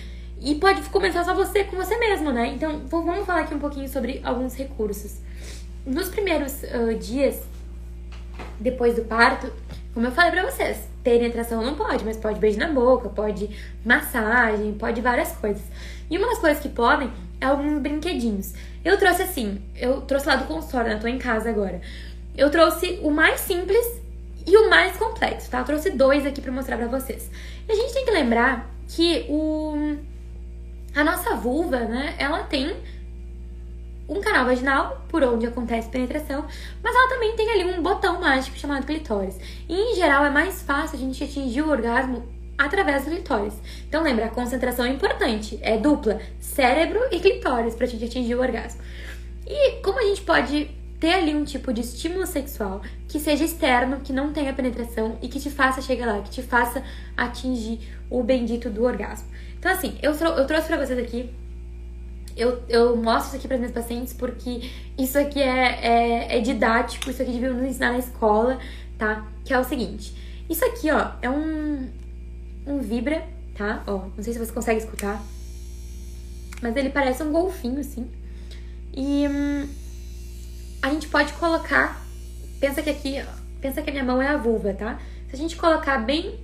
E 0.42 0.56
pode 0.56 0.82
começar 0.90 1.24
só 1.24 1.34
você 1.34 1.66
com 1.66 1.76
você 1.76 1.98
mesmo, 1.98 2.32
né? 2.32 2.48
Então, 2.48 2.82
vamos 2.88 3.26
falar 3.26 3.42
aqui 3.42 3.54
um 3.54 3.60
pouquinho 3.60 3.90
sobre 3.90 4.22
alguns 4.24 4.56
recursos. 4.56 5.18
Nos 5.86 6.08
primeiros 6.10 6.64
uh, 6.64 6.96
dias 6.98 7.44
depois 8.60 8.96
do 8.96 9.04
parto, 9.04 9.52
como 9.94 10.08
eu 10.08 10.12
falei 10.12 10.32
pra 10.32 10.50
vocês, 10.50 10.88
penetração 11.04 11.62
não 11.62 11.76
pode, 11.76 12.06
mas 12.06 12.16
pode 12.16 12.40
beijo 12.40 12.58
na 12.58 12.72
boca, 12.72 13.10
pode 13.10 13.50
massagem, 13.84 14.74
pode 14.74 15.02
várias 15.02 15.34
coisas. 15.34 15.64
E 16.10 16.18
uma 16.18 16.28
das 16.28 16.40
coisas 16.40 16.62
que 16.62 16.70
podem 16.70 17.12
é 17.42 17.46
alguns 17.46 17.80
brinquedinhos. 17.80 18.54
Eu 18.84 18.98
trouxe 18.98 19.24
assim, 19.24 19.62
eu 19.76 20.02
trouxe 20.02 20.28
lá 20.28 20.36
do 20.36 20.46
consultório, 20.46 20.90
né? 20.90 20.96
Eu 20.96 21.02
tô 21.02 21.08
em 21.08 21.18
casa 21.18 21.50
agora. 21.50 21.82
Eu 22.38 22.50
trouxe 22.50 23.00
o 23.04 23.12
mais 23.12 23.42
simples 23.42 24.02
e 24.48 24.56
o 24.56 24.70
mais 24.70 24.96
complexo, 24.96 25.50
tá? 25.50 25.60
Eu 25.60 25.66
trouxe 25.66 25.90
dois 25.92 26.26
aqui 26.26 26.40
para 26.40 26.52
mostrar 26.52 26.78
para 26.78 26.88
vocês. 26.88 27.30
E 27.68 27.72
a 27.72 27.76
gente 27.76 27.94
tem 27.94 28.06
que 28.06 28.12
lembrar 28.12 28.70
que 28.88 29.26
o 29.30 29.98
a 30.96 31.04
nossa 31.04 31.36
vulva, 31.36 31.80
né, 31.80 32.16
ela 32.18 32.44
tem 32.44 32.76
um 34.08 34.20
canal 34.22 34.46
vaginal 34.46 35.06
por 35.08 35.24
onde 35.24 35.46
acontece 35.46 35.88
penetração, 35.88 36.46
mas 36.82 36.96
ela 36.96 37.10
também 37.10 37.36
tem 37.36 37.50
ali 37.52 37.66
um 37.66 37.82
botão 37.82 38.20
mágico 38.20 38.58
chamado 38.58 38.86
clitóris. 38.86 39.38
E 39.68 39.76
em 39.76 39.96
geral 39.96 40.26
é 40.26 40.32
mais 40.32 40.64
fácil 40.64 40.98
a 40.98 41.00
gente 41.00 41.24
atingir 41.24 41.62
o 41.62 41.70
orgasmo 41.70 42.28
através 42.58 43.06
do 43.06 43.12
clitóris. 43.12 43.54
Então 43.88 44.04
lembra, 44.04 44.26
a 44.26 44.30
concentração 44.30 44.86
é 44.86 44.90
importante, 44.90 45.60
é 45.62 45.78
dupla, 45.78 46.20
cérebro 46.40 47.00
e 47.12 47.20
clitóris 47.20 47.76
para 47.76 47.86
a 47.86 47.90
gente 47.90 48.06
atingir 48.06 48.36
o 48.36 48.42
orgasmo. 48.42 48.82
E 49.48 49.82
como 49.82 50.00
a 50.00 50.04
gente 50.04 50.22
pode 50.22 50.70
ter 51.00 51.14
ali 51.14 51.34
um 51.34 51.46
tipo 51.46 51.72
de 51.72 51.82
estímulo 51.82 52.28
sexual 52.28 52.82
que 53.08 53.20
seja 53.20 53.46
externo, 53.46 54.02
que 54.02 54.12
não 54.12 54.34
tenha 54.34 54.54
penetração 54.54 55.18
e 55.22 55.30
que 55.30 55.40
te 55.40 55.50
faça 55.50 55.82
chegar 55.82 56.06
lá, 56.06 56.22
que 56.22 56.30
te 56.30 56.42
faça 56.42 56.84
atingir 57.16 57.80
o 58.10 58.22
bendito 58.22 58.70
do 58.70 58.84
orgasmo. 58.84 59.30
Então, 59.60 59.72
assim, 59.72 59.98
eu, 60.02 60.14
eu 60.14 60.48
trouxe 60.48 60.68
pra 60.68 60.78
vocês 60.78 60.98
aqui. 60.98 61.30
Eu, 62.36 62.64
eu 62.70 62.96
mostro 62.96 63.28
isso 63.28 63.36
aqui 63.36 63.48
para 63.50 63.58
minhas 63.58 63.74
pacientes 63.74 64.14
porque 64.14 64.70
isso 64.98 65.20
aqui 65.20 65.42
é, 65.42 65.80
é, 65.82 66.38
é 66.38 66.40
didático, 66.40 67.10
isso 67.10 67.22
aqui 67.22 67.34
devia 67.34 67.52
nos 67.52 67.68
ensinar 67.68 67.92
na 67.92 68.00
escola, 68.00 68.58
tá? 68.98 69.28
Que 69.44 69.54
é 69.54 69.60
o 69.60 69.64
seguinte: 69.64 70.16
isso 70.50 70.64
aqui, 70.64 70.90
ó, 70.90 71.12
é 71.22 71.30
um, 71.30 71.90
um 72.66 72.80
vibra, 72.80 73.28
tá? 73.58 73.84
Ó, 73.86 74.08
não 74.16 74.24
sei 74.24 74.32
se 74.32 74.40
você 74.40 74.54
consegue 74.54 74.80
escutar, 74.80 75.22
mas 76.62 76.74
ele 76.78 76.90
parece 76.90 77.22
um 77.24 77.32
golfinho, 77.34 77.82
assim. 77.82 78.10
E 78.94 79.28
hum, 79.28 79.68
a 80.82 80.90
gente 80.92 81.10
pode 81.10 81.34
colocar. 81.34 82.02
Pensa 82.62 82.82
que 82.82 82.90
aqui, 82.90 83.22
pensa 83.60 83.82
que 83.82 83.90
a 83.90 83.94
minha 83.94 84.06
mão 84.06 84.22
é 84.22 84.28
a 84.28 84.38
vulva, 84.38 84.74
tá? 84.74 84.98
Se 85.30 85.36
a 85.36 85.38
gente 85.38 85.58
colocar 85.58 85.98
bem 85.98 86.40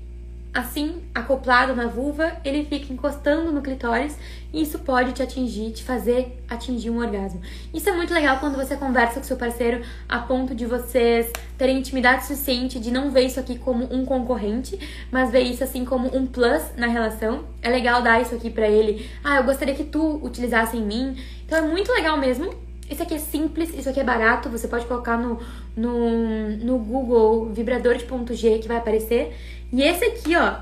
assim, 0.56 1.02
acoplado 1.14 1.76
na 1.76 1.86
vulva, 1.86 2.38
ele 2.46 2.64
fica 2.64 2.94
encostando 2.94 3.52
no 3.52 3.62
clitóris 3.62 4.18
e 4.54 4.62
isso 4.62 4.80
pode 4.80 5.12
te 5.12 5.22
atingir, 5.22 5.72
te 5.72 5.84
fazer 5.84 6.42
atingir 6.48 6.90
um 6.90 7.00
orgasmo. 7.00 7.42
Isso 7.74 7.90
é 7.90 7.92
muito 7.92 8.14
legal 8.14 8.40
quando 8.40 8.56
você 8.56 8.78
conversa 8.78 9.20
com 9.20 9.26
seu 9.26 9.36
parceiro 9.36 9.84
a 10.08 10.20
ponto 10.20 10.56
de 10.56 10.66
vocês 10.66 11.30
terem 11.58 11.80
intimidade 11.80 12.26
suficiente 12.26 12.80
de 12.80 12.90
não 12.90 13.12
ver 13.12 13.24
isso 13.26 13.38
aqui 13.38 13.60
como 13.60 13.94
um 13.94 14.06
concorrente, 14.06 14.80
mas 15.12 15.30
ver 15.30 15.42
isso 15.42 15.62
assim 15.62 15.84
como 15.84 16.16
um 16.16 16.26
plus 16.26 16.64
na 16.78 16.88
relação. 16.88 17.44
É 17.62 17.70
legal 17.70 18.02
dar 18.02 18.22
isso 18.22 18.34
aqui 18.34 18.50
para 18.50 18.70
ele. 18.70 19.10
Ah, 19.22 19.36
eu 19.36 19.44
gostaria 19.44 19.76
que 19.76 19.84
tu 19.84 20.22
utilizasse 20.24 20.78
em 20.78 20.86
mim. 20.86 21.18
Então 21.46 21.58
é 21.58 21.62
muito 21.62 21.92
legal 21.92 22.18
mesmo 22.18 22.66
isso 22.90 23.02
aqui 23.02 23.16
é 23.16 23.20
simples, 23.20 23.74
isso 23.74 23.90
aqui 23.90 24.00
é 24.00 24.04
barato, 24.04 24.48
você 24.48 24.68
pode 24.68 24.86
colocar 24.86 25.18
no, 25.18 25.40
no, 25.76 26.50
no 26.58 26.78
Google 26.78 27.48
vibrador 27.48 27.98
de 27.98 28.06
ponto 28.06 28.34
G 28.36 28.60
que 28.60 28.68
vai 28.68 28.78
aparecer. 28.78 29.36
E 29.72 29.82
esse 29.82 30.06
aqui, 30.06 30.36
ó, 30.36 30.60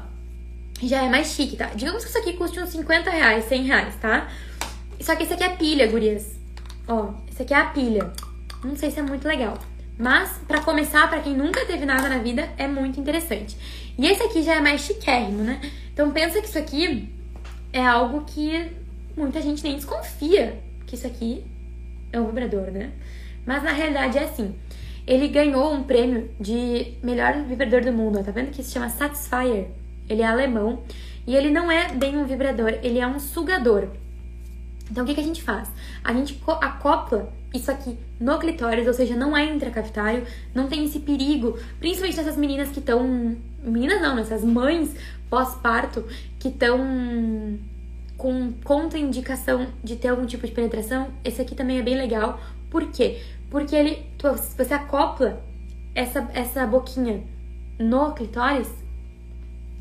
já 0.82 1.04
é 1.04 1.10
mais 1.10 1.28
chique, 1.28 1.56
tá? 1.56 1.68
Digamos 1.76 2.04
que 2.04 2.10
isso 2.10 2.18
aqui 2.18 2.34
custe 2.34 2.60
uns 2.60 2.70
50 2.70 3.10
reais, 3.10 3.46
100 3.46 3.64
reais, 3.64 3.96
tá? 3.96 4.30
Só 5.00 5.16
que 5.16 5.24
esse 5.24 5.34
aqui 5.34 5.44
é 5.44 5.50
pilha, 5.50 5.88
gurias. 5.88 6.36
Ó, 6.88 7.14
esse 7.32 7.42
aqui 7.42 7.54
é 7.54 7.58
a 7.58 7.66
pilha. 7.66 8.12
Não 8.64 8.76
sei 8.76 8.92
se 8.92 9.00
é 9.00 9.04
muito 9.04 9.28
legal. 9.28 9.58
Mas, 9.98 10.40
para 10.48 10.62
começar, 10.62 11.08
para 11.10 11.20
quem 11.20 11.36
nunca 11.36 11.66
teve 11.66 11.86
nada 11.86 12.10
na 12.10 12.18
vida, 12.18 12.50
é 12.58 12.68
muito 12.68 13.00
interessante. 13.00 13.56
E 13.98 14.08
esse 14.08 14.24
aqui 14.24 14.42
já 14.42 14.56
é 14.56 14.60
mais 14.60 14.82
chiquérrimo, 14.82 15.44
né? 15.44 15.62
Então 15.94 16.12
pensa 16.12 16.42
que 16.42 16.48
isso 16.48 16.58
aqui 16.58 17.10
é 17.72 17.86
algo 17.86 18.24
que 18.26 18.72
muita 19.16 19.42
gente 19.42 19.64
nem 19.64 19.76
desconfia 19.76 20.60
que 20.88 20.96
isso 20.96 21.06
aqui 21.06 21.44
é 22.12 22.20
um 22.20 22.28
vibrador, 22.28 22.72
né? 22.72 22.92
Mas 23.46 23.64
na 23.64 23.72
realidade 23.72 24.18
é 24.18 24.24
assim. 24.24 24.56
Ele 25.06 25.28
ganhou 25.28 25.74
um 25.74 25.84
prêmio 25.84 26.30
de 26.40 26.94
melhor 27.04 27.44
vibrador 27.44 27.84
do 27.84 27.92
mundo. 27.92 28.24
Tá 28.24 28.32
vendo 28.32 28.52
que 28.52 28.64
se 28.64 28.72
chama 28.72 28.90
Satisfyer? 28.90 29.68
Ele 30.10 30.22
é 30.22 30.26
alemão 30.26 30.84
e 31.26 31.36
ele 31.36 31.50
não 31.50 31.72
é 31.72 31.94
bem 31.94 32.18
um 32.18 32.26
vibrador, 32.26 32.80
ele 32.84 33.00
é 33.00 33.08
um 33.08 33.20
sugador. 33.20 33.88
Então 34.90 35.04
o 35.04 35.08
que, 35.08 35.14
que 35.14 35.22
a 35.22 35.24
gente 35.24 35.42
faz? 35.42 35.70
A 36.04 36.14
gente 36.14 36.40
acopla 36.62 37.32
isso 37.54 37.70
aqui 37.72 37.98
no 38.20 38.38
clitóris, 38.40 38.88
ou 38.88 38.94
seja, 38.94 39.16
não 39.16 39.36
é 39.36 39.46
intracavitário, 39.46 40.26
não 40.54 40.68
tem 40.68 40.86
esse 40.86 41.00
perigo, 41.00 41.58
principalmente 41.80 42.18
nessas 42.18 42.38
meninas 42.38 42.70
que 42.70 42.80
estão. 42.80 43.36
Meninas 43.64 44.02
não, 44.02 44.16
nessas 44.16 44.44
mães 44.44 44.94
pós-parto 45.30 46.06
que 46.38 46.50
estão 46.50 47.58
com 48.18 48.54
contraindicação 48.64 49.68
de 49.84 49.96
ter 49.96 50.10
algum 50.10 50.26
tipo 50.26 50.46
de 50.46 50.52
penetração, 50.52 51.10
esse 51.24 51.42
aqui 51.42 51.56
também 51.56 51.80
é 51.80 51.82
bem 51.82 51.96
legal. 51.96 52.40
Por 52.70 52.88
quê? 52.92 53.22
Porque 53.54 53.76
ele, 53.76 54.04
você 54.58 54.74
acopla 54.74 55.40
essa, 55.94 56.28
essa 56.34 56.66
boquinha 56.66 57.24
no 57.78 58.12
clitóris 58.14 58.68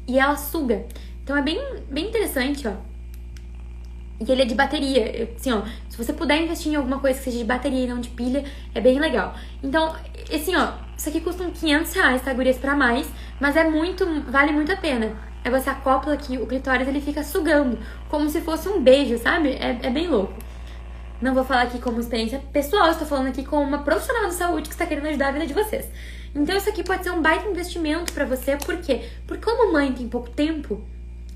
e 0.06 0.18
ela 0.18 0.36
suga. 0.36 0.84
Então 1.24 1.34
é 1.34 1.40
bem, 1.40 1.58
bem 1.88 2.08
interessante, 2.08 2.68
ó. 2.68 2.74
E 4.20 4.30
ele 4.30 4.42
é 4.42 4.44
de 4.44 4.54
bateria. 4.54 5.26
Assim, 5.34 5.52
ó, 5.52 5.62
se 5.88 5.96
você 5.96 6.12
puder 6.12 6.42
investir 6.42 6.70
em 6.70 6.76
alguma 6.76 6.98
coisa 6.98 7.18
que 7.18 7.24
seja 7.24 7.38
de 7.38 7.44
bateria 7.44 7.84
e 7.84 7.86
não 7.86 7.98
de 7.98 8.10
pilha, 8.10 8.44
é 8.74 8.80
bem 8.80 9.00
legal. 9.00 9.34
Então, 9.62 9.96
assim, 10.30 10.54
ó, 10.54 10.74
isso 10.94 11.08
aqui 11.08 11.22
custa 11.22 11.42
uns 11.42 11.58
500 11.58 11.94
reais, 11.94 12.20
tá, 12.20 12.34
gurias, 12.34 12.58
pra 12.58 12.76
mais, 12.76 13.08
mas 13.40 13.56
é 13.56 13.66
muito, 13.66 14.04
vale 14.30 14.52
muito 14.52 14.70
a 14.70 14.76
pena. 14.76 15.16
Aí 15.42 15.50
você 15.50 15.70
acopla 15.70 16.12
aqui 16.12 16.36
o 16.36 16.46
clitóris, 16.46 16.86
ele 16.86 17.00
fica 17.00 17.24
sugando, 17.24 17.78
como 18.10 18.28
se 18.28 18.42
fosse 18.42 18.68
um 18.68 18.82
beijo, 18.82 19.16
sabe? 19.16 19.52
É, 19.52 19.78
é 19.82 19.88
bem 19.88 20.08
louco. 20.08 20.51
Não 21.22 21.34
vou 21.34 21.44
falar 21.44 21.62
aqui 21.62 21.78
como 21.78 22.00
experiência 22.00 22.42
pessoal, 22.52 22.90
estou 22.90 23.06
falando 23.06 23.28
aqui 23.28 23.44
como 23.44 23.62
uma 23.62 23.84
profissional 23.84 24.28
de 24.28 24.34
saúde 24.34 24.68
que 24.68 24.74
está 24.74 24.84
querendo 24.84 25.06
ajudar 25.06 25.28
a 25.28 25.30
vida 25.30 25.46
de 25.46 25.54
vocês. 25.54 25.88
Então 26.34 26.56
isso 26.56 26.68
aqui 26.68 26.82
pode 26.82 27.04
ser 27.04 27.10
um 27.10 27.22
baita 27.22 27.48
investimento 27.48 28.12
para 28.12 28.24
você, 28.24 28.56
por 28.56 28.76
quê? 28.78 29.08
Porque 29.24 29.44
como 29.44 29.72
mãe 29.72 29.92
tem 29.92 30.08
pouco 30.08 30.30
tempo, 30.30 30.82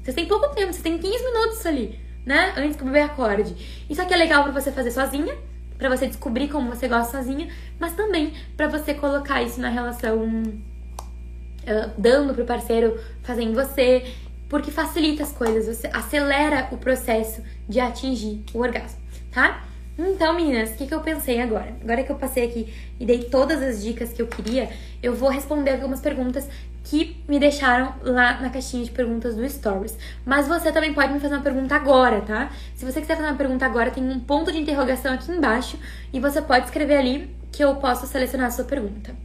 vocês 0.03 0.13
têm 0.13 0.27
pouco 0.27 0.53
tempo, 0.57 0.73
você 0.73 0.83
tem 0.83 0.99
15 0.99 1.25
minutos 1.25 1.65
ali, 1.65 2.01
né? 2.25 2.53
Antes 2.57 2.77
que 2.77 2.83
o 2.83 2.87
bebê 2.87 3.03
acorde. 3.03 3.85
Isso 3.89 4.03
aqui 4.03 4.13
é 4.13 4.17
legal 4.17 4.43
para 4.43 4.51
você 4.51 4.73
fazer 4.73 4.91
sozinha, 4.91 5.37
para 5.79 5.89
você 5.89 6.09
descobrir 6.09 6.49
como 6.49 6.69
você 6.69 6.89
gosta 6.89 7.19
sozinha, 7.19 7.49
mas 7.79 7.93
também 7.95 8.35
para 8.57 8.67
você 8.67 8.93
colocar 8.93 9.41
isso 9.45 9.61
na 9.61 9.69
relação 9.69 10.19
uh, 10.19 11.91
dando 11.97 12.35
pro 12.35 12.45
parceiro 12.45 12.99
fazer 13.23 13.43
em 13.43 13.53
você, 13.53 14.05
porque 14.49 14.73
facilita 14.73 15.23
as 15.23 15.31
coisas, 15.31 15.77
você 15.77 15.87
acelera 15.93 16.67
o 16.73 16.77
processo 16.77 17.41
de 17.69 17.79
atingir 17.79 18.43
o 18.53 18.59
orgasmo, 18.59 18.99
tá? 19.31 19.63
Então, 19.99 20.35
meninas, 20.35 20.71
o 20.71 20.75
que, 20.75 20.87
que 20.87 20.95
eu 20.95 21.01
pensei 21.01 21.41
agora? 21.41 21.75
Agora 21.83 22.05
que 22.05 22.13
eu 22.13 22.17
passei 22.17 22.45
aqui 22.45 22.73
e 23.01 23.07
dei 23.07 23.25
todas 23.25 23.63
as 23.63 23.83
dicas 23.83 24.13
que 24.13 24.21
eu 24.21 24.27
queria, 24.27 24.69
eu 25.03 25.15
vou 25.15 25.31
responder 25.31 25.71
algumas 25.71 26.01
perguntas 26.01 26.47
que 26.85 27.17
me 27.27 27.39
deixaram 27.41 27.95
lá 28.03 28.41
na 28.41 28.51
caixinha 28.51 28.85
de 28.85 28.91
perguntas 28.91 29.35
do 29.35 29.49
Stories. 29.49 29.97
Mas 30.25 30.47
você 30.47 30.71
também 30.71 30.93
pode 30.93 31.13
me 31.13 31.19
fazer 31.19 31.35
uma 31.35 31.43
pergunta 31.43 31.75
agora, 31.75 32.21
tá? 32.21 32.53
Se 32.75 32.85
você 32.85 33.01
quiser 33.01 33.17
fazer 33.17 33.29
uma 33.29 33.37
pergunta 33.37 33.65
agora, 33.65 33.91
tem 33.91 34.05
um 34.05 34.21
ponto 34.21 34.53
de 34.53 34.59
interrogação 34.59 35.15
aqui 35.15 35.33
embaixo 35.33 35.79
e 36.13 36.21
você 36.21 36.43
pode 36.43 36.67
escrever 36.67 36.99
ali 36.99 37.35
que 37.51 37.65
eu 37.65 37.75
posso 37.77 38.07
selecionar 38.07 38.49
a 38.49 38.51
sua 38.51 38.67
pergunta. 38.67 39.17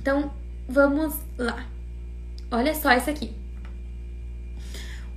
Então, 0.00 0.30
vamos 0.68 1.14
lá. 1.38 1.64
Olha 2.50 2.74
só 2.74 2.92
isso 2.92 3.08
aqui. 3.08 3.39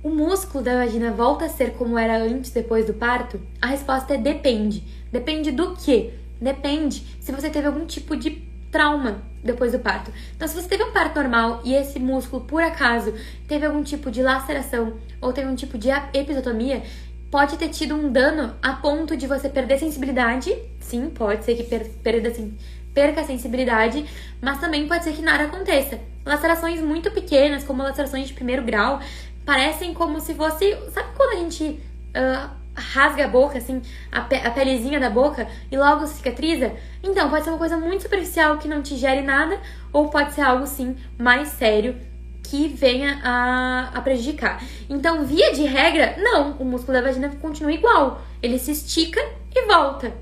O 0.04 0.10
músculo 0.10 0.62
da 0.62 0.76
vagina 0.76 1.12
volta 1.12 1.46
a 1.46 1.48
ser 1.48 1.72
como 1.78 1.98
era 1.98 2.18
antes 2.18 2.50
depois 2.50 2.84
do 2.84 2.92
parto? 2.92 3.40
A 3.58 3.68
resposta 3.68 4.12
é 4.12 4.18
depende. 4.18 4.84
Depende 5.10 5.50
do 5.50 5.74
quê? 5.74 6.12
Depende 6.38 7.02
se 7.18 7.32
você 7.32 7.48
teve 7.48 7.68
algum 7.68 7.86
tipo 7.86 8.14
de 8.14 8.32
trauma 8.70 9.22
depois 9.42 9.72
do 9.72 9.78
parto. 9.78 10.12
Então, 10.36 10.46
se 10.46 10.54
você 10.54 10.68
teve 10.68 10.84
um 10.84 10.92
parto 10.92 11.18
normal 11.18 11.62
e 11.64 11.72
esse 11.72 11.98
músculo, 11.98 12.44
por 12.44 12.62
acaso, 12.62 13.14
teve 13.48 13.64
algum 13.64 13.82
tipo 13.82 14.10
de 14.10 14.22
laceração 14.22 14.92
ou 15.22 15.32
teve 15.32 15.48
um 15.48 15.54
tipo 15.54 15.78
de 15.78 15.88
episotomia, 16.12 16.82
pode 17.30 17.56
ter 17.56 17.70
tido 17.70 17.94
um 17.94 18.12
dano 18.12 18.54
a 18.60 18.74
ponto 18.74 19.16
de 19.16 19.26
você 19.26 19.48
perder 19.48 19.78
sensibilidade. 19.78 20.54
Sim, 20.80 21.08
pode 21.08 21.46
ser 21.46 21.56
que 21.56 21.62
per 21.62 21.88
perda, 22.02 22.28
assim, 22.28 22.54
perca 22.92 23.22
a 23.22 23.24
sensibilidade, 23.24 24.04
mas 24.42 24.60
também 24.60 24.86
pode 24.86 25.02
ser 25.02 25.14
que 25.14 25.22
nada 25.22 25.44
aconteça. 25.44 25.98
Lacerações 26.26 26.80
muito 26.80 27.10
pequenas, 27.10 27.64
como 27.64 27.82
lacerações 27.82 28.28
de 28.28 28.34
primeiro 28.34 28.62
grau, 28.62 29.00
parecem 29.44 29.94
como 29.94 30.20
se 30.20 30.34
fosse. 30.34 30.76
Sabe 30.90 31.08
quando 31.16 31.36
a 31.36 31.40
gente 31.40 31.64
uh, 31.64 32.50
rasga 32.74 33.24
a 33.24 33.28
boca, 33.28 33.58
assim, 33.58 33.82
a, 34.10 34.20
pe 34.22 34.36
a 34.36 34.50
pelezinha 34.50 34.98
da 34.98 35.10
boca 35.10 35.46
e 35.70 35.76
logo 35.76 36.06
cicatriza? 36.06 36.72
Então, 37.02 37.30
pode 37.30 37.44
ser 37.44 37.50
uma 37.50 37.58
coisa 37.58 37.76
muito 37.76 38.02
superficial 38.02 38.58
que 38.58 38.68
não 38.68 38.82
te 38.82 38.96
gere 38.96 39.22
nada, 39.22 39.60
ou 39.92 40.08
pode 40.08 40.32
ser 40.32 40.42
algo, 40.42 40.66
sim, 40.66 40.96
mais 41.18 41.48
sério 41.48 41.96
que 42.42 42.68
venha 42.68 43.20
a, 43.24 43.90
a 43.94 44.00
prejudicar. 44.02 44.62
Então, 44.88 45.24
via 45.24 45.52
de 45.52 45.62
regra, 45.62 46.14
não, 46.18 46.52
o 46.58 46.64
músculo 46.64 46.92
da 46.92 47.02
vagina 47.02 47.30
continua 47.40 47.72
igual. 47.72 48.22
Ele 48.42 48.58
se 48.58 48.70
estica 48.70 49.20
e 49.54 49.66
volta. 49.66 50.12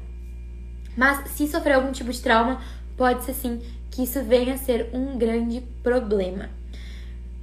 Mas 0.97 1.29
se 1.31 1.49
sofrer 1.49 1.75
algum 1.75 1.91
tipo 1.91 2.13
de 2.13 2.21
trauma, 2.21 2.61
pode 2.97 3.25
ser 3.25 3.35
sim 3.35 3.61
que 3.91 4.05
isso 4.05 4.23
venha 4.23 4.55
a 4.55 4.59
ser 4.59 4.91
um 4.93 5.19
grande 5.19 5.61
problema. 5.83 6.49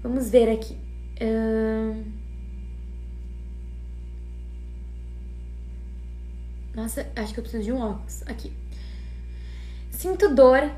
Vamos 0.01 0.29
ver 0.29 0.49
aqui. 0.49 0.88
Nossa, 6.73 7.05
acho 7.15 7.33
que 7.33 7.39
eu 7.39 7.43
preciso 7.43 7.63
de 7.63 7.71
um 7.73 7.81
óculos. 7.81 8.23
Aqui. 8.25 8.53
Sinto 9.91 10.33
dor, 10.33 10.71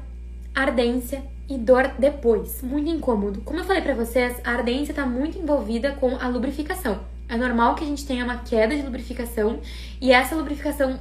ardência 0.55 1.23
e 1.47 1.57
dor 1.57 1.89
depois. 1.99 2.61
Muito 2.63 2.89
incômodo. 2.89 3.41
Como 3.41 3.59
eu 3.59 3.63
falei 3.63 3.81
para 3.81 3.93
vocês, 3.93 4.41
a 4.43 4.51
ardência 4.51 4.93
está 4.93 5.05
muito 5.05 5.37
envolvida 5.37 5.91
com 5.91 6.15
a 6.15 6.27
lubrificação. 6.27 6.99
É 7.29 7.37
normal 7.37 7.75
que 7.75 7.83
a 7.83 7.87
gente 7.87 8.05
tenha 8.05 8.25
uma 8.25 8.39
queda 8.39 8.75
de 8.75 8.81
lubrificação 8.81 9.59
e 10.01 10.11
essa 10.11 10.35
lubrificação 10.35 10.99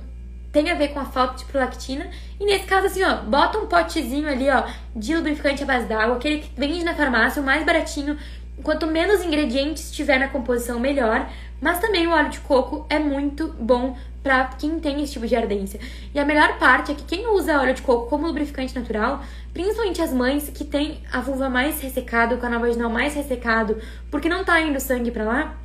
tem 0.52 0.70
a 0.70 0.74
ver 0.74 0.88
com 0.88 1.00
a 1.00 1.04
falta 1.04 1.38
de 1.38 1.44
prolactina. 1.44 2.10
E 2.38 2.44
nesse 2.44 2.66
caso, 2.66 2.86
assim, 2.86 3.02
ó, 3.02 3.22
bota 3.22 3.58
um 3.58 3.66
potezinho 3.66 4.28
ali, 4.28 4.48
ó, 4.50 4.64
de 4.94 5.14
lubrificante 5.16 5.62
à 5.62 5.66
base 5.66 5.86
d'água, 5.86 6.16
aquele 6.16 6.40
que 6.40 6.50
vende 6.56 6.84
na 6.84 6.94
farmácia, 6.94 7.40
o 7.40 7.44
mais 7.44 7.64
baratinho. 7.64 8.18
Quanto 8.62 8.86
menos 8.86 9.22
ingredientes 9.22 9.90
tiver 9.90 10.18
na 10.18 10.28
composição, 10.28 10.78
melhor. 10.78 11.28
Mas 11.60 11.78
também 11.78 12.06
o 12.06 12.10
óleo 12.10 12.30
de 12.30 12.40
coco 12.40 12.86
é 12.88 12.98
muito 12.98 13.54
bom 13.58 13.94
para 14.22 14.46
quem 14.58 14.80
tem 14.80 15.02
esse 15.02 15.12
tipo 15.12 15.26
de 15.26 15.36
ardência. 15.36 15.78
E 16.14 16.18
a 16.18 16.24
melhor 16.24 16.58
parte 16.58 16.92
é 16.92 16.94
que 16.94 17.04
quem 17.04 17.26
usa 17.26 17.60
óleo 17.60 17.74
de 17.74 17.82
coco 17.82 18.08
como 18.08 18.26
lubrificante 18.26 18.74
natural, 18.74 19.22
principalmente 19.52 20.00
as 20.00 20.12
mães 20.12 20.50
que 20.50 20.64
têm 20.64 21.02
a 21.12 21.20
vulva 21.20 21.48
mais 21.48 21.80
ressecada, 21.80 22.34
o 22.34 22.38
canal 22.38 22.60
vaginal 22.60 22.90
mais 22.90 23.14
ressecado, 23.14 23.78
porque 24.10 24.28
não 24.28 24.44
tá 24.44 24.60
indo 24.60 24.80
sangue 24.80 25.10
para 25.10 25.24
lá, 25.24 25.58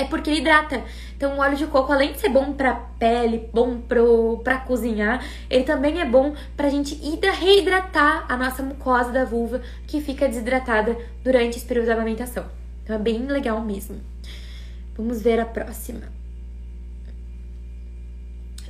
é 0.00 0.04
porque 0.04 0.30
hidrata. 0.32 0.82
Então, 1.16 1.36
o 1.36 1.40
óleo 1.40 1.56
de 1.56 1.66
coco, 1.66 1.92
além 1.92 2.12
de 2.12 2.20
ser 2.20 2.30
bom 2.30 2.52
pra 2.52 2.74
pele, 2.98 3.48
bom 3.52 3.78
pro, 3.80 4.40
pra 4.42 4.58
cozinhar, 4.58 5.22
ele 5.50 5.64
também 5.64 6.00
é 6.00 6.04
bom 6.04 6.34
pra 6.56 6.70
gente 6.70 6.94
reidratar 6.94 8.24
a 8.28 8.36
nossa 8.36 8.62
mucosa 8.62 9.12
da 9.12 9.24
vulva 9.24 9.60
que 9.86 10.00
fica 10.00 10.26
desidratada 10.26 10.96
durante 11.22 11.58
esse 11.58 11.66
período 11.66 11.86
de 11.86 11.92
amamentação. 11.92 12.46
Então, 12.82 12.96
é 12.96 12.98
bem 12.98 13.26
legal 13.26 13.60
mesmo. 13.60 14.00
Vamos 14.96 15.20
ver 15.20 15.38
a 15.38 15.44
próxima. 15.44 16.02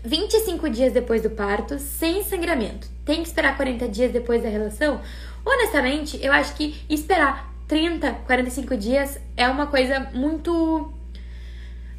25 0.02 0.68
dias 0.70 0.92
depois 0.92 1.22
do 1.22 1.30
parto, 1.30 1.78
sem 1.78 2.24
sangramento. 2.24 2.88
Tem 3.04 3.22
que 3.22 3.28
esperar 3.28 3.56
40 3.56 3.86
dias 3.88 4.10
depois 4.10 4.42
da 4.42 4.48
relação? 4.48 5.00
Honestamente, 5.44 6.18
eu 6.22 6.32
acho 6.32 6.54
que 6.54 6.82
esperar 6.88 7.50
30, 7.68 8.12
45 8.26 8.76
dias 8.76 9.20
é 9.36 9.46
uma 9.48 9.66
coisa 9.68 10.00
muito 10.12 10.92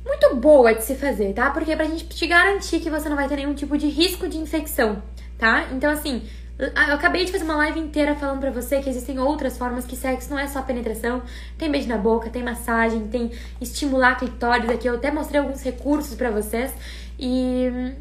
muito 0.05 0.35
boa 0.35 0.73
de 0.73 0.83
se 0.83 0.95
fazer, 0.95 1.33
tá? 1.33 1.49
Porque 1.51 1.71
é 1.71 1.75
pra 1.75 1.85
gente 1.85 2.05
te 2.07 2.27
garantir 2.27 2.79
que 2.79 2.89
você 2.89 3.07
não 3.07 3.15
vai 3.15 3.27
ter 3.27 3.35
nenhum 3.35 3.53
tipo 3.53 3.77
de 3.77 3.87
risco 3.87 4.27
de 4.27 4.37
infecção, 4.37 5.01
tá? 5.37 5.67
Então, 5.71 5.91
assim, 5.91 6.23
eu 6.61 6.93
acabei 6.93 7.25
de 7.25 7.31
fazer 7.31 7.43
uma 7.43 7.55
live 7.55 7.79
inteira 7.79 8.15
falando 8.15 8.39
pra 8.39 8.51
você 8.51 8.81
que 8.81 8.89
existem 8.89 9.17
outras 9.17 9.57
formas 9.57 9.83
que 9.83 9.95
sexo 9.95 10.29
não 10.29 10.37
é 10.37 10.47
só 10.47 10.61
penetração. 10.61 11.23
Tem 11.57 11.71
beijo 11.71 11.87
na 11.87 11.97
boca, 11.97 12.29
tem 12.29 12.43
massagem, 12.43 13.07
tem 13.07 13.31
estimular 13.59 14.15
clitóris 14.15 14.69
aqui. 14.69 14.87
Eu 14.87 14.95
até 14.95 15.11
mostrei 15.11 15.41
alguns 15.41 15.63
recursos 15.63 16.13
para 16.15 16.29
vocês. 16.29 16.71
E. 17.17 17.95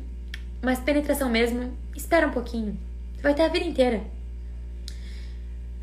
Mas 0.61 0.79
penetração 0.79 1.31
mesmo, 1.31 1.73
espera 1.97 2.27
um 2.27 2.33
pouquinho. 2.33 2.79
Vai 3.23 3.33
ter 3.33 3.45
a 3.45 3.49
vida 3.49 3.65
inteira. 3.65 4.03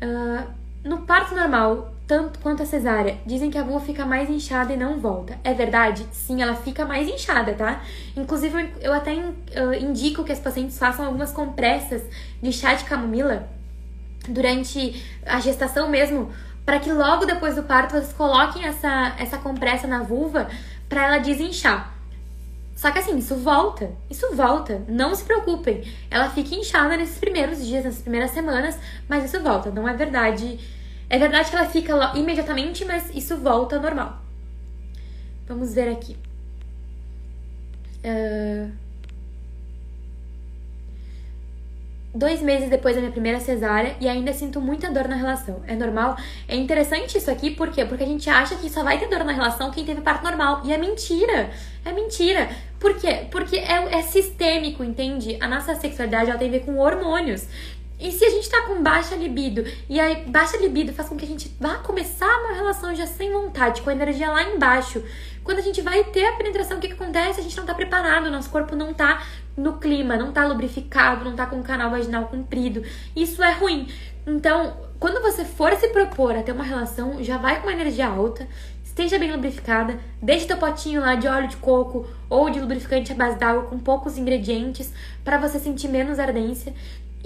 Uh, 0.00 0.48
no 0.84 0.98
parto 0.98 1.34
normal, 1.34 1.92
tanto 2.08 2.38
quanto 2.38 2.62
a 2.62 2.66
cesárea, 2.66 3.18
dizem 3.26 3.50
que 3.50 3.58
a 3.58 3.62
vulva 3.62 3.84
fica 3.84 4.06
mais 4.06 4.30
inchada 4.30 4.72
e 4.72 4.76
não 4.78 4.98
volta. 4.98 5.38
É 5.44 5.52
verdade? 5.52 6.06
Sim, 6.10 6.40
ela 6.40 6.54
fica 6.54 6.86
mais 6.86 7.06
inchada, 7.06 7.52
tá? 7.52 7.82
Inclusive, 8.16 8.74
eu 8.80 8.94
até 8.94 9.14
indico 9.78 10.24
que 10.24 10.32
as 10.32 10.40
pacientes 10.40 10.78
façam 10.78 11.04
algumas 11.04 11.30
compressas 11.30 12.02
de 12.42 12.50
chá 12.50 12.72
de 12.72 12.84
camomila 12.84 13.46
durante 14.26 15.04
a 15.26 15.38
gestação 15.38 15.90
mesmo, 15.90 16.32
para 16.64 16.80
que 16.80 16.90
logo 16.90 17.26
depois 17.26 17.56
do 17.56 17.62
parto 17.62 17.92
vocês 17.92 18.12
coloquem 18.14 18.64
essa, 18.64 19.14
essa 19.18 19.36
compressa 19.36 19.86
na 19.86 20.02
vulva 20.02 20.48
para 20.88 21.06
ela 21.06 21.18
desinchar. 21.18 21.94
Só 22.74 22.90
que 22.90 23.00
assim, 23.00 23.18
isso 23.18 23.36
volta. 23.36 23.90
Isso 24.08 24.34
volta. 24.34 24.82
Não 24.88 25.14
se 25.14 25.24
preocupem. 25.24 25.82
Ela 26.10 26.30
fica 26.30 26.54
inchada 26.54 26.96
nesses 26.96 27.18
primeiros 27.18 27.66
dias, 27.66 27.84
nessas 27.84 28.00
primeiras 28.00 28.30
semanas, 28.30 28.78
mas 29.08 29.24
isso 29.24 29.42
volta. 29.42 29.70
Não 29.70 29.86
é 29.86 29.92
verdade. 29.92 30.58
É 31.10 31.18
verdade 31.18 31.50
que 31.50 31.56
ela 31.56 31.66
fica 31.66 32.12
imediatamente, 32.16 32.84
mas 32.84 33.10
isso 33.14 33.36
volta 33.38 33.76
ao 33.76 33.82
normal. 33.82 34.18
Vamos 35.46 35.74
ver 35.74 35.88
aqui. 35.88 36.16
Uh... 38.04 38.70
dois 42.14 42.42
meses 42.42 42.68
depois 42.68 42.94
da 42.94 43.00
minha 43.00 43.12
primeira 43.12 43.38
cesárea 43.38 43.94
e 44.00 44.08
ainda 44.08 44.32
sinto 44.32 44.60
muita 44.60 44.90
dor 44.90 45.08
na 45.08 45.14
relação. 45.14 45.62
É 45.66 45.74
normal? 45.74 46.16
É 46.48 46.56
interessante 46.56 47.16
isso 47.16 47.30
aqui, 47.30 47.50
por 47.50 47.70
quê? 47.70 47.84
Porque 47.84 48.02
a 48.02 48.06
gente 48.06 48.28
acha 48.28 48.56
que 48.56 48.68
só 48.68 48.82
vai 48.82 48.98
ter 48.98 49.08
dor 49.08 49.24
na 49.24 49.32
relação 49.32 49.70
quem 49.70 49.84
teve 49.84 50.00
parto 50.00 50.24
normal. 50.24 50.62
E 50.64 50.72
é 50.72 50.78
mentira! 50.78 51.50
É 51.84 51.92
mentira! 51.92 52.50
Por 52.78 52.94
quê? 52.96 53.26
Porque 53.30 53.56
é, 53.56 53.98
é 53.98 54.02
sistêmico, 54.02 54.82
entende? 54.84 55.36
A 55.40 55.48
nossa 55.48 55.74
sexualidade 55.76 56.30
ela 56.30 56.38
tem 56.38 56.48
a 56.48 56.52
ver 56.52 56.60
com 56.60 56.78
hormônios. 56.78 57.46
E 58.00 58.12
se 58.12 58.24
a 58.24 58.30
gente 58.30 58.48
tá 58.48 58.62
com 58.62 58.80
baixa 58.80 59.16
libido, 59.16 59.64
e 59.88 59.98
aí 59.98 60.24
baixa 60.26 60.56
libido 60.56 60.92
faz 60.92 61.08
com 61.08 61.16
que 61.16 61.24
a 61.24 61.28
gente 61.28 61.52
vá 61.58 61.78
começar 61.78 62.28
uma 62.42 62.52
relação 62.52 62.94
já 62.94 63.06
sem 63.06 63.32
vontade, 63.32 63.82
com 63.82 63.90
a 63.90 63.92
energia 63.92 64.30
lá 64.30 64.44
embaixo. 64.44 65.02
Quando 65.42 65.58
a 65.58 65.62
gente 65.62 65.82
vai 65.82 66.04
ter 66.04 66.26
a 66.26 66.36
penetração, 66.36 66.76
o 66.76 66.80
que, 66.80 66.88
que 66.88 66.94
acontece? 66.94 67.40
A 67.40 67.42
gente 67.42 67.56
não 67.56 67.66
tá 67.66 67.74
preparado, 67.74 68.30
nosso 68.30 68.50
corpo 68.50 68.76
não 68.76 68.94
tá 68.94 69.22
no 69.56 69.78
clima, 69.78 70.16
não 70.16 70.30
tá 70.30 70.46
lubrificado, 70.46 71.24
não 71.24 71.34
tá 71.34 71.46
com 71.46 71.58
o 71.58 71.62
canal 71.62 71.90
vaginal 71.90 72.26
comprido. 72.26 72.82
Isso 73.16 73.42
é 73.42 73.52
ruim. 73.52 73.88
Então, 74.24 74.76
quando 75.00 75.20
você 75.20 75.44
for 75.44 75.74
se 75.74 75.88
propor 75.88 76.36
a 76.36 76.42
ter 76.42 76.52
uma 76.52 76.64
relação, 76.64 77.22
já 77.24 77.38
vai 77.38 77.60
com 77.60 77.66
uma 77.66 77.72
energia 77.72 78.06
alta, 78.06 78.46
esteja 78.84 79.18
bem 79.18 79.32
lubrificada, 79.32 79.98
deixe 80.20 80.46
teu 80.46 80.56
potinho 80.56 81.00
lá 81.00 81.14
de 81.14 81.26
óleo 81.26 81.48
de 81.48 81.56
coco 81.56 82.06
ou 82.28 82.50
de 82.50 82.60
lubrificante 82.60 83.12
à 83.12 83.14
base 83.14 83.38
d'água 83.38 83.62
com 83.62 83.78
poucos 83.78 84.18
ingredientes 84.18 84.92
para 85.24 85.38
você 85.38 85.58
sentir 85.58 85.88
menos 85.88 86.18
ardência. 86.18 86.74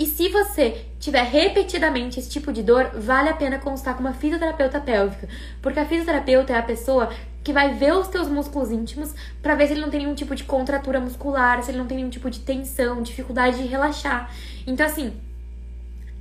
E 0.03 0.07
se 0.09 0.28
você 0.30 0.84
tiver 0.98 1.22
repetidamente 1.22 2.18
esse 2.18 2.28
tipo 2.28 2.53
de 2.53 2.61
dor, 2.61 2.90
vale 2.92 3.28
a 3.28 3.34
pena 3.34 3.61
consultar 3.61 3.94
com 3.94 4.00
uma 4.00 4.12
fisioterapeuta 4.12 4.80
pélvica, 4.80 5.28
porque 5.62 5.78
a 5.78 5.86
fisioterapeuta 5.86 6.53
é 6.53 6.59
a 6.59 6.62
pessoa 6.62 7.09
que 7.44 7.53
vai 7.53 7.74
ver 7.74 7.94
os 7.94 8.09
teus 8.09 8.26
músculos 8.26 8.72
íntimos 8.72 9.14
para 9.40 9.55
ver 9.55 9.68
se 9.68 9.74
ele 9.74 9.80
não 9.80 9.90
tem 9.90 10.00
nenhum 10.00 10.16
tipo 10.16 10.34
de 10.34 10.42
contratura 10.42 10.98
muscular, 10.98 11.62
se 11.62 11.70
ele 11.70 11.78
não 11.78 11.86
tem 11.86 11.98
nenhum 11.98 12.11
tipo 12.11 12.28
de 12.28 12.40
tensão, 12.40 13.00
dificuldade 13.00 13.59
de 13.59 13.68
relaxar. 13.68 14.28
Então, 14.66 14.84
assim, 14.84 15.12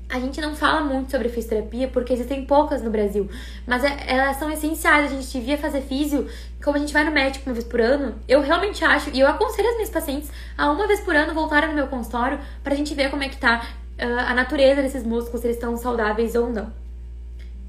a 0.07 0.19
gente 0.19 0.39
não 0.41 0.55
fala 0.55 0.81
muito 0.83 1.09
sobre 1.09 1.29
fisioterapia 1.29 1.87
porque 1.87 2.13
existem 2.13 2.45
poucas 2.45 2.83
no 2.83 2.91
Brasil, 2.91 3.27
mas 3.65 3.83
é, 3.83 3.97
elas 4.05 4.37
são 4.37 4.51
essenciais. 4.51 5.11
A 5.11 5.15
gente 5.15 5.31
devia 5.31 5.57
fazer 5.57 5.81
físio, 5.81 6.27
como 6.63 6.77
a 6.77 6.79
gente 6.79 6.93
vai 6.93 7.03
no 7.03 7.11
médico 7.11 7.49
uma 7.49 7.53
vez 7.53 7.65
por 7.65 7.81
ano. 7.81 8.15
Eu 8.27 8.41
realmente 8.41 8.83
acho, 8.83 9.09
e 9.11 9.19
eu 9.19 9.27
aconselho 9.27 9.67
as 9.69 9.75
minhas 9.75 9.89
pacientes 9.89 10.31
a 10.57 10.71
uma 10.71 10.87
vez 10.87 10.99
por 11.01 11.15
ano 11.15 11.33
voltarem 11.33 11.69
no 11.69 11.75
meu 11.75 11.87
consultório 11.87 12.39
pra 12.63 12.75
gente 12.75 12.93
ver 12.93 13.09
como 13.09 13.23
é 13.23 13.29
que 13.29 13.37
tá 13.37 13.65
uh, 13.99 14.29
a 14.29 14.33
natureza 14.33 14.81
desses 14.81 15.03
músculos, 15.03 15.41
se 15.41 15.47
eles 15.47 15.57
estão 15.57 15.75
saudáveis 15.77 16.35
ou 16.35 16.49
não. 16.49 16.71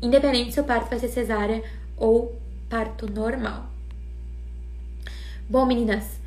Independente 0.00 0.52
se 0.52 0.60
o 0.60 0.64
parto 0.64 0.90
vai 0.90 0.98
ser 0.98 1.08
cesárea 1.08 1.62
ou 1.96 2.38
parto 2.68 3.10
normal. 3.10 3.66
Bom, 5.48 5.66
meninas, 5.66 6.20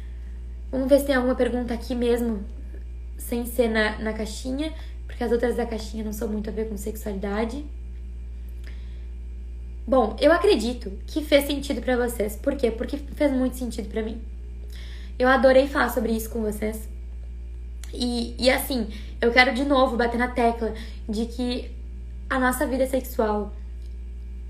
vamos 0.71 0.87
ver 0.87 0.99
se 0.99 1.05
tem 1.05 1.15
alguma 1.15 1.35
pergunta 1.35 1.73
aqui 1.73 1.95
mesmo, 1.95 2.43
sem 3.17 3.45
ser 3.45 3.69
na, 3.69 3.97
na 3.99 4.13
caixinha, 4.13 4.73
porque 5.05 5.23
as 5.23 5.31
outras 5.31 5.55
da 5.55 5.65
caixinha 5.65 6.03
não 6.03 6.13
são 6.13 6.27
muito 6.27 6.49
a 6.49 6.53
ver 6.53 6.69
com 6.69 6.77
sexualidade. 6.77 7.65
Bom, 9.87 10.15
eu 10.19 10.31
acredito 10.31 10.91
que 11.05 11.23
fez 11.23 11.45
sentido 11.45 11.79
para 11.79 11.95
vocês. 11.95 12.35
Por 12.35 12.55
quê? 12.55 12.71
Porque 12.71 12.97
fez 12.97 13.31
muito 13.31 13.55
sentido 13.55 13.87
para 13.87 14.01
mim. 14.01 14.19
Eu 15.19 15.27
adorei 15.27 15.67
falar 15.67 15.89
sobre 15.89 16.11
isso 16.11 16.29
com 16.31 16.41
vocês. 16.41 16.89
E, 17.93 18.35
e 18.39 18.49
assim, 18.49 18.87
eu 19.21 19.31
quero 19.31 19.53
de 19.53 19.63
novo 19.63 19.95
bater 19.95 20.17
na 20.17 20.27
tecla 20.27 20.73
de 21.07 21.27
que 21.27 21.71
a 22.27 22.39
nossa 22.39 22.65
vida 22.65 22.87
sexual, 22.87 23.53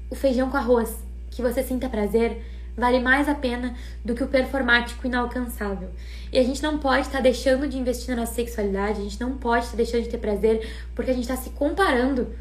o 0.09 0.15
feijão 0.15 0.49
com 0.49 0.55
arroz, 0.55 0.95
que 1.29 1.41
você 1.41 1.61
sinta 1.61 1.89
prazer, 1.89 2.41
vale 2.77 2.99
mais 2.99 3.27
a 3.27 3.35
pena 3.35 3.75
do 4.05 4.15
que 4.15 4.23
o 4.23 4.27
performático 4.27 5.05
inalcançável. 5.05 5.89
E 6.31 6.39
a 6.39 6.43
gente 6.43 6.63
não 6.63 6.79
pode 6.79 7.01
estar 7.01 7.17
tá 7.17 7.23
deixando 7.23 7.67
de 7.67 7.77
investir 7.77 8.15
na 8.15 8.21
nossa 8.21 8.33
sexualidade, 8.33 9.01
a 9.01 9.03
gente 9.03 9.19
não 9.19 9.37
pode 9.37 9.65
estar 9.65 9.71
tá 9.71 9.77
deixando 9.83 10.03
de 10.03 10.09
ter 10.09 10.17
prazer 10.17 10.65
porque 10.95 11.11
a 11.11 11.13
gente 11.13 11.23
está 11.23 11.35
se 11.35 11.49
comparando 11.49 12.33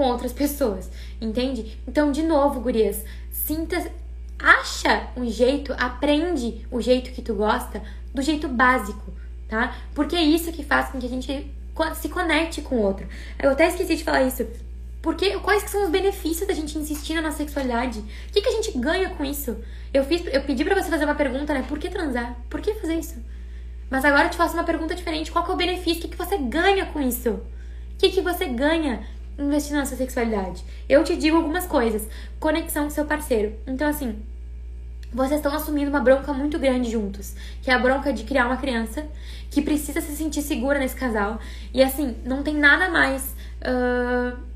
com 0.00 0.08
outras 0.08 0.32
pessoas, 0.32 0.90
entende? 1.20 1.78
Então, 1.86 2.10
de 2.10 2.22
novo, 2.22 2.58
gurias, 2.58 3.04
sinta, 3.30 3.92
acha 4.38 5.08
um 5.14 5.28
jeito, 5.28 5.74
aprende 5.78 6.66
o 6.70 6.80
jeito 6.80 7.10
que 7.10 7.20
tu 7.20 7.34
gosta, 7.34 7.82
do 8.14 8.22
jeito 8.22 8.48
básico, 8.48 9.12
tá? 9.46 9.76
Porque 9.94 10.16
é 10.16 10.22
isso 10.22 10.50
que 10.52 10.64
faz 10.64 10.88
com 10.88 10.98
que 10.98 11.04
a 11.04 11.08
gente 11.10 11.54
se 11.96 12.08
conecte 12.08 12.62
com 12.62 12.76
o 12.76 12.82
outro. 12.82 13.06
Eu 13.38 13.50
até 13.50 13.68
esqueci 13.68 13.94
de 13.94 14.02
falar 14.02 14.22
isso. 14.22 14.46
Porque 15.02 15.38
quais 15.40 15.62
que 15.64 15.70
são 15.70 15.84
os 15.84 15.90
benefícios 15.90 16.48
da 16.48 16.54
gente 16.54 16.78
insistir 16.78 17.12
na 17.12 17.20
nossa 17.20 17.36
sexualidade? 17.36 17.98
O 17.98 18.32
que, 18.32 18.40
que 18.40 18.48
a 18.48 18.52
gente 18.52 18.78
ganha 18.78 19.10
com 19.10 19.22
isso? 19.22 19.54
Eu 19.92 20.02
fiz, 20.04 20.22
eu 20.32 20.40
pedi 20.44 20.64
para 20.64 20.82
você 20.82 20.88
fazer 20.88 21.04
uma 21.04 21.14
pergunta, 21.14 21.52
né? 21.52 21.62
Por 21.68 21.78
que 21.78 21.90
transar? 21.90 22.38
Por 22.48 22.62
que 22.62 22.72
fazer 22.72 22.94
isso? 22.94 23.22
Mas 23.90 24.02
agora 24.02 24.28
eu 24.28 24.30
te 24.30 24.38
faço 24.38 24.54
uma 24.54 24.64
pergunta 24.64 24.94
diferente. 24.94 25.30
Qual 25.30 25.44
que 25.44 25.50
é 25.50 25.54
o 25.54 25.58
benefício? 25.58 25.98
O 25.98 26.02
que, 26.02 26.08
que 26.08 26.16
você 26.16 26.38
ganha 26.38 26.86
com 26.86 27.02
isso? 27.02 27.32
O 27.32 27.42
que, 27.98 28.08
que 28.08 28.22
você 28.22 28.46
ganha 28.46 29.06
investindo 29.40 29.76
na 29.76 29.86
sua 29.86 29.96
sexualidade? 29.96 30.64
Eu 30.88 31.02
te 31.02 31.16
digo 31.16 31.36
algumas 31.36 31.66
coisas. 31.66 32.06
Conexão 32.38 32.84
com 32.84 32.90
seu 32.90 33.04
parceiro. 33.04 33.54
Então, 33.66 33.88
assim, 33.88 34.22
vocês 35.12 35.40
estão 35.40 35.54
assumindo 35.54 35.90
uma 35.90 36.00
bronca 36.00 36.32
muito 36.32 36.58
grande 36.58 36.90
juntos, 36.90 37.34
que 37.62 37.70
é 37.70 37.74
a 37.74 37.78
bronca 37.78 38.12
de 38.12 38.24
criar 38.24 38.46
uma 38.46 38.56
criança 38.56 39.06
que 39.50 39.60
precisa 39.62 40.00
se 40.00 40.14
sentir 40.14 40.42
segura 40.42 40.78
nesse 40.78 40.94
casal. 40.94 41.40
E 41.74 41.82
assim, 41.82 42.16
não 42.24 42.42
tem 42.42 42.54
nada 42.54 42.88
mais. 42.88 43.34
Uh 43.60 44.50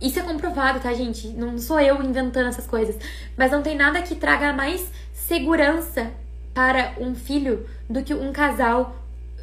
isso 0.00 0.18
é 0.18 0.22
comprovado, 0.22 0.80
tá, 0.80 0.92
gente? 0.92 1.28
Não 1.28 1.58
sou 1.58 1.80
eu 1.80 2.02
inventando 2.02 2.48
essas 2.48 2.66
coisas. 2.66 2.96
Mas 3.36 3.50
não 3.50 3.62
tem 3.62 3.76
nada 3.76 4.02
que 4.02 4.14
traga 4.14 4.52
mais 4.52 4.90
segurança 5.12 6.10
para 6.52 6.94
um 6.98 7.14
filho 7.14 7.66
do 7.88 8.02
que 8.02 8.14
um 8.14 8.32
casal, 8.32 8.96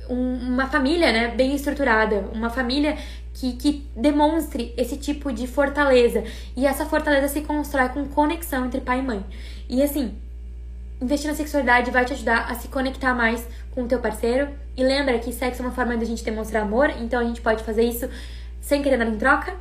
um, 0.09 0.33
uma 0.53 0.67
família, 0.67 1.11
né, 1.11 1.27
bem 1.29 1.55
estruturada. 1.55 2.29
Uma 2.33 2.49
família 2.49 2.97
que, 3.33 3.53
que 3.53 3.87
demonstre 3.95 4.73
esse 4.77 4.97
tipo 4.97 5.31
de 5.31 5.47
fortaleza. 5.47 6.23
E 6.55 6.65
essa 6.65 6.85
fortaleza 6.85 7.27
se 7.27 7.41
constrói 7.41 7.89
com 7.89 8.05
conexão 8.07 8.65
entre 8.65 8.81
pai 8.81 8.99
e 8.99 9.01
mãe. 9.01 9.25
E 9.69 9.81
assim, 9.81 10.15
investir 11.01 11.29
na 11.29 11.35
sexualidade 11.35 11.91
vai 11.91 12.05
te 12.05 12.13
ajudar 12.13 12.51
a 12.51 12.55
se 12.55 12.67
conectar 12.67 13.13
mais 13.13 13.45
com 13.71 13.83
o 13.83 13.87
teu 13.87 13.99
parceiro. 13.99 14.49
E 14.77 14.83
lembra 14.83 15.19
que 15.19 15.31
sexo 15.31 15.61
é 15.61 15.65
uma 15.65 15.73
forma 15.73 15.97
de 15.97 16.03
a 16.03 16.07
gente 16.07 16.23
demonstrar 16.23 16.63
amor, 16.63 16.89
então 16.99 17.19
a 17.19 17.23
gente 17.23 17.41
pode 17.41 17.63
fazer 17.63 17.83
isso 17.83 18.09
sem 18.61 18.81
querer 18.81 18.97
nada 18.97 19.11
em 19.11 19.17
troca 19.17 19.55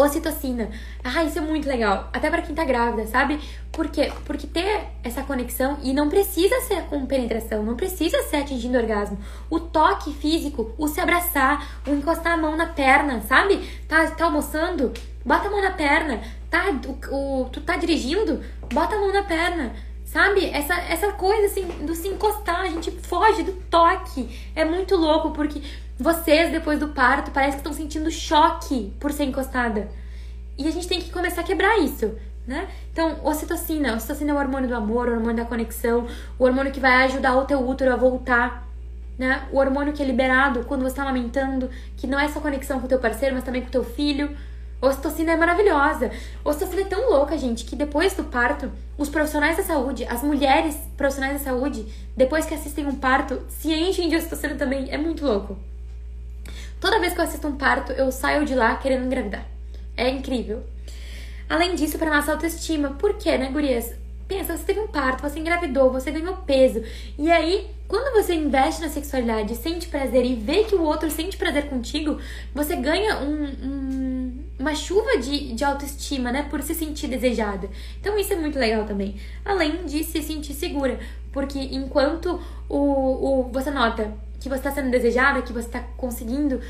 ocitocina. 0.00 0.70
Ah, 1.02 1.24
isso 1.24 1.38
é 1.38 1.40
muito 1.40 1.68
legal. 1.68 2.08
Até 2.12 2.30
para 2.30 2.42
quem 2.42 2.54
tá 2.54 2.64
grávida, 2.64 3.06
sabe? 3.06 3.40
Por 3.72 3.88
quê? 3.88 4.12
Porque 4.24 4.46
ter 4.46 4.88
essa 5.02 5.22
conexão 5.22 5.78
e 5.82 5.92
não 5.92 6.08
precisa 6.08 6.60
ser 6.62 6.82
com 6.84 7.06
penetração, 7.06 7.62
não 7.62 7.76
precisa 7.76 8.22
ser 8.24 8.36
atingindo 8.36 8.78
orgasmo. 8.78 9.18
O 9.50 9.60
toque 9.60 10.12
físico, 10.12 10.72
o 10.78 10.88
se 10.88 11.00
abraçar, 11.00 11.80
o 11.86 11.90
encostar 11.90 12.32
a 12.32 12.36
mão 12.36 12.56
na 12.56 12.66
perna, 12.66 13.20
sabe? 13.22 13.68
Tá, 13.86 14.10
tá 14.10 14.24
almoçando? 14.24 14.92
Bota 15.24 15.48
a 15.48 15.50
mão 15.50 15.62
na 15.62 15.72
perna. 15.72 16.20
Tá, 16.50 16.64
o, 16.86 17.42
o, 17.42 17.44
tu 17.50 17.60
tá 17.60 17.76
dirigindo? 17.76 18.42
Bota 18.72 18.96
a 18.96 18.98
mão 18.98 19.12
na 19.12 19.22
perna. 19.22 19.72
Sabe? 20.04 20.46
Essa, 20.46 20.74
essa 20.74 21.12
coisa 21.12 21.46
assim 21.46 21.66
do 21.84 21.94
se 21.94 22.08
encostar, 22.08 22.62
a 22.62 22.68
gente 22.68 22.90
foge 22.90 23.42
do 23.42 23.52
toque. 23.70 24.26
É 24.54 24.64
muito 24.64 24.96
louco 24.96 25.32
porque 25.32 25.60
vocês, 25.98 26.52
depois 26.52 26.78
do 26.78 26.88
parto, 26.88 27.32
parece 27.32 27.56
que 27.56 27.60
estão 27.60 27.72
sentindo 27.72 28.08
choque 28.10 28.92
por 29.00 29.12
ser 29.12 29.24
encostada. 29.24 29.88
E 30.56 30.66
a 30.68 30.70
gente 30.70 30.86
tem 30.86 31.00
que 31.00 31.10
começar 31.10 31.40
a 31.40 31.44
quebrar 31.44 31.78
isso, 31.78 32.14
né? 32.46 32.68
Então, 32.92 33.18
ocitocina. 33.24 33.96
Ocitocina 33.96 34.30
é 34.30 34.34
o 34.34 34.38
hormônio 34.38 34.68
do 34.68 34.76
amor, 34.76 35.08
o 35.08 35.12
hormônio 35.12 35.36
da 35.36 35.44
conexão, 35.44 36.06
o 36.38 36.44
hormônio 36.44 36.70
que 36.70 36.78
vai 36.78 37.04
ajudar 37.04 37.36
o 37.36 37.44
teu 37.44 37.66
útero 37.66 37.92
a 37.92 37.96
voltar, 37.96 38.68
né? 39.18 39.48
O 39.52 39.58
hormônio 39.58 39.92
que 39.92 40.00
é 40.00 40.06
liberado 40.06 40.64
quando 40.66 40.82
você 40.82 40.88
está 40.88 41.02
amamentando, 41.02 41.68
que 41.96 42.06
não 42.06 42.18
é 42.18 42.28
só 42.28 42.40
conexão 42.40 42.78
com 42.78 42.86
o 42.86 42.88
teu 42.88 43.00
parceiro, 43.00 43.34
mas 43.34 43.42
também 43.42 43.62
com 43.62 43.68
o 43.68 43.72
teu 43.72 43.82
filho. 43.84 44.36
Ocitocina 44.80 45.32
é 45.32 45.36
maravilhosa. 45.36 46.12
Ocitocina 46.44 46.82
é 46.82 46.84
tão 46.84 47.10
louca, 47.10 47.36
gente, 47.36 47.64
que 47.64 47.74
depois 47.74 48.14
do 48.14 48.22
parto, 48.22 48.70
os 48.96 49.08
profissionais 49.08 49.56
da 49.56 49.64
saúde, 49.64 50.04
as 50.04 50.22
mulheres 50.22 50.76
profissionais 50.96 51.38
da 51.38 51.44
saúde, 51.44 51.92
depois 52.16 52.46
que 52.46 52.54
assistem 52.54 52.86
um 52.86 52.94
parto, 52.94 53.42
se 53.48 53.74
enchem 53.74 54.08
de 54.08 54.14
ocitocina 54.14 54.54
também. 54.54 54.88
É 54.90 54.96
muito 54.96 55.24
louco. 55.24 55.58
Toda 56.80 57.00
vez 57.00 57.12
que 57.12 57.20
eu 57.20 57.24
assisto 57.24 57.46
um 57.46 57.56
parto, 57.56 57.92
eu 57.92 58.10
saio 58.12 58.44
de 58.44 58.54
lá 58.54 58.76
querendo 58.76 59.06
engravidar. 59.06 59.46
É 59.96 60.08
incrível. 60.08 60.62
Além 61.48 61.74
disso, 61.74 61.98
para 61.98 62.14
nossa 62.14 62.32
autoestima. 62.32 62.90
Por 62.90 63.14
quê, 63.14 63.36
né, 63.36 63.50
gurias? 63.50 63.92
Pensa, 64.28 64.56
você 64.56 64.64
teve 64.64 64.80
um 64.80 64.86
parto, 64.86 65.22
você 65.22 65.40
engravidou, 65.40 65.90
você 65.90 66.10
ganhou 66.10 66.36
peso. 66.36 66.82
E 67.18 67.30
aí, 67.30 67.66
quando 67.88 68.14
você 68.14 68.34
investe 68.34 68.82
na 68.82 68.90
sexualidade, 68.90 69.56
sente 69.56 69.88
prazer 69.88 70.24
e 70.24 70.34
vê 70.34 70.64
que 70.64 70.74
o 70.74 70.82
outro 70.82 71.10
sente 71.10 71.38
prazer 71.38 71.70
contigo, 71.70 72.20
você 72.54 72.76
ganha 72.76 73.16
um, 73.20 73.44
um, 73.44 74.44
uma 74.58 74.74
chuva 74.74 75.16
de, 75.16 75.54
de 75.54 75.64
autoestima, 75.64 76.30
né? 76.30 76.46
Por 76.50 76.62
se 76.62 76.74
sentir 76.74 77.08
desejada. 77.08 77.70
Então, 77.98 78.18
isso 78.18 78.34
é 78.34 78.36
muito 78.36 78.58
legal 78.58 78.84
também. 78.84 79.16
Além 79.42 79.86
de 79.86 80.04
se 80.04 80.22
sentir 80.22 80.52
segura. 80.52 81.00
Porque 81.32 81.58
enquanto 81.58 82.38
o, 82.68 82.76
o 82.78 83.42
você 83.50 83.70
nota 83.70 84.12
que 84.40 84.48
você 84.48 84.56
está 84.56 84.70
sendo 84.70 84.90
desejada, 84.90 85.42
que 85.42 85.52
você 85.52 85.66
está 85.66 85.80
conseguindo. 85.96 86.60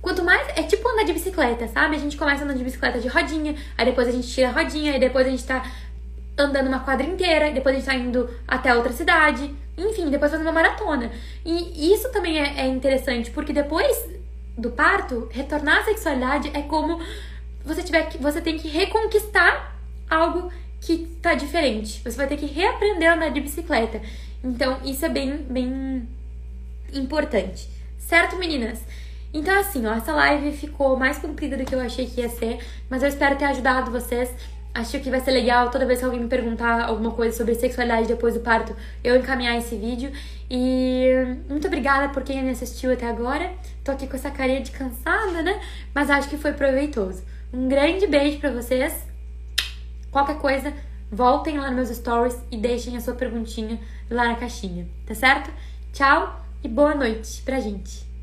Quanto 0.00 0.22
mais. 0.22 0.46
É 0.56 0.62
tipo 0.62 0.86
andar 0.88 1.04
de 1.04 1.12
bicicleta, 1.12 1.66
sabe? 1.68 1.96
A 1.96 1.98
gente 1.98 2.16
começa 2.16 2.44
andando 2.44 2.58
de 2.58 2.64
bicicleta 2.64 3.00
de 3.00 3.08
rodinha, 3.08 3.54
aí 3.76 3.86
depois 3.86 4.08
a 4.08 4.12
gente 4.12 4.28
tira 4.28 4.48
a 4.48 4.52
rodinha, 4.52 4.92
aí 4.92 5.00
depois 5.00 5.26
a 5.26 5.30
gente 5.30 5.44
tá 5.44 5.64
andando 6.36 6.66
uma 6.66 6.80
quadra 6.80 7.06
inteira, 7.06 7.50
depois 7.52 7.74
a 7.74 7.78
gente 7.78 7.86
tá 7.86 7.94
indo 7.94 8.28
até 8.46 8.74
outra 8.74 8.92
cidade. 8.92 9.54
Enfim, 9.76 10.10
depois 10.10 10.30
fazendo 10.30 10.46
uma 10.46 10.52
maratona. 10.52 11.10
E 11.44 11.92
isso 11.92 12.10
também 12.12 12.38
é, 12.38 12.60
é 12.60 12.66
interessante, 12.66 13.30
porque 13.30 13.52
depois 13.52 14.08
do 14.56 14.70
parto, 14.70 15.28
retornar 15.32 15.78
à 15.78 15.84
sexualidade 15.84 16.50
é 16.54 16.62
como 16.62 17.00
você 17.64 17.82
tiver 17.82 18.08
que. 18.08 18.18
Você 18.18 18.40
tem 18.40 18.56
que 18.58 18.68
reconquistar 18.68 19.74
algo 20.08 20.50
que 20.80 20.98
tá 21.22 21.34
diferente. 21.34 22.00
Você 22.04 22.16
vai 22.16 22.26
ter 22.26 22.36
que 22.36 22.46
reaprender 22.46 23.10
a 23.10 23.14
andar 23.14 23.30
de 23.30 23.40
bicicleta. 23.40 24.00
Então, 24.42 24.78
isso 24.84 25.04
é 25.04 25.08
bem, 25.08 25.38
bem 25.48 26.06
importante. 26.98 27.68
Certo, 27.98 28.36
meninas? 28.36 28.80
Então, 29.32 29.58
assim, 29.58 29.84
ó, 29.84 29.94
essa 29.94 30.12
live 30.12 30.56
ficou 30.56 30.96
mais 30.96 31.18
comprida 31.18 31.56
do 31.56 31.64
que 31.64 31.74
eu 31.74 31.80
achei 31.80 32.06
que 32.06 32.20
ia 32.20 32.28
ser, 32.28 32.58
mas 32.88 33.02
eu 33.02 33.08
espero 33.08 33.36
ter 33.36 33.46
ajudado 33.46 33.90
vocês. 33.90 34.30
Acho 34.72 34.98
que 35.00 35.10
vai 35.10 35.20
ser 35.20 35.30
legal 35.30 35.70
toda 35.70 35.86
vez 35.86 36.00
que 36.00 36.04
alguém 36.04 36.20
me 36.20 36.28
perguntar 36.28 36.84
alguma 36.84 37.12
coisa 37.12 37.36
sobre 37.36 37.54
sexualidade 37.54 38.08
depois 38.08 38.34
do 38.34 38.40
parto, 38.40 38.74
eu 39.02 39.16
encaminhar 39.16 39.56
esse 39.56 39.76
vídeo. 39.76 40.12
E 40.50 41.08
muito 41.48 41.66
obrigada 41.66 42.12
por 42.12 42.22
quem 42.22 42.42
me 42.42 42.50
assistiu 42.50 42.92
até 42.92 43.06
agora. 43.06 43.52
Tô 43.82 43.92
aqui 43.92 44.06
com 44.06 44.16
essa 44.16 44.30
carinha 44.30 44.60
de 44.60 44.70
cansada, 44.70 45.42
né? 45.42 45.60
Mas 45.94 46.10
acho 46.10 46.28
que 46.28 46.36
foi 46.36 46.52
proveitoso. 46.52 47.22
Um 47.52 47.68
grande 47.68 48.06
beijo 48.06 48.38
para 48.38 48.50
vocês. 48.50 49.06
Qualquer 50.10 50.38
coisa, 50.38 50.72
voltem 51.10 51.58
lá 51.58 51.70
nos 51.70 51.88
meus 51.88 51.98
stories 51.98 52.38
e 52.50 52.56
deixem 52.56 52.96
a 52.96 53.00
sua 53.00 53.14
perguntinha 53.14 53.80
lá 54.10 54.28
na 54.28 54.34
caixinha, 54.34 54.86
tá 55.06 55.14
certo? 55.14 55.50
Tchau! 55.92 56.43
E 56.64 56.68
boa 56.68 56.94
noite 56.94 57.42
pra 57.42 57.60
gente. 57.60 58.13